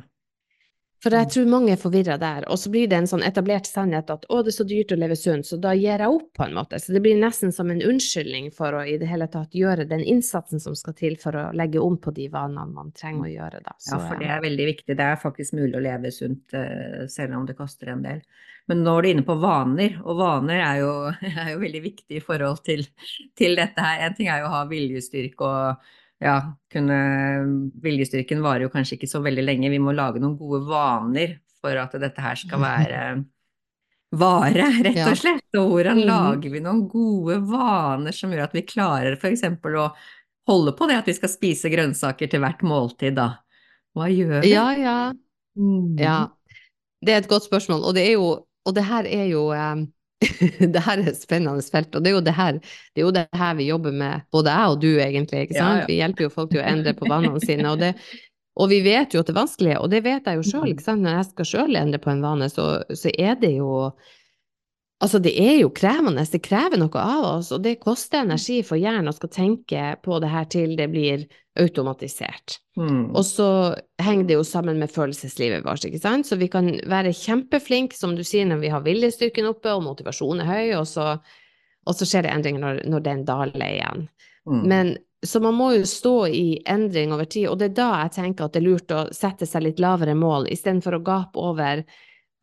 For 1.01 1.15
jeg 1.15 1.25
mm. 1.25 1.31
tror 1.33 1.47
mange 1.49 1.71
er 1.73 1.79
forvirra 1.81 2.15
der, 2.21 2.45
og 2.51 2.59
så 2.61 2.69
blir 2.69 2.89
det 2.89 2.99
en 2.99 3.07
sånn 3.09 3.23
etablert 3.25 3.65
sannhet 3.65 4.11
at 4.13 4.27
å, 4.29 4.41
det 4.45 4.51
er 4.51 4.55
så 4.59 4.65
dyrt 4.69 4.91
å 4.93 4.97
leve 5.01 5.15
sunt, 5.17 5.47
så 5.49 5.57
da 5.57 5.73
gir 5.73 6.03
jeg 6.03 6.13
opp, 6.13 6.27
på 6.37 6.45
en 6.45 6.53
måte. 6.53 6.77
Så 6.77 6.93
det 6.93 7.01
blir 7.01 7.17
nesten 7.17 7.53
som 7.55 7.71
en 7.73 7.81
unnskyldning 7.81 8.51
for 8.53 8.77
å 8.77 8.83
i 8.85 8.99
det 9.01 9.09
hele 9.09 9.25
tatt 9.31 9.57
gjøre 9.57 9.87
den 9.89 10.03
innsatsen 10.05 10.61
som 10.61 10.77
skal 10.77 10.93
til 10.99 11.17
for 11.21 11.37
å 11.37 11.47
legge 11.57 11.81
om 11.81 11.97
på 12.01 12.13
de 12.13 12.27
vanene 12.29 12.67
man 12.69 12.93
trenger 12.93 13.25
å 13.25 13.31
gjøre, 13.31 13.63
da. 13.65 13.73
Så, 13.79 13.95
ja, 13.95 14.01
for 14.05 14.21
det 14.21 14.29
er 14.29 14.45
veldig 14.45 14.67
viktig. 14.69 14.97
Det 14.99 15.07
er 15.07 15.17
faktisk 15.23 15.57
mulig 15.57 15.79
å 15.79 15.83
leve 15.87 16.13
sunt 16.13 16.57
eh, 16.57 17.07
selv 17.09 17.39
om 17.39 17.49
det 17.49 17.57
koster 17.57 17.95
en 17.95 18.05
del. 18.05 18.21
Men 18.69 18.83
nå 18.85 18.93
er 18.99 19.01
du 19.01 19.09
inne 19.15 19.25
på 19.25 19.39
vaner, 19.41 19.97
og 20.05 20.21
vaner 20.21 20.61
er 20.61 20.83
jo, 20.83 20.91
er 21.45 21.55
jo 21.55 21.63
veldig 21.65 21.81
viktig 21.87 22.19
i 22.19 22.23
forhold 22.23 22.61
til, 22.67 22.85
til 23.41 23.57
dette 23.57 23.87
her. 23.89 24.05
En 24.05 24.19
ting 24.19 24.29
er 24.29 24.43
jo 24.43 24.51
å 24.51 24.53
ha 24.59 24.61
viljestyrke 24.69 25.49
og 25.49 25.89
ja, 26.21 26.37
kunne 26.71 26.97
Viljestyrken 27.81 28.43
varer 28.45 28.67
jo 28.67 28.73
kanskje 28.73 28.99
ikke 28.99 29.09
så 29.09 29.23
veldig 29.25 29.45
lenge. 29.45 29.71
Vi 29.73 29.81
må 29.81 29.93
lage 29.95 30.21
noen 30.21 30.37
gode 30.37 30.61
vaner 30.67 31.39
for 31.61 31.77
at 31.81 31.93
dette 32.01 32.21
her 32.21 32.37
skal 32.37 32.61
være 32.61 33.03
vare, 34.21 34.67
rett 34.85 34.99
og 35.05 35.17
slett. 35.17 35.45
Og 35.57 35.71
hvordan 35.71 36.01
mm. 36.01 36.07
lager 36.09 36.53
vi 36.53 36.63
noen 36.63 36.83
gode 36.91 37.39
vaner 37.49 38.15
som 38.15 38.33
gjør 38.33 38.45
at 38.45 38.57
vi 38.57 38.65
klarer 38.67 39.17
f.eks. 39.17 39.45
å 39.47 39.87
holde 40.51 40.75
på 40.77 40.89
det 40.89 40.99
at 40.99 41.09
vi 41.09 41.15
skal 41.17 41.31
spise 41.31 41.71
grønnsaker 41.71 42.29
til 42.31 42.43
hvert 42.43 42.61
måltid, 42.65 43.15
da? 43.17 43.31
Hva 43.97 44.09
gjør 44.11 44.43
vi? 44.43 44.53
Ja, 44.53 44.67
ja. 44.77 44.99
Mm. 45.57 45.97
ja. 45.99 46.19
Det 47.01 47.15
er 47.15 47.23
et 47.23 47.31
godt 47.31 47.47
spørsmål, 47.47 47.81
og 47.87 47.97
det 47.97 48.05
er 48.07 48.15
jo 48.15 48.45
Og 48.61 48.75
det 48.77 48.83
her 48.85 49.07
er 49.09 49.25
jo 49.25 49.47
um 49.49 49.87
det 50.73 50.81
her 50.85 51.01
er 51.01 51.07
et 51.09 51.17
spennende 51.17 51.63
felt, 51.73 51.95
og 51.95 52.03
det 52.03 52.11
er, 52.11 52.15
jo 52.17 52.23
det, 52.25 52.33
her, 52.37 52.57
det 52.93 53.01
er 53.01 53.07
jo 53.07 53.13
det 53.15 53.25
her 53.37 53.55
vi 53.57 53.69
jobber 53.69 53.95
med, 53.95 54.27
både 54.33 54.53
jeg 54.53 54.73
og 54.73 54.81
du, 54.83 54.89
egentlig. 55.01 55.45
ikke 55.47 55.57
sant? 55.57 55.81
Ja, 55.81 55.81
ja. 55.81 55.87
Vi 55.89 55.97
hjelper 55.97 56.27
jo 56.27 56.33
folk 56.33 56.51
til 56.53 56.61
å 56.61 56.67
endre 56.71 56.93
på 56.97 57.09
vanene 57.09 57.41
sine. 57.41 57.71
Og, 57.71 57.81
det, 57.81 57.93
og, 58.55 58.69
vi 58.71 58.81
vet 58.85 59.15
jo 59.15 59.23
at 59.23 59.29
det 59.29 59.35
er 59.35 59.41
vanskelig, 59.41 59.75
og 59.81 59.89
det 59.93 60.03
vet 60.05 60.29
jeg 60.29 60.39
jo 60.39 60.47
sjøl. 60.51 60.75
Når 61.01 61.17
jeg 61.17 61.29
skal 61.31 61.49
sjøl 61.53 61.79
endre 61.81 62.01
på 62.03 62.13
en 62.13 62.25
vane, 62.25 62.49
så, 62.53 62.67
så, 62.93 63.13
er 63.17 63.39
det 63.41 63.55
jo 63.57 63.71
Altså, 65.01 65.17
det 65.17 65.31
er 65.41 65.55
jo 65.63 65.71
krevende. 65.73 66.23
Det 66.29 66.43
krever 66.45 66.77
noe 66.77 67.01
av 67.01 67.23
oss, 67.25 67.49
og 67.55 67.63
det 67.65 67.79
koster 67.81 68.21
energi 68.21 68.59
for 68.65 68.77
hjernen 68.77 69.09
å 69.09 69.15
skal 69.15 69.31
tenke 69.33 69.95
på 70.05 70.19
det 70.21 70.29
her 70.29 70.45
til 70.53 70.75
det 70.77 70.87
blir 70.93 71.25
automatisert. 71.59 72.59
Mm. 72.77 73.09
Og 73.17 73.23
så 73.25 73.49
henger 73.99 74.29
det 74.29 74.37
jo 74.37 74.45
sammen 74.47 74.77
med 74.79 74.93
følelseslivet 74.93 75.65
vårt, 75.65 75.87
ikke 75.87 75.99
sant. 76.03 76.29
Så 76.29 76.37
vi 76.39 76.51
kan 76.53 76.69
være 76.89 77.15
kjempeflinke, 77.17 77.97
som 77.97 78.13
du 78.15 78.23
sier, 78.23 78.45
når 78.47 78.61
vi 78.61 78.71
har 78.71 78.85
viljestyrken 78.85 79.49
oppe 79.49 79.73
og 79.73 79.83
motivasjonen 79.89 80.45
er 80.45 80.51
høy, 80.51 80.75
og 80.79 80.85
så, 80.87 81.15
og 81.89 81.97
så 81.97 82.07
skjer 82.07 82.27
det 82.27 82.35
endringer 82.35 82.63
når, 82.63 82.83
når 82.93 83.07
den 83.09 83.25
daler 83.27 83.65
igjen. 83.71 84.05
Mm. 84.45 84.61
Men 84.69 84.93
så 85.25 85.41
man 85.41 85.57
må 85.57 85.71
jo 85.75 85.85
stå 85.85 86.15
i 86.33 86.45
endring 86.69 87.13
over 87.13 87.25
tid, 87.29 87.49
og 87.49 87.59
det 87.61 87.71
er 87.71 87.77
da 87.81 87.89
jeg 88.05 88.15
tenker 88.21 88.47
at 88.47 88.55
det 88.55 88.61
er 88.61 88.69
lurt 88.69 88.93
å 88.93 89.03
sette 89.13 89.45
seg 89.49 89.65
litt 89.65 89.81
lavere 89.81 90.15
mål, 90.17 90.47
istedenfor 90.49 90.97
å 90.97 91.03
gape 91.05 91.41
over 91.41 91.83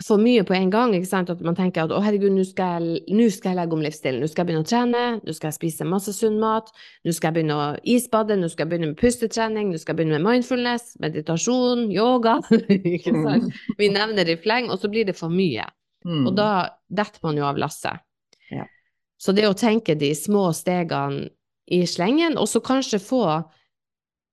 for 0.04 0.20
mye 0.22 0.44
på 0.46 0.54
en 0.54 0.70
gang. 0.70 0.94
ikke 0.94 1.08
sant? 1.10 1.30
At 1.30 1.40
man 1.44 1.56
tenker 1.58 1.84
at 1.84 1.92
å 1.94 2.00
herregud, 2.02 2.30
nå 2.34 2.44
skal, 2.46 2.84
jeg, 3.02 3.32
skal 3.34 3.52
jeg 3.52 3.58
legge 3.58 3.74
om 3.74 3.82
livsstilen. 3.82 4.20
Nå 4.22 4.30
skal 4.30 4.44
jeg 4.44 4.50
begynne 4.50 4.66
å 4.66 4.68
trene, 4.68 5.02
nå 5.24 5.34
skal 5.34 5.50
jeg 5.50 5.58
spise 5.58 5.88
masse 5.88 6.14
sunn 6.14 6.38
mat, 6.42 6.70
nå 7.06 7.14
skal 7.14 7.30
jeg 7.30 7.38
begynne 7.40 7.58
å 7.58 7.66
isbade, 7.82 8.38
nå 8.38 8.50
skal 8.52 8.64
jeg 8.64 8.72
begynne 8.72 8.92
med 8.92 9.00
pustetrening, 9.00 9.72
nå 9.72 9.80
skal 9.82 9.94
jeg 9.94 10.00
begynne 10.00 10.20
med 10.20 10.26
mindfulness, 10.28 10.94
meditasjon, 11.02 11.88
yoga. 11.94 12.38
ikke 12.94 13.16
sant? 13.16 13.60
Vi 13.80 13.90
nevner 13.94 14.28
det 14.28 14.38
i 14.38 14.42
fleng, 14.46 14.70
og 14.70 14.78
så 14.82 14.92
blir 14.92 15.08
det 15.08 15.18
for 15.18 15.34
mye. 15.34 15.66
Mm. 16.06 16.24
Og 16.30 16.32
da 16.38 16.50
detter 16.86 17.26
man 17.26 17.42
jo 17.42 17.48
av 17.50 17.58
lasset. 17.58 18.06
Ja. 18.54 18.70
Så 19.18 19.34
det 19.34 19.48
å 19.50 19.56
tenke 19.58 19.98
de 19.98 20.12
små 20.14 20.52
stegene 20.54 21.26
i 21.74 21.82
slengen, 21.90 22.38
og 22.38 22.46
så 22.48 22.62
kanskje 22.64 23.02
få 23.02 23.24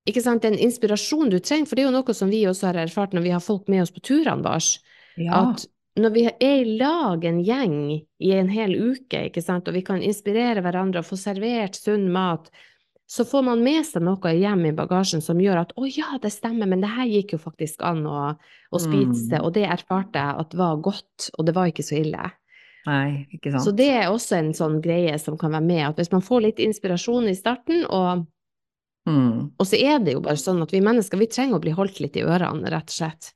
ikke 0.06 0.22
sant, 0.22 0.44
den 0.46 0.60
inspirasjonen 0.62 1.32
du 1.34 1.40
trenger, 1.42 1.66
for 1.66 1.74
det 1.74 1.82
er 1.82 1.90
jo 1.90 1.96
noe 1.98 2.14
som 2.14 2.30
vi 2.30 2.44
også 2.46 2.70
har 2.70 2.78
erfart 2.84 3.16
når 3.18 3.24
vi 3.26 3.32
har 3.34 3.42
folk 3.42 3.66
med 3.74 3.82
oss 3.82 3.92
på 3.92 4.04
turene 4.06 4.46
våre 4.46 4.62
ja. 5.18 5.50
at 5.52 5.66
når 5.96 6.12
vi 6.12 6.26
er 6.28 6.56
i 6.60 6.78
lag, 6.78 7.24
en 7.24 7.40
gjeng, 7.44 7.76
i 8.20 8.32
en 8.36 8.50
hel 8.52 8.74
uke, 8.76 9.30
ikke 9.30 9.42
sant, 9.44 9.68
og 9.68 9.74
vi 9.78 9.82
kan 9.82 10.02
inspirere 10.04 10.60
hverandre 10.62 11.00
og 11.00 11.08
få 11.08 11.16
servert 11.16 11.76
sunn 11.80 12.10
mat, 12.12 12.50
så 13.08 13.24
får 13.24 13.44
man 13.46 13.62
med 13.64 13.86
seg 13.86 14.02
noe 14.04 14.32
hjem 14.34 14.66
i 14.66 14.74
bagasjen 14.76 15.22
som 15.22 15.38
gjør 15.40 15.62
at 15.62 15.74
'å 15.78 15.86
ja, 15.88 16.18
det 16.20 16.32
stemmer, 16.34 16.68
men 16.68 16.82
det 16.82 16.90
her 16.90 17.06
gikk 17.06 17.32
jo 17.34 17.38
faktisk 17.38 17.84
an 17.86 18.04
å, 18.04 18.36
å 18.74 18.78
spise', 18.82 19.38
Mm. 19.40 19.46
og 19.46 19.54
det 19.54 19.64
erfarte 19.70 20.20
jeg 20.20 20.36
at 20.40 20.54
var 20.54 20.76
godt, 20.82 21.30
og 21.38 21.46
det 21.46 21.54
var 21.56 21.68
ikke 21.68 21.86
så 21.86 22.02
ille. 22.02 22.32
Nei, 22.88 23.28
ikke 23.34 23.52
sant. 23.52 23.64
Så 23.64 23.76
det 23.76 23.90
er 23.90 24.10
også 24.10 24.36
en 24.38 24.52
sånn 24.54 24.82
greie 24.82 25.18
som 25.18 25.38
kan 25.38 25.52
være 25.52 25.64
med, 25.66 25.88
at 25.90 25.96
hvis 25.98 26.12
man 26.12 26.22
får 26.22 26.42
litt 26.42 26.58
inspirasjon 26.60 27.30
i 27.30 27.36
starten, 27.36 27.86
og, 27.90 28.26
Mm. 29.08 29.52
og 29.60 29.66
så 29.66 29.78
er 29.78 30.00
det 30.04 30.14
jo 30.14 30.20
bare 30.20 30.36
sånn 30.36 30.62
at 30.64 30.72
vi 30.72 30.82
mennesker, 30.82 31.18
vi 31.20 31.28
trenger 31.28 31.56
å 31.58 31.62
bli 31.62 31.72
holdt 31.72 32.00
litt 32.00 32.18
i 32.18 32.22
ørene, 32.26 32.70
rett 32.70 32.90
og 32.90 32.98
slett. 33.00 33.34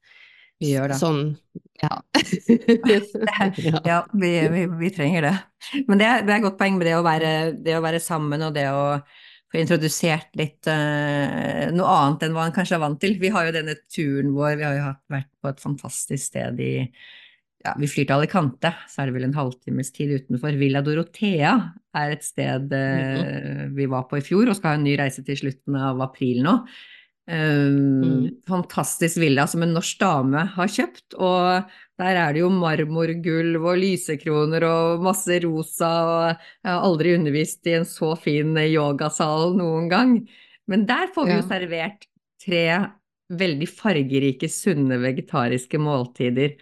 Vi 0.59 0.73
gjør 0.73 0.91
det. 0.91 0.99
Sånn, 0.99 1.23
ja. 1.79 1.93
ja. 3.91 4.01
Vi, 4.11 4.31
vi, 4.51 4.65
vi 4.81 4.91
trenger 4.91 5.29
det. 5.29 5.33
Men 5.87 6.01
det 6.01 6.09
det 6.27 6.33
er 6.33 6.37
et 6.37 6.45
godt 6.49 6.59
poeng 6.59 6.75
med 6.79 6.89
det 6.89 6.97
å 6.97 7.05
være, 7.05 7.31
det 7.63 7.77
å 7.77 7.83
være 7.85 8.01
sammen 8.03 8.43
og 8.49 8.55
det 8.57 8.67
å 8.73 8.83
få 9.49 9.61
introdusert 9.63 10.35
litt 10.37 10.67
uh, 10.69 11.69
noe 11.73 11.95
annet 11.95 12.27
enn 12.27 12.35
hva 12.35 12.49
en 12.49 12.53
kanskje 12.55 12.77
er 12.77 12.83
vant 12.83 12.99
til. 13.01 13.15
Vi 13.21 13.31
har 13.33 13.47
jo 13.47 13.55
denne 13.55 13.79
turen 13.89 14.35
vår, 14.35 14.59
vi 14.59 14.67
har 14.67 14.75
jo 14.77 14.85
hatt, 14.91 15.01
vært 15.09 15.31
på 15.39 15.51
et 15.53 15.63
fantastisk 15.63 16.31
sted 16.33 16.61
i 16.61 16.73
ja, 17.59 17.73
vi 17.75 17.89
flyr 17.91 18.05
til 18.07 18.15
Alicante, 18.15 18.69
så 18.87 19.01
er 19.01 19.09
det 19.09 19.17
vel 19.17 19.25
en 19.27 19.35
halvtimes 19.35 19.89
tid 19.91 20.13
utenfor. 20.15 20.55
Villa 20.55 20.79
Dorothea 20.85 21.57
er 21.97 22.13
et 22.13 22.23
sted 22.23 22.71
uh, 22.71 23.65
vi 23.75 23.89
var 23.91 24.05
på 24.11 24.19
i 24.19 24.23
fjor, 24.23 24.47
og 24.47 24.59
skal 24.59 24.75
ha 24.75 24.79
en 24.79 24.87
ny 24.87 24.95
reise 24.99 25.25
til 25.27 25.39
slutten 25.39 25.79
av 25.79 25.99
april 26.05 26.43
nå. 26.45 26.55
Um, 27.29 28.01
Mm. 28.01 28.29
Fantastisk 28.49 29.17
villa 29.21 29.43
som 29.47 29.61
en 29.61 29.73
norsk 29.75 29.99
dame 30.01 30.47
har 30.55 30.67
kjøpt, 30.67 31.13
og 31.21 31.67
der 32.01 32.15
er 32.17 32.33
det 32.33 32.41
jo 32.41 32.49
marmorgulv 32.49 33.65
og 33.69 33.77
lysekroner 33.77 34.63
og 34.65 35.03
masse 35.05 35.37
rosa, 35.43 35.89
og 36.09 36.23
jeg 36.63 36.71
har 36.71 36.81
aldri 36.87 37.13
undervist 37.17 37.67
i 37.69 37.75
en 37.77 37.85
så 37.85 38.15
fin 38.17 38.55
yogasal 38.57 39.53
noen 39.59 39.89
gang. 39.91 40.15
Men 40.67 40.87
der 40.89 41.11
får 41.13 41.27
vi 41.29 41.35
jo 41.37 41.45
servert 41.49 42.07
tre 42.41 42.63
veldig 43.29 43.67
fargerike, 43.69 44.49
sunne 44.49 44.97
vegetariske 45.03 45.77
måltider 45.77 46.55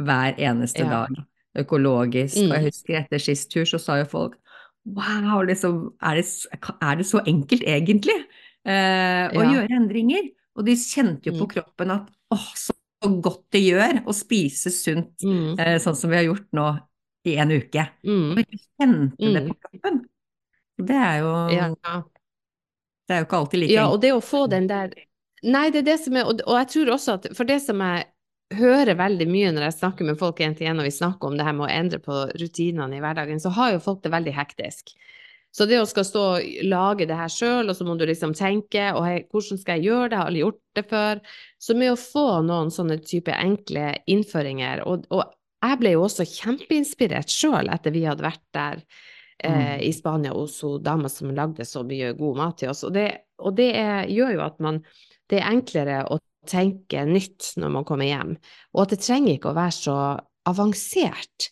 hver 0.00 0.38
eneste 0.40 0.86
Ja. 0.86 1.04
dag. 1.04 1.20
Økologisk. 1.56 2.38
Og 2.38 2.48
Mm. 2.48 2.52
jeg 2.54 2.64
husker 2.70 2.94
etter 3.02 3.18
sist 3.20 3.50
tur 3.52 3.64
så 3.64 3.78
sa 3.78 3.98
jo 3.98 4.04
folk 4.06 4.38
Wow, 4.86 5.40
liksom, 5.46 5.94
er 6.02 6.16
det, 6.16 6.24
er 6.82 6.96
det 6.96 7.06
så 7.06 7.20
enkelt 7.26 7.62
egentlig 7.62 8.26
eh, 8.64 9.28
og 9.34 9.42
Ja. 9.42 9.50
gjøre 9.52 9.70
endringer? 9.76 10.30
Og 10.56 10.64
de 10.66 10.72
kjente 10.76 11.22
jo 11.26 11.32
på 11.32 11.46
Mm. 11.46 11.52
kroppen 11.54 11.90
at 11.90 12.08
åh, 12.32 12.48
så 12.54 12.72
godt 13.20 13.44
det 13.50 13.62
gjør 13.62 14.04
å 14.06 14.12
spise 14.14 14.70
sunt, 14.72 15.16
Mm. 15.22 15.58
eh, 15.58 15.78
sånn 15.78 15.96
som 15.96 16.10
vi 16.10 16.16
har 16.16 16.24
gjort 16.24 16.46
nå 16.52 16.80
i 17.26 17.36
en 17.36 17.50
uke. 17.50 17.88
Og 18.04 18.36
de 18.36 18.58
kjente 18.80 19.16
det 19.18 19.42
Mm. 19.44 19.48
på 19.48 19.56
kroppen. 19.60 20.04
Det 20.78 20.90
er 20.96 21.18
jo, 21.20 21.48
Ja. 21.54 21.68
det 23.08 23.10
er 23.16 23.18
jo 23.20 23.24
ikke 23.26 23.38
alltid 23.46 23.60
like 23.60 23.70
Ja, 23.72 23.88
og 23.90 24.00
det 24.00 24.12
å 24.12 24.20
få 24.22 24.48
den 24.48 24.66
der 24.66 24.90
Nei, 25.42 25.68
det 25.70 25.80
er 25.80 25.82
det 25.92 26.00
som 26.00 26.16
er 26.16 26.24
Og, 26.24 26.40
og 26.46 26.56
jeg 26.56 26.68
tror 26.68 26.86
også 26.94 27.12
at 27.14 27.36
For 27.36 27.44
det 27.44 27.60
som 27.62 27.78
jeg 27.78 28.06
hører 28.52 28.94
veldig 28.96 29.26
mye 29.28 29.52
når 29.52 29.60
jeg 29.70 29.80
snakker 29.80 30.04
med 30.06 30.18
folk 30.18 30.40
en 30.40 30.54
til 30.54 30.66
en, 30.68 30.78
og 30.78 30.84
vi 30.84 30.90
snakker 30.90 31.24
om 31.26 31.36
det 31.36 31.44
her 31.44 31.52
med 31.52 31.68
å 31.68 31.72
endre 31.72 31.98
på 31.98 32.32
rutinene 32.38 32.94
i 32.96 33.00
hverdagen, 33.00 33.40
så 33.40 33.50
har 33.52 33.72
jo 33.72 33.78
folk 33.78 34.02
det 34.02 34.12
veldig 34.12 34.32
hektisk. 34.34 34.94
Så 35.54 35.68
det 35.70 35.78
å 35.78 35.86
skal 35.86 36.06
stå 36.06 36.22
og 36.32 36.66
lage 36.66 37.06
det 37.06 37.14
her 37.18 37.30
sjøl, 37.30 37.70
og 37.70 37.76
så 37.78 37.86
må 37.86 37.94
du 37.98 38.02
liksom 38.08 38.32
tenke 38.34 38.88
og 38.96 39.04
hei, 39.06 39.20
hvordan 39.30 39.60
skal 39.60 39.78
jeg 39.78 39.86
gjøre 39.86 40.08
det, 40.10 40.18
har 40.18 40.30
aldri 40.30 40.42
gjort 40.42 40.60
det 40.74 40.84
før. 40.90 41.22
Så 41.62 41.76
med 41.78 41.92
å 41.92 42.00
få 42.00 42.26
noen 42.46 42.72
sånne 42.74 42.98
type 43.06 43.34
enkle 43.38 43.92
innføringer, 44.10 44.82
og, 44.90 45.06
og 45.14 45.22
jeg 45.64 45.80
ble 45.80 45.94
jo 45.94 46.04
også 46.04 46.26
kjempeinspirert 46.28 47.30
sjøl 47.32 47.70
etter 47.72 47.94
vi 47.94 48.02
hadde 48.08 48.26
vært 48.26 48.44
der 48.56 48.82
eh, 48.82 49.78
Mm. 49.78 49.80
i 49.82 49.92
Spania 49.92 50.32
hos 50.32 50.60
dama 50.80 51.08
som 51.10 51.32
lagde 51.34 51.66
så 51.68 51.82
mye 51.86 52.12
god 52.18 52.36
mat 52.38 52.58
til 52.60 52.70
oss. 52.70 52.84
Og 52.86 52.94
det, 52.94 53.08
og 53.38 53.56
det 53.58 53.70
er, 53.76 54.06
gjør 54.08 54.36
jo 54.36 54.44
at 54.46 54.60
man 54.62 54.84
Det 55.30 55.38
er 55.40 55.54
enklere 55.54 56.02
å 56.12 56.18
tenke 56.44 57.06
nytt 57.08 57.54
når 57.56 57.70
man 57.72 57.84
kommer 57.88 58.04
hjem, 58.04 58.34
og 58.74 58.82
at 58.82 58.90
det 58.92 58.98
trenger 59.00 59.38
ikke 59.38 59.54
å 59.54 59.56
være 59.56 59.72
så 59.72 59.94
avansert. 60.44 61.48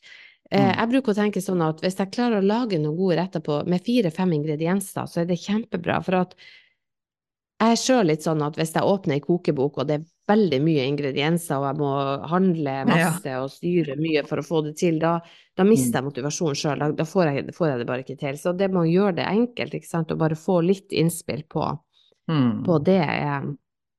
Eh, 0.53 0.61
Mm. 0.61 0.77
jeg 0.77 0.89
bruker 0.91 1.13
å 1.15 1.17
tenke 1.17 1.41
sånn 1.41 1.63
at 1.65 1.81
hvis 1.81 1.97
jeg 1.97 2.11
klarer 2.13 2.43
å 2.43 2.47
lage 2.47 2.77
noen 2.79 2.97
gode 2.99 3.17
retter 3.17 3.41
på, 3.41 3.63
med 3.67 3.81
fire-fem 3.87 4.33
ingredienser, 4.37 5.07
så 5.09 5.23
er 5.23 5.25
det 5.31 5.39
kjempebra. 5.41 6.03
For 6.05 6.15
at 6.19 6.35
jeg 7.63 7.73
er 7.73 7.79
sjøl 7.81 8.07
litt 8.11 8.25
sånn 8.25 8.43
at 8.45 8.57
hvis 8.59 8.73
jeg 8.75 8.83
åpner 8.83 9.15
ei 9.17 9.23
kokebok, 9.25 9.79
og 9.79 9.87
det 9.89 9.95
er 10.01 10.05
veldig 10.29 10.59
mye 10.65 10.85
ingredienser, 10.91 11.57
og 11.57 11.69
jeg 11.71 11.79
må 11.79 11.93
handle 12.29 12.75
masse 12.91 13.33
og 13.39 13.49
styre 13.55 13.97
mye 13.97 14.25
for 14.29 14.43
å 14.43 14.45
få 14.45 14.61
det 14.67 14.75
til, 14.83 14.99
da, 14.99 15.21
da 15.57 15.65
mister 15.65 16.01
jeg 16.03 16.09
motivasjonen 16.11 16.59
sjøl. 16.59 16.79
Da, 16.83 16.91
da 17.01 17.05
får, 17.09 17.31
jeg, 17.33 17.55
får 17.55 17.69
jeg 17.71 17.79
det 17.79 17.87
bare 17.87 18.05
ikke 18.05 18.19
til. 18.19 18.35
Så 18.43 18.53
det 18.59 18.69
med 18.75 18.83
å 18.83 18.93
gjøre 18.93 19.17
det 19.23 19.27
enkelt, 19.31 19.73
ikke 19.79 19.89
sant, 19.89 20.11
og 20.13 20.19
bare 20.19 20.35
få 20.39 20.61
litt 20.67 20.91
innspill 20.93 21.45
på, 21.49 21.79
Mm. 22.31 22.63
på 22.65 22.77
det, 22.85 23.01
er, 23.03 23.43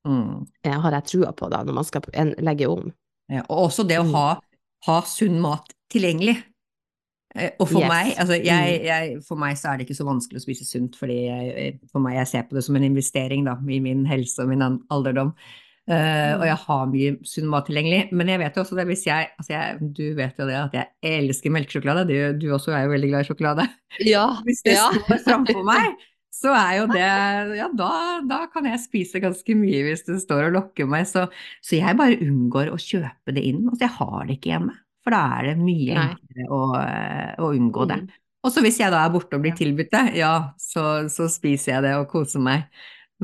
Mm. 0.08 0.46
er, 0.64 0.72
har 0.80 0.92
jeg 0.92 1.04
trua 1.04 1.34
på 1.36 1.50
da, 1.50 1.64
når 1.64 1.74
man 1.74 1.84
skal 1.84 2.02
legge 2.40 2.68
om. 2.70 2.94
Ja, 3.30 3.42
og 3.50 3.70
også 3.72 3.88
det 3.88 3.98
å 4.00 4.04
Mm. 4.06 4.12
ha, 4.14 4.40
ha 4.86 5.02
sunn 5.02 5.40
mat 5.42 5.74
tilgjengelig. 5.92 6.38
Eh, 7.36 7.50
Og 7.60 7.68
for 7.68 7.80
Yes. 7.82 7.90
meg, 7.90 8.14
altså 8.22 8.36
Mm. 8.38 8.46
jeg, 8.46 8.82
jeg, 8.86 9.18
for 9.28 9.36
meg 9.42 9.58
så 9.58 9.72
er 9.72 9.78
det 9.78 9.88
ikke 9.88 9.98
så 9.98 10.06
vanskelig 10.06 10.38
å 10.38 10.44
spise 10.46 10.66
sunt, 10.70 10.96
fordi 10.96 11.16
jeg, 11.26 11.80
for 11.92 12.00
meg 12.00 12.16
jeg 12.20 12.28
ser 12.28 12.44
på 12.44 12.54
det 12.56 12.64
som 12.64 12.76
en 12.78 12.84
investering 12.84 13.46
da, 13.46 13.56
i 13.68 13.80
min 13.80 14.06
helse 14.06 14.40
og 14.44 14.50
min 14.50 14.62
alderdom. 14.92 15.34
Uh, 15.84 16.38
og 16.40 16.44
Mm. 16.44 16.48
jeg 16.48 16.56
har 16.64 16.86
mye 16.88 17.26
sunn 17.28 17.50
mat 17.52 17.66
tilgjengelig, 17.68 18.12
men 18.14 18.28
jeg 18.28 18.40
vet 18.40 18.56
jo 18.56 18.62
også 18.64 18.76
det 18.78 18.86
hvis 18.88 19.04
jeg, 19.06 19.28
altså 19.38 19.50
jeg 19.52 19.80
Du 19.98 20.16
vet 20.16 20.38
jo 20.40 20.46
det 20.48 20.56
at 20.56 20.72
jeg 20.78 20.88
elsker 21.04 21.52
melkesjokolade, 21.52 22.08
du, 22.08 22.38
du 22.40 22.54
også 22.56 22.72
er 22.72 22.84
jo 22.86 22.94
veldig 22.94 23.10
glad 23.10 23.26
i 23.26 23.28
sjokolade. 23.28 23.66
Ja, 24.00 24.28
Hvis 24.46 24.62
det 24.64 24.78
står 24.78 25.20
framfor 25.26 25.64
meg, 25.74 25.98
så 26.32 26.54
er 26.56 26.78
jo 26.80 26.88
det 26.88 27.58
Ja, 27.58 27.68
da, 27.76 28.22
da 28.30 28.46
kan 28.54 28.64
jeg 28.66 28.80
spise 28.80 29.20
ganske 29.20 29.56
mye 29.60 29.84
hvis 29.90 30.06
det 30.06 30.22
står 30.24 30.48
og 30.48 30.54
lokker 30.54 30.88
meg. 30.88 31.04
Så, 31.06 31.28
så 31.62 31.76
jeg 31.82 31.98
bare 31.98 32.16
unngår 32.22 32.72
å 32.72 32.80
kjøpe 32.80 33.34
det 33.36 33.44
inn. 33.44 33.68
Altså, 33.68 33.84
jeg 33.84 33.96
har 34.00 34.26
det 34.30 34.38
ikke 34.40 34.54
hjemme. 34.54 34.78
For 35.04 35.16
da 35.16 35.22
er 35.38 35.50
det 35.52 35.56
mye 35.60 35.96
enklere 36.00 36.50
å, 36.50 36.60
eh, 36.80 37.32
å 37.44 37.52
unngå 37.54 37.88
det. 37.92 38.00
Mm. 38.04 38.20
Og 38.44 38.52
så 38.52 38.64
hvis 38.64 38.80
jeg 38.82 38.92
da 38.92 39.06
er 39.06 39.12
borte 39.14 39.38
og 39.38 39.44
blir 39.46 39.56
tilbudt 39.56 39.92
det, 39.94 40.04
ja, 40.20 40.34
så, 40.60 41.06
så 41.12 41.30
spiser 41.32 41.78
jeg 41.78 41.86
det 41.86 41.94
og 42.00 42.10
koser 42.12 42.44
meg. 42.44 42.68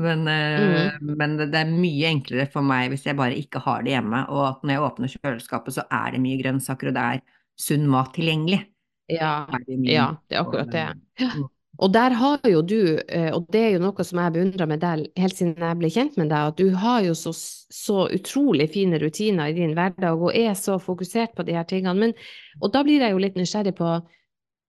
Men, 0.00 0.24
eh, 0.28 0.92
Mm. 1.00 1.16
men 1.18 1.36
det, 1.36 1.54
er 1.54 1.68
mye 1.68 2.08
enklere 2.08 2.46
for 2.48 2.64
meg 2.64 2.88
hvis 2.92 3.04
jeg 3.04 3.18
bare 3.18 3.36
ikke 3.36 3.60
har 3.60 3.82
det 3.84 3.92
hjemme, 3.92 4.22
og 4.32 4.44
at 4.46 4.62
når 4.64 4.72
jeg 4.74 4.84
åpner 4.86 5.14
kjøleskapet, 5.14 5.76
så 5.76 5.84
er 5.92 6.14
det 6.14 6.22
mye 6.24 6.40
grønnsaker, 6.40 6.88
og 6.88 6.96
det 6.96 7.06
er 7.14 7.22
sunn 7.60 7.88
mat 7.90 8.14
tilgjengelig. 8.16 8.62
Ja, 9.10 9.46
det 9.66 9.76
er 9.76 9.90
ja, 9.90 10.06
det 10.30 10.38
er 10.38 10.44
akkurat 10.44 10.72
det. 10.72 10.86
Mm. 11.20 11.48
Og 11.80 11.92
der 11.94 12.12
har 12.12 12.42
jo 12.44 12.60
du, 12.60 13.00
eh, 13.08 13.30
og 13.32 13.46
det 13.52 13.60
er 13.60 13.70
jo 13.74 13.82
noe 13.86 14.04
som 14.04 14.20
jeg 14.20 14.34
beundrer 14.34 14.68
med 14.68 14.82
deg 14.82 15.06
helt 15.16 15.36
siden 15.36 15.64
jeg 15.64 15.78
ble 15.80 15.88
kjent 15.92 16.18
med 16.20 16.28
deg, 16.28 16.50
at 16.52 16.58
du 16.60 16.74
har 16.76 17.00
jo 17.06 17.14
så, 17.16 17.32
så 17.32 18.04
utrolig 18.12 18.68
fine 18.74 19.00
rutiner 19.00 19.48
i 19.48 19.56
din 19.56 19.72
hverdag 19.78 20.20
og 20.20 20.36
er 20.36 20.52
så 20.58 20.76
fokusert 20.82 21.32
på 21.38 21.46
de 21.48 21.56
her 21.56 21.64
tingene. 21.68 21.96
Men, 21.96 22.12
og 22.60 22.74
da 22.74 22.84
blir 22.84 23.00
jeg 23.00 23.14
jo 23.14 23.22
litt 23.24 23.38
nysgjerrig 23.40 23.72
på, 23.80 23.94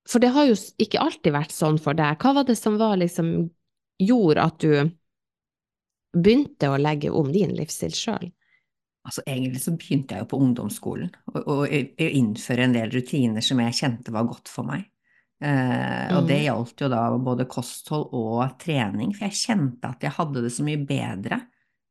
for 0.08 0.24
det 0.24 0.32
har 0.34 0.48
jo 0.48 0.56
ikke 0.82 1.02
alltid 1.02 1.36
vært 1.36 1.52
sånn 1.54 1.80
for 1.82 1.98
deg. 1.98 2.16
Hva 2.22 2.32
var 2.40 2.48
det 2.48 2.56
som 2.58 2.80
var 2.80 2.96
liksom 3.02 3.34
gjorde 4.02 4.46
at 4.48 4.64
du 4.64 4.72
begynte 6.16 6.72
å 6.72 6.80
legge 6.80 7.12
om 7.12 7.28
din 7.32 7.52
livsstil 7.58 7.92
sjøl? 7.96 8.30
Altså 9.02 9.24
Egentlig 9.26 9.60
så 9.64 9.74
begynte 9.74 10.14
jeg 10.14 10.24
jo 10.24 10.30
på 10.30 10.38
ungdomsskolen 10.38 11.10
og, 11.42 11.64
innføre 11.68 12.68
en 12.68 12.76
del 12.76 12.92
rutiner 12.94 13.44
som 13.44 13.60
jeg 13.60 13.78
kjente 13.80 14.14
var 14.14 14.28
godt 14.30 14.48
for 14.48 14.64
meg. 14.68 14.86
Eh, 15.42 16.12
og 16.16 16.28
det 16.28 16.36
Mhm. 16.38 16.44
gjaldt 16.46 16.80
jo 16.84 16.88
da 16.92 17.00
både 17.18 17.48
kosthold 17.50 18.12
og 18.14 18.58
trening, 18.62 19.12
for 19.16 19.26
jeg 19.26 19.32
kjente 19.40 19.88
at 19.90 20.00
jeg 20.06 20.12
hadde 20.14 20.42
det 20.44 20.52
så 20.54 20.62
mye 20.62 20.86
bedre 20.86 21.40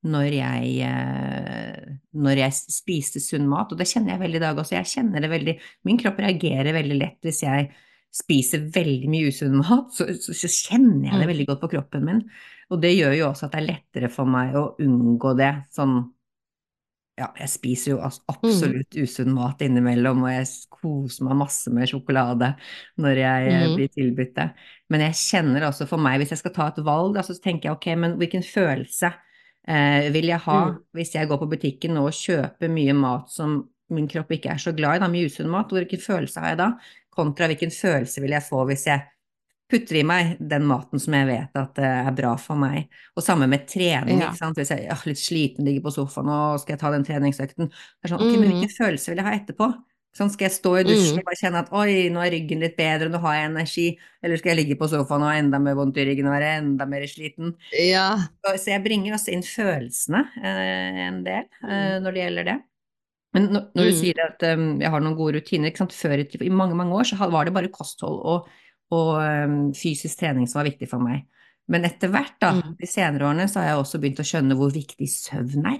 når 0.03 0.31
jeg, 0.33 0.69
uh, 0.87 1.91
når 2.17 2.37
jeg 2.39 2.51
spiste 2.73 3.19
sunn 3.21 3.45
mat, 3.51 3.71
og 3.71 3.77
det 3.77 3.85
kjenner 3.85 4.15
jeg 4.15 4.21
veldig 4.23 4.39
i 4.39 4.39
dag 4.45 4.57
også. 4.57 4.71
Jeg 4.79 4.85
kjenner 4.89 5.21
det 5.21 5.29
veldig 5.29 5.59
Min 5.85 5.97
kropp 6.01 6.17
reagerer 6.17 6.73
veldig 6.73 6.97
lett 6.97 7.19
hvis 7.21 7.41
jeg 7.43 7.69
spiser 8.11 8.63
veldig 8.73 9.07
mye 9.11 9.27
usunn 9.29 9.59
mat, 9.59 9.91
så, 9.93 10.07
så, 10.17 10.33
så 10.33 10.47
kjenner 10.49 11.05
jeg 11.11 11.19
det 11.19 11.27
Mm. 11.27 11.31
veldig 11.33 11.47
godt 11.51 11.61
på 11.61 11.69
kroppen 11.75 12.03
min. 12.05 12.23
Og 12.71 12.81
det 12.81 12.95
gjør 12.97 13.13
jo 13.17 13.27
også 13.29 13.45
at 13.45 13.51
det 13.51 13.61
er 13.61 13.69
lettere 13.73 14.09
for 14.11 14.25
meg 14.25 14.55
å 14.55 14.75
unngå 14.79 15.35
det 15.37 15.51
sånn 15.75 16.09
ja, 17.19 17.27
jeg 17.37 17.51
spiser 17.51 17.93
jo 17.93 17.97
absolutt 18.01 18.95
usunn 18.97 19.33
mat 19.35 19.61
innimellom, 19.65 20.23
og 20.25 20.31
jeg 20.31 20.47
koser 20.73 21.27
meg 21.27 21.39
masse 21.41 21.73
med 21.73 21.89
sjokolade 21.91 22.53
når 23.01 23.19
jeg 23.21 23.49
mm. 23.51 23.75
blir 23.75 23.91
tilbudt 23.93 24.31
det. 24.37 24.47
Men 24.91 25.05
jeg 25.05 25.19
kjenner 25.19 25.67
også 25.67 25.87
for 25.89 26.01
meg, 26.01 26.21
hvis 26.21 26.33
jeg 26.35 26.41
skal 26.41 26.55
ta 26.55 26.69
et 26.71 26.79
valg, 26.87 27.19
altså, 27.19 27.35
så 27.37 27.43
tenker 27.43 27.69
jeg 27.69 27.77
ok, 27.77 27.89
men 27.99 28.17
hvilken 28.21 28.45
følelse 28.45 29.11
eh, 29.11 30.07
vil 30.15 30.31
jeg 30.31 30.43
ha 30.47 30.57
mm. 30.71 30.79
hvis 30.97 31.13
jeg 31.17 31.29
går 31.29 31.43
på 31.43 31.51
butikken 31.51 31.95
nå 31.97 32.07
og 32.09 32.17
kjøper 32.17 32.73
mye 32.73 32.97
mat 32.97 33.31
som 33.33 33.59
min 33.91 34.07
kropp 34.07 34.31
ikke 34.31 34.53
er 34.53 34.61
så 34.63 34.73
glad 34.75 34.97
i, 34.97 35.03
da, 35.03 35.11
mye 35.11 35.27
usunn 35.27 35.51
mat, 35.51 35.71
hvilken 35.75 36.01
følelse 36.01 36.41
har 36.41 36.53
jeg 36.53 36.61
da? 36.63 36.69
Kontra 37.11 37.49
hvilken 37.51 37.73
følelse 37.75 38.23
vil 38.23 38.37
jeg 38.37 38.47
få 38.47 38.63
hvis 38.69 38.87
jeg 38.87 39.03
putter 39.71 40.01
i 40.01 40.03
meg 40.07 40.33
den 40.39 40.65
maten 40.69 41.01
som 41.01 41.15
jeg 41.15 41.29
vet 41.29 41.61
at 41.61 41.79
er 41.81 42.11
bra 42.17 42.33
for 42.41 42.59
meg. 42.59 42.91
Og 43.15 43.25
samme 43.25 43.47
med 43.51 43.65
trening. 43.69 44.19
Ja. 44.21 44.31
ikke 44.31 44.43
sant? 44.43 44.59
Hvis 44.59 44.73
jeg 44.73 44.89
er 44.91 45.05
litt 45.07 45.21
sliten, 45.21 45.67
ligger 45.67 45.87
på 45.87 45.95
sofaen 45.95 46.31
og 46.31 46.59
skal 46.61 46.75
jeg 46.75 46.83
ta 46.83 46.91
den 46.93 47.07
treningsøkten. 47.07 47.71
Det 47.71 48.09
er 48.09 48.13
sånn, 48.13 48.25
ok, 48.25 48.35
men 48.35 48.51
Hvilken 48.51 48.69
mm. 48.69 48.77
følelse 48.77 49.13
vil 49.13 49.23
jeg 49.23 49.29
ha 49.29 49.37
etterpå? 49.39 49.71
Sånn, 50.11 50.27
skal 50.33 50.49
jeg 50.49 50.55
stå 50.57 50.71
i 50.75 50.83
dusjen 50.83 51.15
mm. 51.15 51.19
og 51.21 51.27
bare 51.29 51.39
kjenne 51.39 51.59
at 51.63 51.69
oi, 51.71 51.91
nå 52.11 52.19
er 52.19 52.33
ryggen 52.33 52.59
litt 52.59 52.73
bedre, 52.75 53.07
nå 53.07 53.19
har 53.23 53.37
jeg 53.37 53.47
energi? 53.47 53.85
Eller 54.19 54.41
skal 54.41 54.51
jeg 54.51 54.59
ligge 54.59 54.75
på 54.81 54.89
sofaen 54.91 55.23
og 55.23 55.31
ha 55.31 55.37
enda 55.39 55.61
mer 55.63 55.77
vondt 55.79 56.01
i 56.01 56.05
ryggen 56.09 56.27
og 56.27 56.35
være 56.35 56.49
enda 56.57 56.87
mer 56.91 57.05
sliten? 57.07 57.53
Ja. 57.79 58.09
Så, 58.43 58.57
så 58.59 58.73
jeg 58.73 58.83
bringer 58.83 59.15
også 59.15 59.31
inn 59.31 59.45
følelsene 59.47 60.25
eh, 60.41 60.99
en 61.05 61.21
del 61.23 61.47
eh, 61.47 61.95
når 62.03 62.11
det 62.11 62.25
gjelder 62.25 62.49
det. 62.49 62.57
Men 63.31 63.47
når, 63.55 63.63
når 63.71 63.87
du 63.87 63.93
mm. 63.93 63.99
sier 64.01 64.19
at 64.25 64.43
um, 64.51 64.65
jeg 64.83 64.91
har 64.91 65.03
noen 65.05 65.15
gode 65.15 65.39
rutiner 65.39 65.71
ikke 65.71 65.85
sant? 65.85 65.95
Før 65.95 66.19
i, 66.19 66.27
i 66.27 66.51
mange 66.51 66.75
mange 66.75 66.97
år 66.99 67.07
så 67.07 67.31
var 67.31 67.47
det 67.47 67.55
bare 67.55 67.71
kosthold 67.71 68.19
og 68.27 68.51
og 68.91 69.13
um, 69.19 69.59
fysisk 69.77 70.19
trening 70.19 70.49
som 70.49 70.61
var 70.61 70.69
viktig 70.71 70.89
for 70.91 71.03
meg. 71.03 71.23
Men 71.71 71.87
etter 71.87 72.11
hvert, 72.11 72.35
da, 72.41 72.51
mm. 72.57 72.75
de 72.81 72.89
senere 72.89 73.29
årene, 73.29 73.47
så 73.47 73.61
har 73.61 73.71
jeg 73.71 73.81
også 73.83 74.01
begynt 74.01 74.19
å 74.19 74.27
skjønne 74.27 74.57
hvor 74.59 74.73
viktig 74.75 75.07
søvn 75.07 75.67
er. 75.69 75.79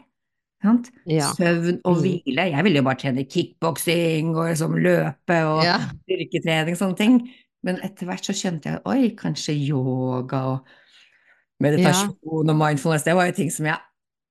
Ja. 1.10 1.32
Søvn 1.36 1.80
og 1.82 1.98
mm. 1.98 2.02
hvile. 2.04 2.48
Jeg 2.54 2.66
ville 2.68 2.82
jo 2.82 2.86
bare 2.86 3.02
trene 3.02 3.26
kickboksing 3.26 4.36
og 4.36 4.52
liksom 4.52 4.78
løpe 4.78 5.40
og 5.50 5.64
ja. 5.66 5.80
styrketrening 6.04 6.78
og 6.78 6.82
sånne 6.84 7.00
ting. 7.00 7.18
Men 7.66 7.82
etter 7.86 8.10
hvert 8.10 8.26
så 8.26 8.36
skjønte 8.38 8.72
jeg 8.72 8.84
oi, 8.90 9.12
kanskje 9.18 9.58
yoga 9.58 10.44
og 10.54 10.72
meditasjon 11.62 12.14
ja. 12.14 12.54
og 12.54 12.58
mindfulness, 12.58 13.06
det 13.06 13.14
var 13.18 13.28
jo 13.30 13.38
ting 13.38 13.52
som 13.54 13.68
jeg 13.70 13.78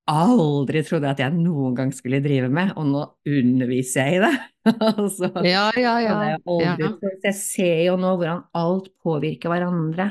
aldri 0.09 0.81
trodde 0.85 1.11
at 1.11 1.21
jeg 1.21 1.33
noen 1.35 1.75
gang 1.77 1.91
skulle 1.93 2.21
drive 2.23 2.49
med, 2.53 2.73
og 2.79 2.87
nå 2.89 3.03
underviser 3.27 4.09
jeg 4.09 4.17
i 4.17 4.23
det. 4.23 4.33
så, 5.17 5.29
ja, 5.45 5.67
ja, 5.77 5.93
ja. 6.01 6.17
Jeg, 6.31 6.41
ja. 6.63 6.89
jeg 7.27 7.37
ser 7.37 7.85
jo 7.85 7.95
nå 8.01 8.15
hvordan 8.15 8.43
alt 8.57 8.91
påvirker 9.03 9.53
hverandre. 9.53 10.09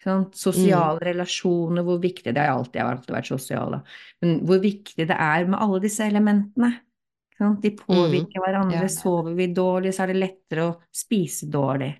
Sånn, 0.00 0.30
sosiale 0.32 0.96
mm. 0.96 1.04
relasjoner, 1.10 1.84
hvor 1.84 1.98
viktig 2.00 2.32
Det 2.32 2.40
har 2.40 2.54
alltid, 2.54 2.80
alltid 2.80 3.12
vært 3.12 3.28
sosiale. 3.28 3.82
Men 4.24 4.38
hvor 4.48 4.62
viktig 4.62 5.04
det 5.04 5.16
er 5.16 5.44
med 5.44 5.60
alle 5.60 5.80
disse 5.84 6.06
elementene. 6.08 6.72
Sånn, 7.36 7.58
de 7.60 7.74
påvirker 7.76 8.40
mm. 8.40 8.44
hverandre. 8.44 8.84
Ja. 8.86 8.92
Sover 8.92 9.36
vi 9.36 9.50
dårlig, 9.52 9.92
så 9.96 10.06
er 10.06 10.14
det 10.14 10.22
lettere 10.22 10.68
å 10.70 10.76
spise 10.92 11.50
dårlig. 11.52 11.92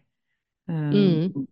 Um, 0.71 0.89
mm. 0.95 1.49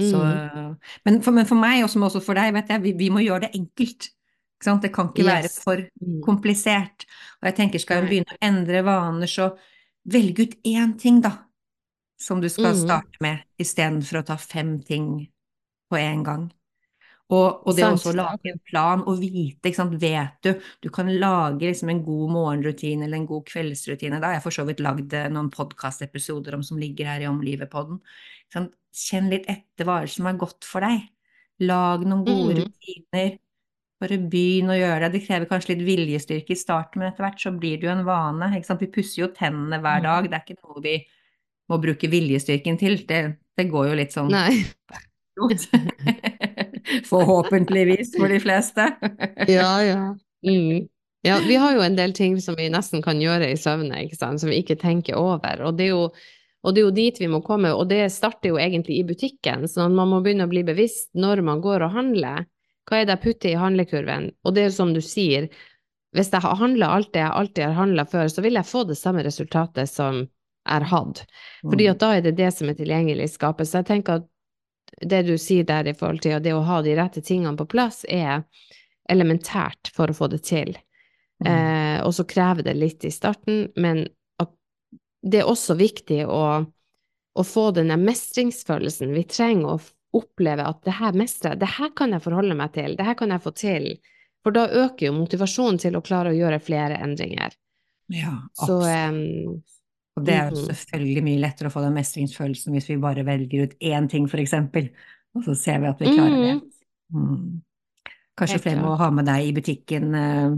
Så, 0.00 0.18
mm. 0.18 0.74
men, 1.06 1.20
for, 1.22 1.34
men, 1.36 1.46
for, 1.46 1.60
meg, 1.60 1.84
og 1.84 2.06
også 2.08 2.22
for 2.24 2.38
deg, 2.38 2.54
vet 2.56 2.70
jeg, 2.72 2.82
vi, 2.88 2.96
vi 2.98 3.10
må 3.14 3.22
gjøre 3.22 3.46
det 3.46 3.54
enkelt. 3.58 4.10
Det 4.60 4.92
kan 4.92 5.08
ikke 5.08 5.24
være 5.24 5.50
for 5.52 5.80
mm. 5.80 6.20
komplisert. 6.24 7.06
Og 7.40 7.48
jeg 7.48 7.56
tenker, 7.56 7.82
skal 7.82 8.02
en 8.02 8.10
begynne 8.10 8.36
å 8.36 8.40
endre 8.44 8.82
vaner, 8.84 9.30
så 9.30 9.50
velg 10.10 10.40
ut 10.42 10.56
én 10.68 10.96
ting, 11.00 11.20
da, 11.24 11.32
som 12.20 12.40
du 12.42 12.48
skal 12.52 12.74
mm. 12.74 12.80
starte 12.82 13.24
med, 13.24 13.44
istedenfor 13.60 14.20
å 14.20 14.26
ta 14.32 14.36
fem 14.40 14.78
ting 14.84 15.12
på 15.90 16.00
en 16.00 16.24
gang. 16.26 16.48
Og, 17.30 17.62
og 17.62 17.76
det 17.78 17.86
å 17.86 18.12
lage 18.16 18.50
en 18.50 18.58
plan 18.66 19.02
og 19.06 19.20
vite, 19.22 19.70
vet 20.02 20.40
du 20.42 20.50
Du 20.82 20.88
kan 20.90 21.06
lage 21.06 21.68
liksom 21.68 21.92
en 21.92 22.02
god 22.02 22.32
morgenrutine 22.34 23.06
eller 23.06 23.20
en 23.20 23.28
god 23.28 23.44
kveldsrutine. 23.46 24.18
Da 24.18 24.32
har 24.32 24.38
jeg 24.38 24.44
for 24.48 24.56
så 24.56 24.64
vidt 24.66 24.82
lagd 24.82 25.14
eh, 25.14 25.28
noen 25.30 25.50
podkastepisoder 25.54 26.58
om 26.58 26.64
som 26.66 26.80
ligger 26.80 27.06
her 27.06 27.22
i 27.22 27.28
Omlivet-podden. 27.30 28.00
Kjenn 28.50 29.30
litt 29.30 29.46
etter 29.46 29.86
hva 29.86 30.02
som 30.10 30.26
er 30.26 30.40
godt 30.40 30.66
for 30.66 30.82
deg. 30.82 31.06
Lag 31.62 32.02
noen 32.02 32.26
gode 32.26 32.56
mm. 32.56 32.60
rutiner. 32.64 33.38
Bare 34.00 34.16
begynn 34.32 34.72
å 34.72 34.78
gjøre 34.78 35.04
det. 35.04 35.18
Det 35.18 35.26
krever 35.26 35.48
kanskje 35.50 35.74
litt 35.74 35.84
viljestyrke 35.84 36.54
i 36.54 36.58
starten, 36.58 37.02
men 37.02 37.10
etter 37.10 37.26
hvert 37.26 37.42
så 37.42 37.52
blir 37.52 37.80
det 37.80 37.88
jo 37.88 37.92
en 37.92 38.06
vane. 38.06 38.48
Vi 38.56 38.88
pusser 38.92 39.26
jo 39.26 39.32
tennene 39.36 39.80
hver 39.82 40.00
mm. 40.00 40.06
dag, 40.06 40.28
det 40.30 40.38
er 40.38 40.46
ikke 40.46 40.62
noe 40.62 40.84
vi 40.84 40.96
må 41.70 41.78
bruke 41.82 42.10
viljestyrken 42.10 42.80
til. 42.80 43.02
Det, 43.08 43.20
det 43.60 43.68
går 43.70 43.90
jo 43.90 43.98
litt 44.00 44.16
sånn 44.16 44.32
Nei. 44.32 44.64
Forhåpentligvis 47.10 48.16
for 48.16 48.32
de 48.32 48.40
fleste. 48.42 48.88
ja, 49.58 49.70
ja. 49.84 50.00
Mm. 50.46 50.88
Ja, 51.26 51.36
vi 51.44 51.60
har 51.60 51.76
jo 51.76 51.84
en 51.84 51.96
del 51.98 52.16
ting 52.16 52.38
som 52.40 52.56
vi 52.56 52.70
nesten 52.72 53.04
kan 53.04 53.20
gjøre 53.20 53.52
i 53.52 53.56
søvne, 53.60 54.00
som 54.16 54.48
vi 54.48 54.62
ikke 54.62 54.80
tenker 54.80 55.20
over. 55.20 55.66
Og 55.68 55.76
det 55.76 55.92
jo 55.92 56.06
og 56.60 56.74
det 56.76 56.82
er 56.82 56.84
jo 56.84 56.96
dit 56.96 57.20
vi 57.22 57.28
må 57.32 57.40
komme, 57.44 57.70
og 57.72 57.88
det 57.88 58.02
starter 58.12 58.52
jo 58.52 58.58
egentlig 58.60 58.98
i 59.00 59.04
butikken, 59.08 59.64
så 59.68 59.86
man 59.88 60.10
må 60.10 60.20
begynne 60.20 60.44
å 60.44 60.50
bli 60.50 60.60
bevisst 60.66 61.08
når 61.16 61.40
man 61.46 61.62
går 61.64 61.86
og 61.86 61.94
handler. 61.94 62.44
Hva 62.90 63.00
er 63.00 63.06
det 63.06 63.16
jeg 63.16 63.24
putter 63.24 63.52
i 63.52 63.60
handlekurven? 63.60 64.30
Og 64.44 64.56
det 64.56 64.66
er 64.66 64.74
som 64.74 64.92
du 64.94 65.00
sier, 65.04 65.46
hvis 66.16 66.32
jeg 66.32 66.42
har 66.42 66.58
handla 66.58 66.90
alt 66.96 67.12
det 67.14 67.22
jeg 67.22 67.36
alltid 67.38 67.64
har 67.68 67.78
handla 67.78 68.04
før, 68.10 68.28
så 68.32 68.42
vil 68.42 68.58
jeg 68.58 68.66
få 68.66 68.82
det 68.88 68.98
samme 68.98 69.22
resultatet 69.22 69.90
som 69.90 70.24
jeg 70.24 70.74
har 70.74 70.88
hatt. 70.90 71.22
Fordi 71.62 71.86
mm. 71.86 71.92
at 71.92 72.02
da 72.02 72.10
er 72.16 72.26
det 72.26 72.36
det 72.40 72.50
som 72.56 72.68
er 72.70 72.78
tilgjengelig 72.78 73.28
i 73.28 73.32
skapet. 73.32 73.70
Så 73.70 73.80
jeg 73.80 73.90
tenker 73.92 74.20
at 74.20 74.28
det 75.06 75.22
du 75.28 75.36
sier 75.38 75.64
der 75.64 75.86
i 75.86 75.94
forhold 75.96 76.20
til 76.24 76.42
det 76.42 76.52
å 76.52 76.64
ha 76.66 76.80
de 76.84 76.96
rette 76.98 77.22
tingene 77.24 77.56
på 77.56 77.68
plass, 77.70 78.02
er 78.04 78.42
elementært 79.10 79.92
for 79.94 80.10
å 80.10 80.16
få 80.16 80.28
det 80.34 80.42
til. 80.50 80.74
Mm. 81.40 81.48
Eh, 81.48 81.98
og 82.04 82.12
så 82.14 82.26
krever 82.28 82.66
det 82.66 82.74
litt 82.76 83.06
i 83.06 83.14
starten, 83.14 83.68
men 83.80 84.04
det 85.22 85.42
er 85.42 85.48
også 85.48 85.76
viktig 85.78 86.24
å, 86.28 86.42
å 87.34 87.44
få 87.44 87.70
denne 87.76 87.98
mestringsfølelsen. 88.00 89.12
Vi 89.14 89.24
trenger 89.28 89.74
å 89.74 89.80
opplever 90.16 90.66
at 90.66 90.80
det 90.86 90.96
her 90.98 91.16
mestrer 91.18 91.54
jeg, 91.54 91.62
det 91.62 91.72
her 91.76 91.92
kan 91.96 92.14
jeg 92.14 92.24
forholde 92.24 92.56
meg 92.58 92.72
til, 92.74 92.96
det 92.98 93.06
her 93.06 93.16
kan 93.18 93.30
jeg 93.34 93.44
få 93.44 93.52
til. 93.56 93.90
For 94.44 94.56
da 94.56 94.66
øker 94.82 95.10
jo 95.10 95.16
motivasjonen 95.18 95.78
til 95.82 95.98
å 95.98 96.04
klare 96.04 96.32
å 96.32 96.36
gjøre 96.36 96.62
flere 96.64 96.96
endringer. 97.04 97.54
Ja, 98.10 98.32
absolutt. 98.56 98.88
Så, 98.88 99.12
um, 99.12 99.60
og 100.18 100.26
det 100.26 100.34
er 100.34 100.48
jo 100.48 100.56
mhm. 100.56 100.66
selvfølgelig 100.72 101.24
mye 101.28 101.42
lettere 101.44 101.70
å 101.70 101.74
få 101.74 101.84
den 101.84 101.96
mestringsfølelsen 101.96 102.74
hvis 102.74 102.88
vi 102.90 102.98
bare 103.02 103.24
velger 103.26 103.68
ut 103.68 103.76
én 103.92 104.08
ting, 104.10 104.26
eksempel, 104.26 104.90
og 105.36 105.46
så 105.46 105.54
ser 105.58 105.82
vi 105.84 105.90
at 105.92 106.02
vi 106.02 106.14
klarer 106.14 106.38
det. 106.46 106.54
Mhm. 107.14 107.26
Mm. 107.30 107.60
Kanskje 108.38 108.62
flere 108.62 108.80
må 108.80 108.94
ha 108.96 109.10
med 109.12 109.26
deg 109.28 109.50
i 109.50 109.52
butikken 109.52 110.14
uh, 110.16 110.54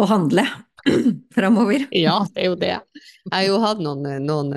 og 0.00 0.08
handle 0.10 0.42
framover. 1.34 1.86
Ja, 1.90 2.26
det 2.34 2.42
er 2.44 2.50
jo 2.50 2.56
det. 2.60 2.74
Jeg 3.24 3.32
har 3.32 3.44
jo 3.46 3.58
hatt 3.62 3.80
noen, 3.82 4.04
noen, 4.24 4.50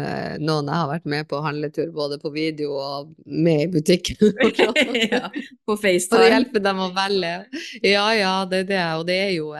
noen, 0.43 0.69
jeg 0.69 0.75
har 0.75 0.89
vært 0.91 1.07
med 1.09 1.27
på 1.29 1.39
handletur, 1.43 1.91
både 1.95 2.19
på 2.21 2.31
video 2.35 2.75
og 2.81 3.13
med 3.25 3.67
i 3.67 3.69
butikken. 3.77 4.33
ja, 5.13 5.29
på 5.67 5.77
FaceTime. 5.77 6.09
For 6.11 6.25
å 6.25 6.31
hjelpe 6.31 6.63
dem 6.63 6.81
å 6.83 6.89
velge. 6.95 7.35
Ja, 7.81 8.09
ja, 8.17 8.33
det 8.49 8.65
er 8.65 8.69
det. 8.73 8.83
Og 8.99 9.07
det 9.09 9.21
er 9.29 9.33
jo 9.37 9.53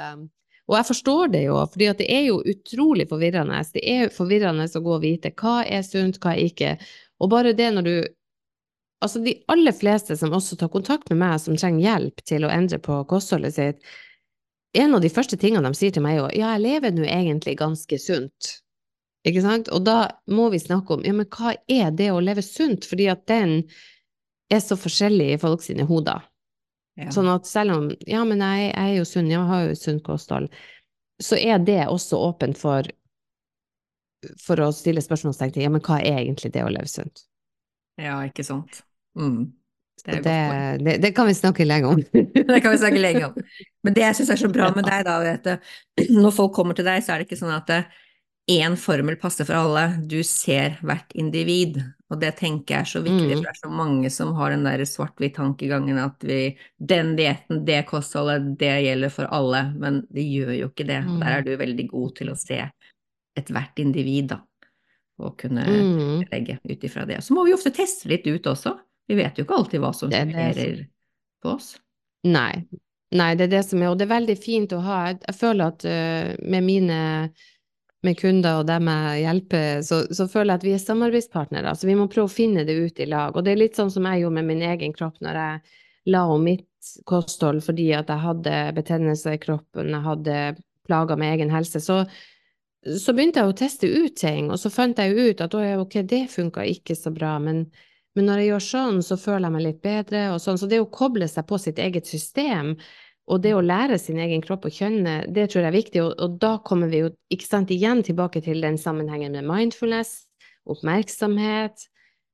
Og 0.68 0.76
jeg 0.76 0.88
forstår 0.90 1.32
det 1.32 1.46
jo, 1.46 1.56
for 1.72 1.80
det 2.02 2.10
er 2.12 2.28
jo 2.28 2.42
utrolig 2.44 3.08
forvirrende. 3.08 3.64
Det 3.74 3.84
er 3.88 4.14
forvirrende 4.14 4.68
å 4.68 4.84
gå 4.84 4.96
og 4.98 5.04
vite 5.06 5.32
hva 5.40 5.62
er 5.64 5.86
sunt, 5.88 6.20
hva 6.20 6.36
er 6.36 6.50
ikke. 6.50 6.76
Og 7.24 7.32
bare 7.32 7.56
det 7.58 7.72
når 7.74 7.88
du 7.88 7.98
Altså, 8.98 9.20
de 9.22 9.36
aller 9.54 9.76
fleste 9.78 10.16
som 10.18 10.32
også 10.34 10.56
tar 10.58 10.72
kontakt 10.74 11.12
med 11.12 11.20
meg, 11.22 11.36
som 11.38 11.54
trenger 11.54 11.84
hjelp 11.84 12.22
til 12.26 12.48
å 12.48 12.50
endre 12.50 12.80
på 12.82 12.96
kostholdet 13.06 13.54
sitt, 13.54 13.92
en 14.74 14.96
av 14.96 15.04
de 15.04 15.12
første 15.12 15.38
tingene 15.40 15.70
de 15.70 15.78
sier 15.78 15.94
til 15.96 16.04
meg, 16.06 16.18
er 16.18 16.24
jo 16.24 16.42
ja, 16.42 16.54
jeg 16.56 16.64
lever 16.66 16.96
nå 16.96 17.06
egentlig 17.08 17.58
ganske 17.60 18.00
sunt. 18.02 18.54
Ikke 19.28 19.44
sant? 19.44 19.70
Og 19.74 19.84
da 19.84 20.00
må 20.32 20.48
vi 20.54 20.60
snakke 20.62 20.98
om 20.98 21.06
ja, 21.06 21.14
men 21.16 21.28
hva 21.34 21.56
er 21.72 21.92
det 21.96 22.12
å 22.14 22.24
leve 22.24 22.44
sunt, 22.46 22.88
fordi 22.88 23.10
at 23.12 23.26
den 23.30 23.60
er 24.54 24.62
så 24.64 24.78
forskjellig 24.80 25.34
i 25.34 25.40
folk 25.42 25.64
sine 25.66 25.88
hoder. 25.88 26.24
Ja. 26.98 27.12
Sånn 27.14 27.30
at 27.30 27.46
selv 27.50 27.76
om 27.76 27.90
ja, 28.10 28.24
men 28.26 28.42
jeg, 28.42 28.70
jeg 28.72 28.94
er 28.94 28.96
jo 28.98 29.06
sunn, 29.06 29.32
jeg 29.32 29.44
har 29.50 29.68
jo 29.68 29.76
sunt 29.78 30.04
kosthold, 30.06 30.48
så 31.22 31.38
er 31.38 31.60
det 31.66 31.84
også 31.90 32.20
åpent 32.30 32.58
for, 32.58 32.88
for 34.42 34.64
å 34.64 34.72
stille 34.74 35.04
spørsmålstegn 35.04 35.54
til 35.54 35.68
ja, 35.68 35.74
men 35.74 35.84
hva 35.86 36.00
er 36.00 36.24
egentlig 36.24 36.54
det 36.56 36.66
å 36.66 36.72
leve 36.74 36.90
sunt? 36.90 37.26
Ja, 38.02 38.20
ikke 38.26 38.46
sant. 38.46 38.82
Mm. 39.18 39.57
Det, 40.08 40.22
det, 40.24 40.40
det, 40.86 40.98
det, 41.04 41.12
kan 41.12 41.28
vi 41.28 41.34
snakke 41.36 41.66
lenge 41.68 41.88
om. 41.92 42.02
det 42.52 42.60
kan 42.64 42.72
vi 42.72 42.78
snakke 42.80 43.00
lenge 43.02 43.26
om. 43.28 43.34
Men 43.84 43.96
det 43.96 44.06
jeg 44.06 44.20
syns 44.22 44.34
er 44.34 44.40
så 44.40 44.50
bra 44.52 44.70
med 44.76 44.88
deg, 44.88 45.04
da, 45.08 45.18
du, 45.44 46.06
når 46.24 46.36
folk 46.36 46.54
kommer 46.56 46.78
til 46.78 46.88
deg, 46.88 47.04
så 47.04 47.14
er 47.14 47.22
det 47.22 47.28
ikke 47.28 47.40
sånn 47.42 47.56
at 47.56 47.74
én 48.48 48.78
formel 48.80 49.18
passer 49.20 49.46
for 49.48 49.60
alle. 49.60 49.84
Du 50.08 50.22
ser 50.24 50.78
hvert 50.88 51.12
individ, 51.20 51.82
og 52.08 52.22
det 52.22 52.32
tenker 52.40 52.78
jeg 52.78 52.86
er 52.86 52.92
så 52.94 53.02
viktig, 53.04 53.28
mm. 53.28 53.34
for 53.36 53.44
det 53.44 53.52
er 53.52 53.60
så 53.60 53.72
mange 53.84 54.12
som 54.14 54.32
har 54.38 54.54
den 54.56 54.64
der 54.64 54.84
svart-hvitt-tankegangen 54.88 56.00
at 56.00 56.24
vi, 56.24 56.42
den 56.80 57.16
dietten, 57.20 57.66
det 57.68 57.84
kostholdet, 57.92 58.54
det 58.62 58.72
gjelder 58.86 59.12
for 59.14 59.28
alle, 59.36 59.66
men 59.76 60.06
det 60.16 60.24
gjør 60.24 60.54
jo 60.62 60.72
ikke 60.72 60.88
det. 60.88 61.02
Mm. 61.04 61.18
Der 61.24 61.36
er 61.36 61.44
du 61.44 61.54
veldig 61.60 61.88
god 61.92 62.16
til 62.22 62.32
å 62.32 62.40
se 62.40 62.62
ethvert 63.38 63.84
individ, 63.84 64.32
da, 64.32 64.40
og 65.20 65.36
kunne 65.44 65.68
mm. 65.68 66.28
legge 66.32 66.60
ut 66.64 66.88
ifra 66.88 67.04
det. 67.10 67.20
Så 67.26 67.36
må 67.36 67.44
vi 67.46 67.56
ofte 67.58 67.76
teste 67.76 68.08
litt 68.14 68.26
ut 68.32 68.48
også. 68.48 68.78
Vi 69.08 69.18
vet 69.18 69.38
jo 69.40 69.46
ikke 69.48 69.58
alltid 69.62 69.84
hva 69.84 69.94
som 69.96 70.12
fungerer 70.12 70.86
på 71.44 71.54
oss. 71.56 71.76
Nei. 72.28 72.66
Nei, 73.16 73.30
det 73.40 73.48
er 73.48 73.54
det 73.54 73.64
som 73.64 73.80
er, 73.80 73.92
og 73.94 74.00
det 74.00 74.08
er 74.08 74.16
veldig 74.18 74.36
fint 74.40 74.74
å 74.76 74.82
ha. 74.84 74.98
Jeg, 75.08 75.22
jeg 75.30 75.38
føler 75.40 75.72
at 75.72 75.86
uh, 75.88 76.34
med 76.44 76.66
mine 76.66 76.98
med 78.06 78.18
kunder 78.20 78.62
og 78.62 78.68
dem 78.70 78.88
jeg 78.92 79.24
hjelper, 79.24 79.82
så, 79.86 80.02
så, 80.14 80.28
føler 80.30 80.54
jeg 80.54 80.60
at 80.60 80.66
vi 80.68 80.74
er 80.76 80.84
samarbeidspartnere. 80.84 81.74
Så 81.76 81.90
vi 81.90 81.96
må 81.98 82.08
prøve 82.12 82.30
å 82.30 82.34
finne 82.34 82.64
det 82.68 82.78
ut 82.78 83.02
i 83.02 83.08
lag. 83.10 83.36
Og 83.36 83.46
det 83.46 83.54
er 83.54 83.62
litt 83.64 83.80
sånn 83.80 83.92
som 83.94 84.06
jeg 84.08 84.24
gjorde 84.24 84.38
med 84.38 84.50
min 84.52 84.64
egen 84.70 84.94
kropp 84.96 85.18
når 85.24 85.40
jeg 85.42 85.78
la 86.14 86.24
om 86.32 86.46
mitt 86.46 86.68
kosthold 87.10 87.60
fordi 87.66 87.90
at 87.98 88.12
jeg 88.12 88.24
hadde 88.24 88.56
betennelser 88.78 89.36
i 89.36 89.42
kroppen, 89.44 89.92
jeg 89.92 90.06
hadde 90.06 90.38
plager 90.88 91.20
med 91.20 91.34
egen 91.36 91.52
helse. 91.52 91.82
Så, 91.84 92.04
så 92.86 93.16
begynte 93.16 93.42
jeg 93.42 93.52
å 93.52 93.58
teste 93.58 93.90
ut 93.92 94.16
ting, 94.20 94.52
og 94.54 94.62
så 94.62 94.72
fant 94.72 95.00
jeg 95.02 95.18
ut 95.18 95.44
at 95.44 95.58
ok, 95.58 96.00
det 96.08 96.28
funka 96.32 96.64
ikke 96.78 96.96
så 96.96 97.12
bra, 97.16 97.36
men, 97.44 97.66
men, 98.18 98.26
når 98.26 98.42
jeg 98.42 98.50
gjør 98.52 98.64
sånn, 98.68 99.02
så 99.06 99.18
føler 99.22 99.46
jeg 99.48 99.56
meg 99.56 99.66
litt 99.68 99.84
bedre, 99.86 100.24
og 100.34 100.40
sånn. 100.42 100.58
Så 100.58 100.70
det 100.70 100.82
å 100.82 100.90
koble 100.90 101.28
seg 101.30 101.46
på 101.50 101.60
sitt 101.62 101.78
eget 101.82 102.10
system, 102.10 102.74
og 103.28 103.44
det 103.44 103.52
å 103.54 103.62
lære 103.62 104.00
sin 104.00 104.18
egen 104.24 104.42
kropp 104.42 104.66
å 104.66 104.72
kjenne, 104.74 105.20
det 105.36 105.50
tror 105.52 105.66
jeg 105.66 105.70
er 105.70 105.76
viktig, 105.76 106.02
og, 106.04 106.16
og 106.24 106.40
da 106.42 106.56
kommer 106.66 106.90
vi 106.90 107.04
jo 107.04 107.12
ikke 107.34 107.48
sant, 107.48 107.74
igjen 107.76 108.02
tilbake 108.08 108.42
til 108.46 108.64
den 108.64 108.80
sammenhengen 108.82 109.36
med 109.36 109.48
mindfulness, 109.48 110.22
oppmerksomhet, 110.68 111.88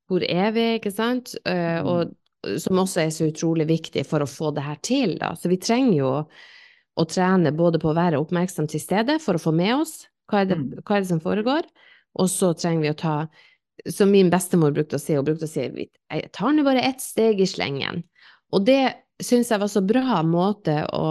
hvor 0.09 0.25
er 0.25 0.53
vi, 0.55 0.67
ikke 0.77 0.93
sant, 0.93 1.33
uh, 1.49 1.81
og 1.83 2.59
som 2.59 2.81
også 2.81 3.03
er 3.05 3.13
så 3.15 3.27
utrolig 3.29 3.67
viktig 3.69 4.03
for 4.07 4.23
å 4.23 4.29
få 4.29 4.51
det 4.55 4.65
her 4.65 4.79
til, 4.83 5.15
da. 5.19 5.31
Så 5.39 5.51
vi 5.51 5.59
trenger 5.61 5.95
jo 5.97 6.11
å 6.93 7.05
trene 7.09 7.53
både 7.55 7.79
på 7.81 7.89
å 7.89 7.97
være 7.97 8.19
oppmerksom 8.21 8.67
til 8.69 8.81
stede 8.83 9.17
for 9.23 9.39
å 9.39 9.41
få 9.41 9.53
med 9.55 9.73
oss 9.79 10.03
hva 10.29 10.43
er 10.43 10.51
det, 10.51 10.59
mm. 10.59 10.83
hva 10.85 10.97
er 10.97 11.03
det 11.03 11.09
som 11.09 11.21
foregår, 11.23 11.65
og 12.19 12.29
så 12.31 12.51
trenger 12.57 12.85
vi 12.85 12.91
å 12.93 12.99
ta 12.99 13.15
Som 13.89 14.11
min 14.13 14.29
bestemor 14.29 14.73
brukte 14.75 14.99
å 14.99 15.01
si, 15.01 15.15
hun 15.17 15.25
brukte 15.25 15.47
å 15.47 15.51
si 15.51 15.63
jeg 15.65 16.29
tar 16.35 16.53
nå 16.53 16.65
bare 16.65 16.83
ett 16.85 17.01
steg 17.01 17.41
i 17.41 17.47
slengen. 17.49 18.03
Og 18.53 18.67
det 18.67 18.93
syns 19.23 19.49
jeg 19.51 19.61
var 19.61 19.71
så 19.71 19.81
bra 19.85 20.21
måte 20.25 20.83
å 20.93 21.07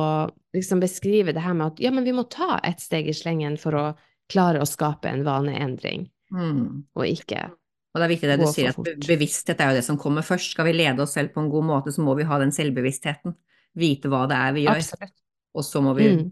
liksom 0.54 0.82
beskrive 0.82 1.34
det 1.34 1.42
her 1.42 1.56
med 1.58 1.72
at 1.72 1.82
ja, 1.82 1.90
men 1.94 2.06
vi 2.06 2.14
må 2.14 2.26
ta 2.30 2.60
ett 2.62 2.80
steg 2.82 3.08
i 3.10 3.16
slengen 3.16 3.58
for 3.60 3.78
å 3.78 3.86
klare 4.32 4.62
å 4.62 4.68
skape 4.68 5.10
en 5.10 5.24
vaneendring, 5.26 6.06
mm. 6.32 6.62
og 6.96 7.08
ikke 7.08 7.50
og 7.92 8.00
det 8.00 8.06
er 8.06 8.12
viktig 8.14 8.28
det 8.30 8.36
du 8.40 8.46
sier, 8.48 8.72
at 8.72 9.04
bevissthet 9.04 9.58
er 9.60 9.72
jo 9.72 9.76
det 9.76 9.84
som 9.84 9.98
kommer 10.00 10.24
først. 10.24 10.54
Skal 10.54 10.70
vi 10.70 10.78
lede 10.78 11.04
oss 11.04 11.12
selv 11.12 11.34
på 11.34 11.42
en 11.42 11.50
god 11.52 11.66
måte, 11.68 11.92
så 11.92 12.04
må 12.04 12.14
vi 12.16 12.24
ha 12.24 12.38
den 12.40 12.54
selvbevisstheten. 12.56 13.34
Vite 13.76 14.08
hva 14.12 14.22
det 14.30 14.38
er 14.38 14.54
vi 14.56 14.62
gjør. 14.64 14.80
Absolutt. 14.80 15.18
Og 15.52 15.66
så 15.66 15.82
må 15.84 15.92
vi 15.98 16.06
mm. 16.08 16.22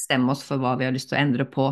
stemme 0.00 0.32
oss 0.32 0.46
for 0.46 0.62
hva 0.62 0.72
vi 0.80 0.88
har 0.88 0.96
lyst 0.96 1.10
til 1.10 1.18
å 1.18 1.20
endre 1.20 1.44
på, 1.44 1.66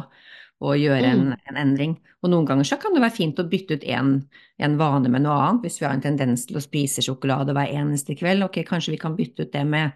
og 0.59 0.74
gjøre 0.80 1.12
mm. 1.12 1.20
en, 1.20 1.36
en, 1.50 1.61
endring. 1.61 1.94
Og 2.22 2.32
noen 2.32 2.48
ganger 2.48 2.66
så 2.66 2.80
kan 2.82 2.96
det 2.96 3.02
være 3.04 3.14
fint 3.14 3.38
å 3.38 3.46
bytte 3.46 3.78
ut 3.78 3.86
en, 3.94 4.16
en, 4.59 4.76
vane 4.80 5.12
med 5.12 5.22
noe 5.22 5.36
annet. 5.38 5.68
Hvis 5.68 5.78
vi 5.78 5.86
har 5.86 5.94
en 5.94 6.02
tendens 6.02 6.48
til 6.48 6.59
å 6.59 6.64
spise 6.64 7.04
sjokolade 7.04 7.54
hver 7.54 7.70
eneste 7.78 8.16
kveld, 8.18 8.46
ok, 8.48 8.64
kanskje 8.66 8.96
vi 8.96 9.00
kan 9.02 9.14
bytte 9.18 9.46
ut 9.46 9.54
det 9.54 9.64
med 9.68 9.94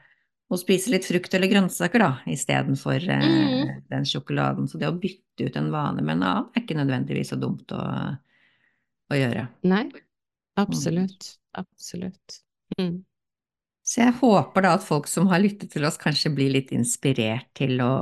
å 0.53 0.59
spise 0.61 0.93
litt 0.93 1.09
frukt 1.09 1.35
eller 1.35 1.51
grønnsaker, 1.51 2.03
da, 2.05 2.13
istedenfor 2.31 2.99
eh, 3.01 3.27
mm. 3.27 3.73
den 3.91 4.07
sjokoladen. 4.07 4.69
Så 4.71 4.79
det 4.79 4.91
å 4.91 4.95
bytte 4.95 5.49
ut 5.49 5.59
en 5.59 5.73
vane 5.75 6.05
med 6.05 6.21
en 6.21 6.29
annen 6.29 6.53
er 6.53 6.63
ikke 6.63 6.79
nødvendigvis 6.79 7.33
så 7.33 7.41
dumt 7.41 7.73
å 7.75 7.83
å 9.13 9.19
gjøre. 9.19 9.47
Nei, 9.69 9.87
absolutt. 10.61 11.35
Absolutt. 11.59 12.39
Mm. 12.79 13.03
Så 13.83 14.05
jeg 14.05 14.15
håper 14.21 14.65
da 14.65 14.77
at 14.79 14.87
folk 14.87 15.09
som 15.11 15.29
har 15.33 15.43
lyttet 15.43 15.73
til 15.75 15.85
oss, 15.85 15.99
kanskje 16.01 16.33
blir 16.35 16.53
litt 16.55 16.71
inspirert 16.75 17.51
til 17.59 17.83
å 17.85 17.93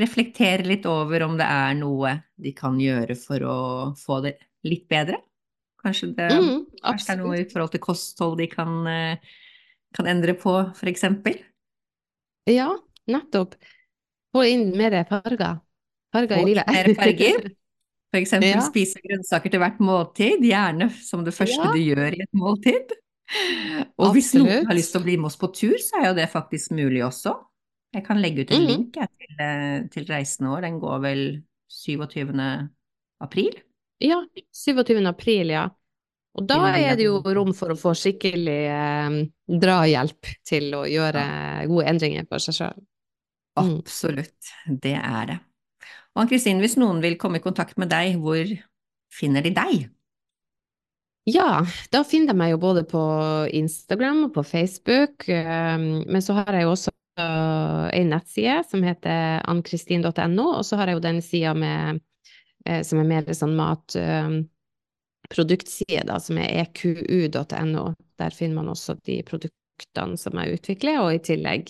reflektere 0.00 0.66
litt 0.66 0.86
over 0.88 1.26
om 1.26 1.36
det 1.38 1.46
er 1.46 1.74
noe 1.78 2.16
de 2.40 2.52
kan 2.56 2.78
gjøre 2.80 3.16
for 3.18 3.44
å 3.46 3.58
få 3.98 4.20
det 4.24 4.36
litt 4.66 4.86
bedre. 4.90 5.20
Kanskje 5.80 6.10
det, 6.16 6.28
mm, 6.34 6.64
kanskje 6.82 7.06
det 7.06 7.14
er 7.14 7.20
noe 7.22 7.38
i 7.40 7.46
forhold 7.48 7.72
til 7.72 7.82
kosthold 7.84 8.36
de 8.40 8.48
kan, 8.52 8.74
uh, 8.84 9.38
kan 9.96 10.10
endre 10.10 10.34
på, 10.36 10.52
eksempel? 10.90 11.38
Ja, 12.50 12.68
nettopp. 13.08 13.56
Få 14.34 14.44
inn 14.46 14.70
mer 14.76 14.98
farger. 15.08 15.62
Farger 16.12 16.42
i 16.42 16.50
livet. 16.50 16.68
Mer 16.68 16.92
farger. 16.98 17.50
Eksempel 18.20 18.56
ja. 18.56 18.62
spise 18.66 18.98
grønnsaker 19.04 19.52
til 19.52 19.60
hvert 19.62 19.78
måltid, 19.86 20.42
gjerne 20.42 20.88
som 20.98 21.22
det 21.22 21.34
første 21.36 21.62
ja. 21.62 21.70
du 21.70 21.78
gjør 21.78 22.16
i 22.16 22.24
et 22.24 22.32
måltid. 22.34 22.96
Og 24.00 24.08
Absolutt. 24.08 24.16
hvis 24.16 24.30
noen 24.34 24.66
har 24.66 24.74
lyst 24.74 24.90
til 24.94 25.00
å 25.00 25.04
bli 25.04 25.14
med 25.20 25.30
oss 25.30 25.38
på 25.38 25.50
tur, 25.54 25.76
så 25.78 26.00
er 26.00 26.08
jo 26.08 26.16
det 26.18 26.26
faktisk 26.32 26.74
mulig 26.74 27.04
også. 27.06 27.36
Jeg 27.90 28.06
kan 28.06 28.20
legge 28.22 28.44
ut 28.44 28.52
en 28.54 28.62
mm. 28.62 28.68
link 28.68 28.94
til, 28.94 29.34
eh, 29.42 29.80
til, 29.90 30.06
reisen 30.10 30.46
vår, 30.50 30.62
den 30.68 30.78
går 30.82 31.02
vel 31.02 31.22
27. 31.70 32.30
april? 33.24 33.58
Ja, 34.00 34.20
27. 34.54 35.00
april, 35.10 35.52
ja. 35.56 35.66
Og 36.38 36.46
da 36.46 36.60
er 36.78 36.94
det 36.94 37.08
jo 37.08 37.18
rom 37.34 37.50
for 37.58 37.74
å 37.74 37.78
få 37.78 37.92
skikkelig 37.98 38.60
eh, 38.70 39.18
drahjelp 39.50 40.30
til 40.46 40.70
å 40.78 40.84
gjøre 40.86 41.24
gode 41.70 41.88
endringer 41.90 42.28
på 42.30 42.38
seg 42.42 42.60
sjøl. 42.60 42.82
Mm. 43.58 43.78
Absolutt, 43.80 44.52
det 44.86 44.94
er 44.96 45.32
det. 45.32 45.40
Og 46.14 46.22
Ann-Kristin, 46.24 46.62
hvis 46.62 46.78
noen 46.78 47.02
vil 47.02 47.18
komme 47.18 47.40
i 47.40 47.44
kontakt 47.44 47.78
med 47.82 47.90
deg, 47.90 48.20
hvor 48.22 48.46
finner 49.14 49.42
de 49.42 49.52
deg? 49.54 49.90
Ja, 51.28 51.60
da 51.92 52.00
finner 52.06 52.32
de 52.32 52.38
meg 52.40 52.54
jo 52.54 52.62
både 52.62 52.86
på 52.88 53.02
Instagram 53.54 54.24
og 54.28 54.32
på 54.38 54.46
Facebook, 54.46 55.26
ehm, 55.28 56.06
men 56.08 56.24
så 56.24 56.38
har 56.38 56.56
jeg 56.56 56.64
jo 56.64 56.72
også 56.72 56.94
en 57.20 58.10
nettside 58.12 58.64
som 58.68 58.80
heter 58.86 59.18
annkristin.no, 59.50 60.46
og 60.56 60.64
så 60.66 60.74
har 60.80 60.86
jeg 60.88 60.96
jo 60.98 61.06
den 61.06 61.20
sida 61.24 61.52
eh, 61.60 62.82
som 62.86 62.96
er 63.02 63.10
mer 63.10 63.22
sånn 63.36 63.58
matproduktside, 63.58 66.06
ehm, 66.06 66.24
som 66.26 66.34
er 66.42 66.48
equ.no. 66.64 67.84
Der 68.20 68.32
finner 68.36 68.56
man 68.60 68.72
også 68.74 68.90
de 69.06 69.16
produktene 69.28 70.16
som 70.20 70.32
jeg 70.40 70.54
utvikler, 70.58 70.94
og 71.04 71.08
i 71.14 71.24
tillegg 71.30 71.62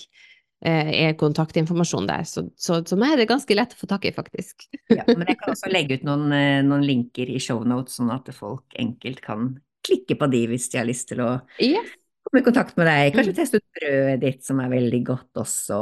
Eh, 0.60 0.90
er 1.06 1.14
kontaktinformasjon 1.16 2.04
der. 2.04 2.26
Så, 2.28 2.42
så, 2.60 2.82
så 2.84 2.96
meg 3.00 3.14
er 3.14 3.22
det 3.22 3.30
ganske 3.30 3.54
lett 3.56 3.72
å 3.72 3.78
få 3.80 3.86
tak 3.88 4.04
i, 4.04 4.12
faktisk. 4.12 4.66
ja, 4.92 5.06
men 5.08 5.24
jeg 5.24 5.38
kan 5.40 5.54
også 5.54 5.70
legge 5.72 5.96
ut 5.96 6.04
noen, 6.04 6.26
eh, 6.36 6.60
noen 6.66 6.84
linker 6.84 7.32
i 7.32 7.40
shownotes, 7.40 7.96
sånn 7.96 8.12
at 8.12 8.28
folk 8.36 8.76
enkelt 8.80 9.22
kan 9.24 9.54
klikke 9.86 10.18
på 10.20 10.28
de 10.28 10.42
hvis 10.50 10.68
de 10.68 10.82
har 10.82 10.84
lyst 10.84 11.08
til 11.08 11.22
å 11.24 11.30
yes. 11.64 11.94
Komme 12.30 12.42
i 12.42 12.46
kontakt 12.46 12.78
med 12.78 12.88
deg. 12.88 13.12
Kanskje 13.16 13.34
mm. 13.34 13.38
teste 13.40 13.60
ut 13.60 13.66
brødet 13.80 14.22
ditt, 14.22 14.40
som 14.46 14.62
er 14.62 14.72
veldig 14.72 15.02
godt 15.10 15.42
også. 15.42 15.80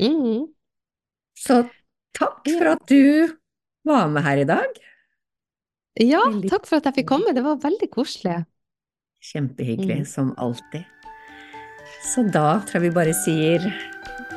Mm. 0.00 0.46
Så 1.36 1.62
takk 2.16 2.42
for 2.48 2.72
at 2.72 2.84
du 2.88 3.36
var 3.86 4.08
med 4.12 4.24
her 4.26 4.42
i 4.42 4.48
dag. 4.48 4.82
Ja, 6.00 6.24
takk 6.50 6.66
for 6.68 6.80
at 6.80 6.88
jeg 6.90 7.00
fikk 7.00 7.10
komme. 7.12 7.36
Det 7.36 7.44
var 7.44 7.60
veldig 7.62 7.88
koselig. 7.92 8.42
Kjempehyggelig, 9.24 10.02
mm. 10.04 10.08
som 10.08 10.32
alltid. 10.40 10.84
Så 12.12 12.26
da 12.28 12.58
tror 12.66 12.80
jeg 12.80 12.88
vi 12.88 12.96
bare 12.96 13.14
sier 13.16 13.68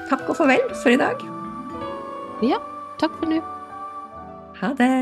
takk 0.09 0.27
og 0.29 0.37
farvel 0.39 0.63
for 0.83 0.93
i 0.93 0.99
dag. 0.99 1.25
Ja, 2.45 2.61
takk 3.01 3.17
for 3.19 3.31
nå. 3.31 3.41
Ha 4.59 4.75
det. 4.79 4.93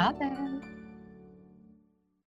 Ha 0.00 0.12
det. 0.20 0.45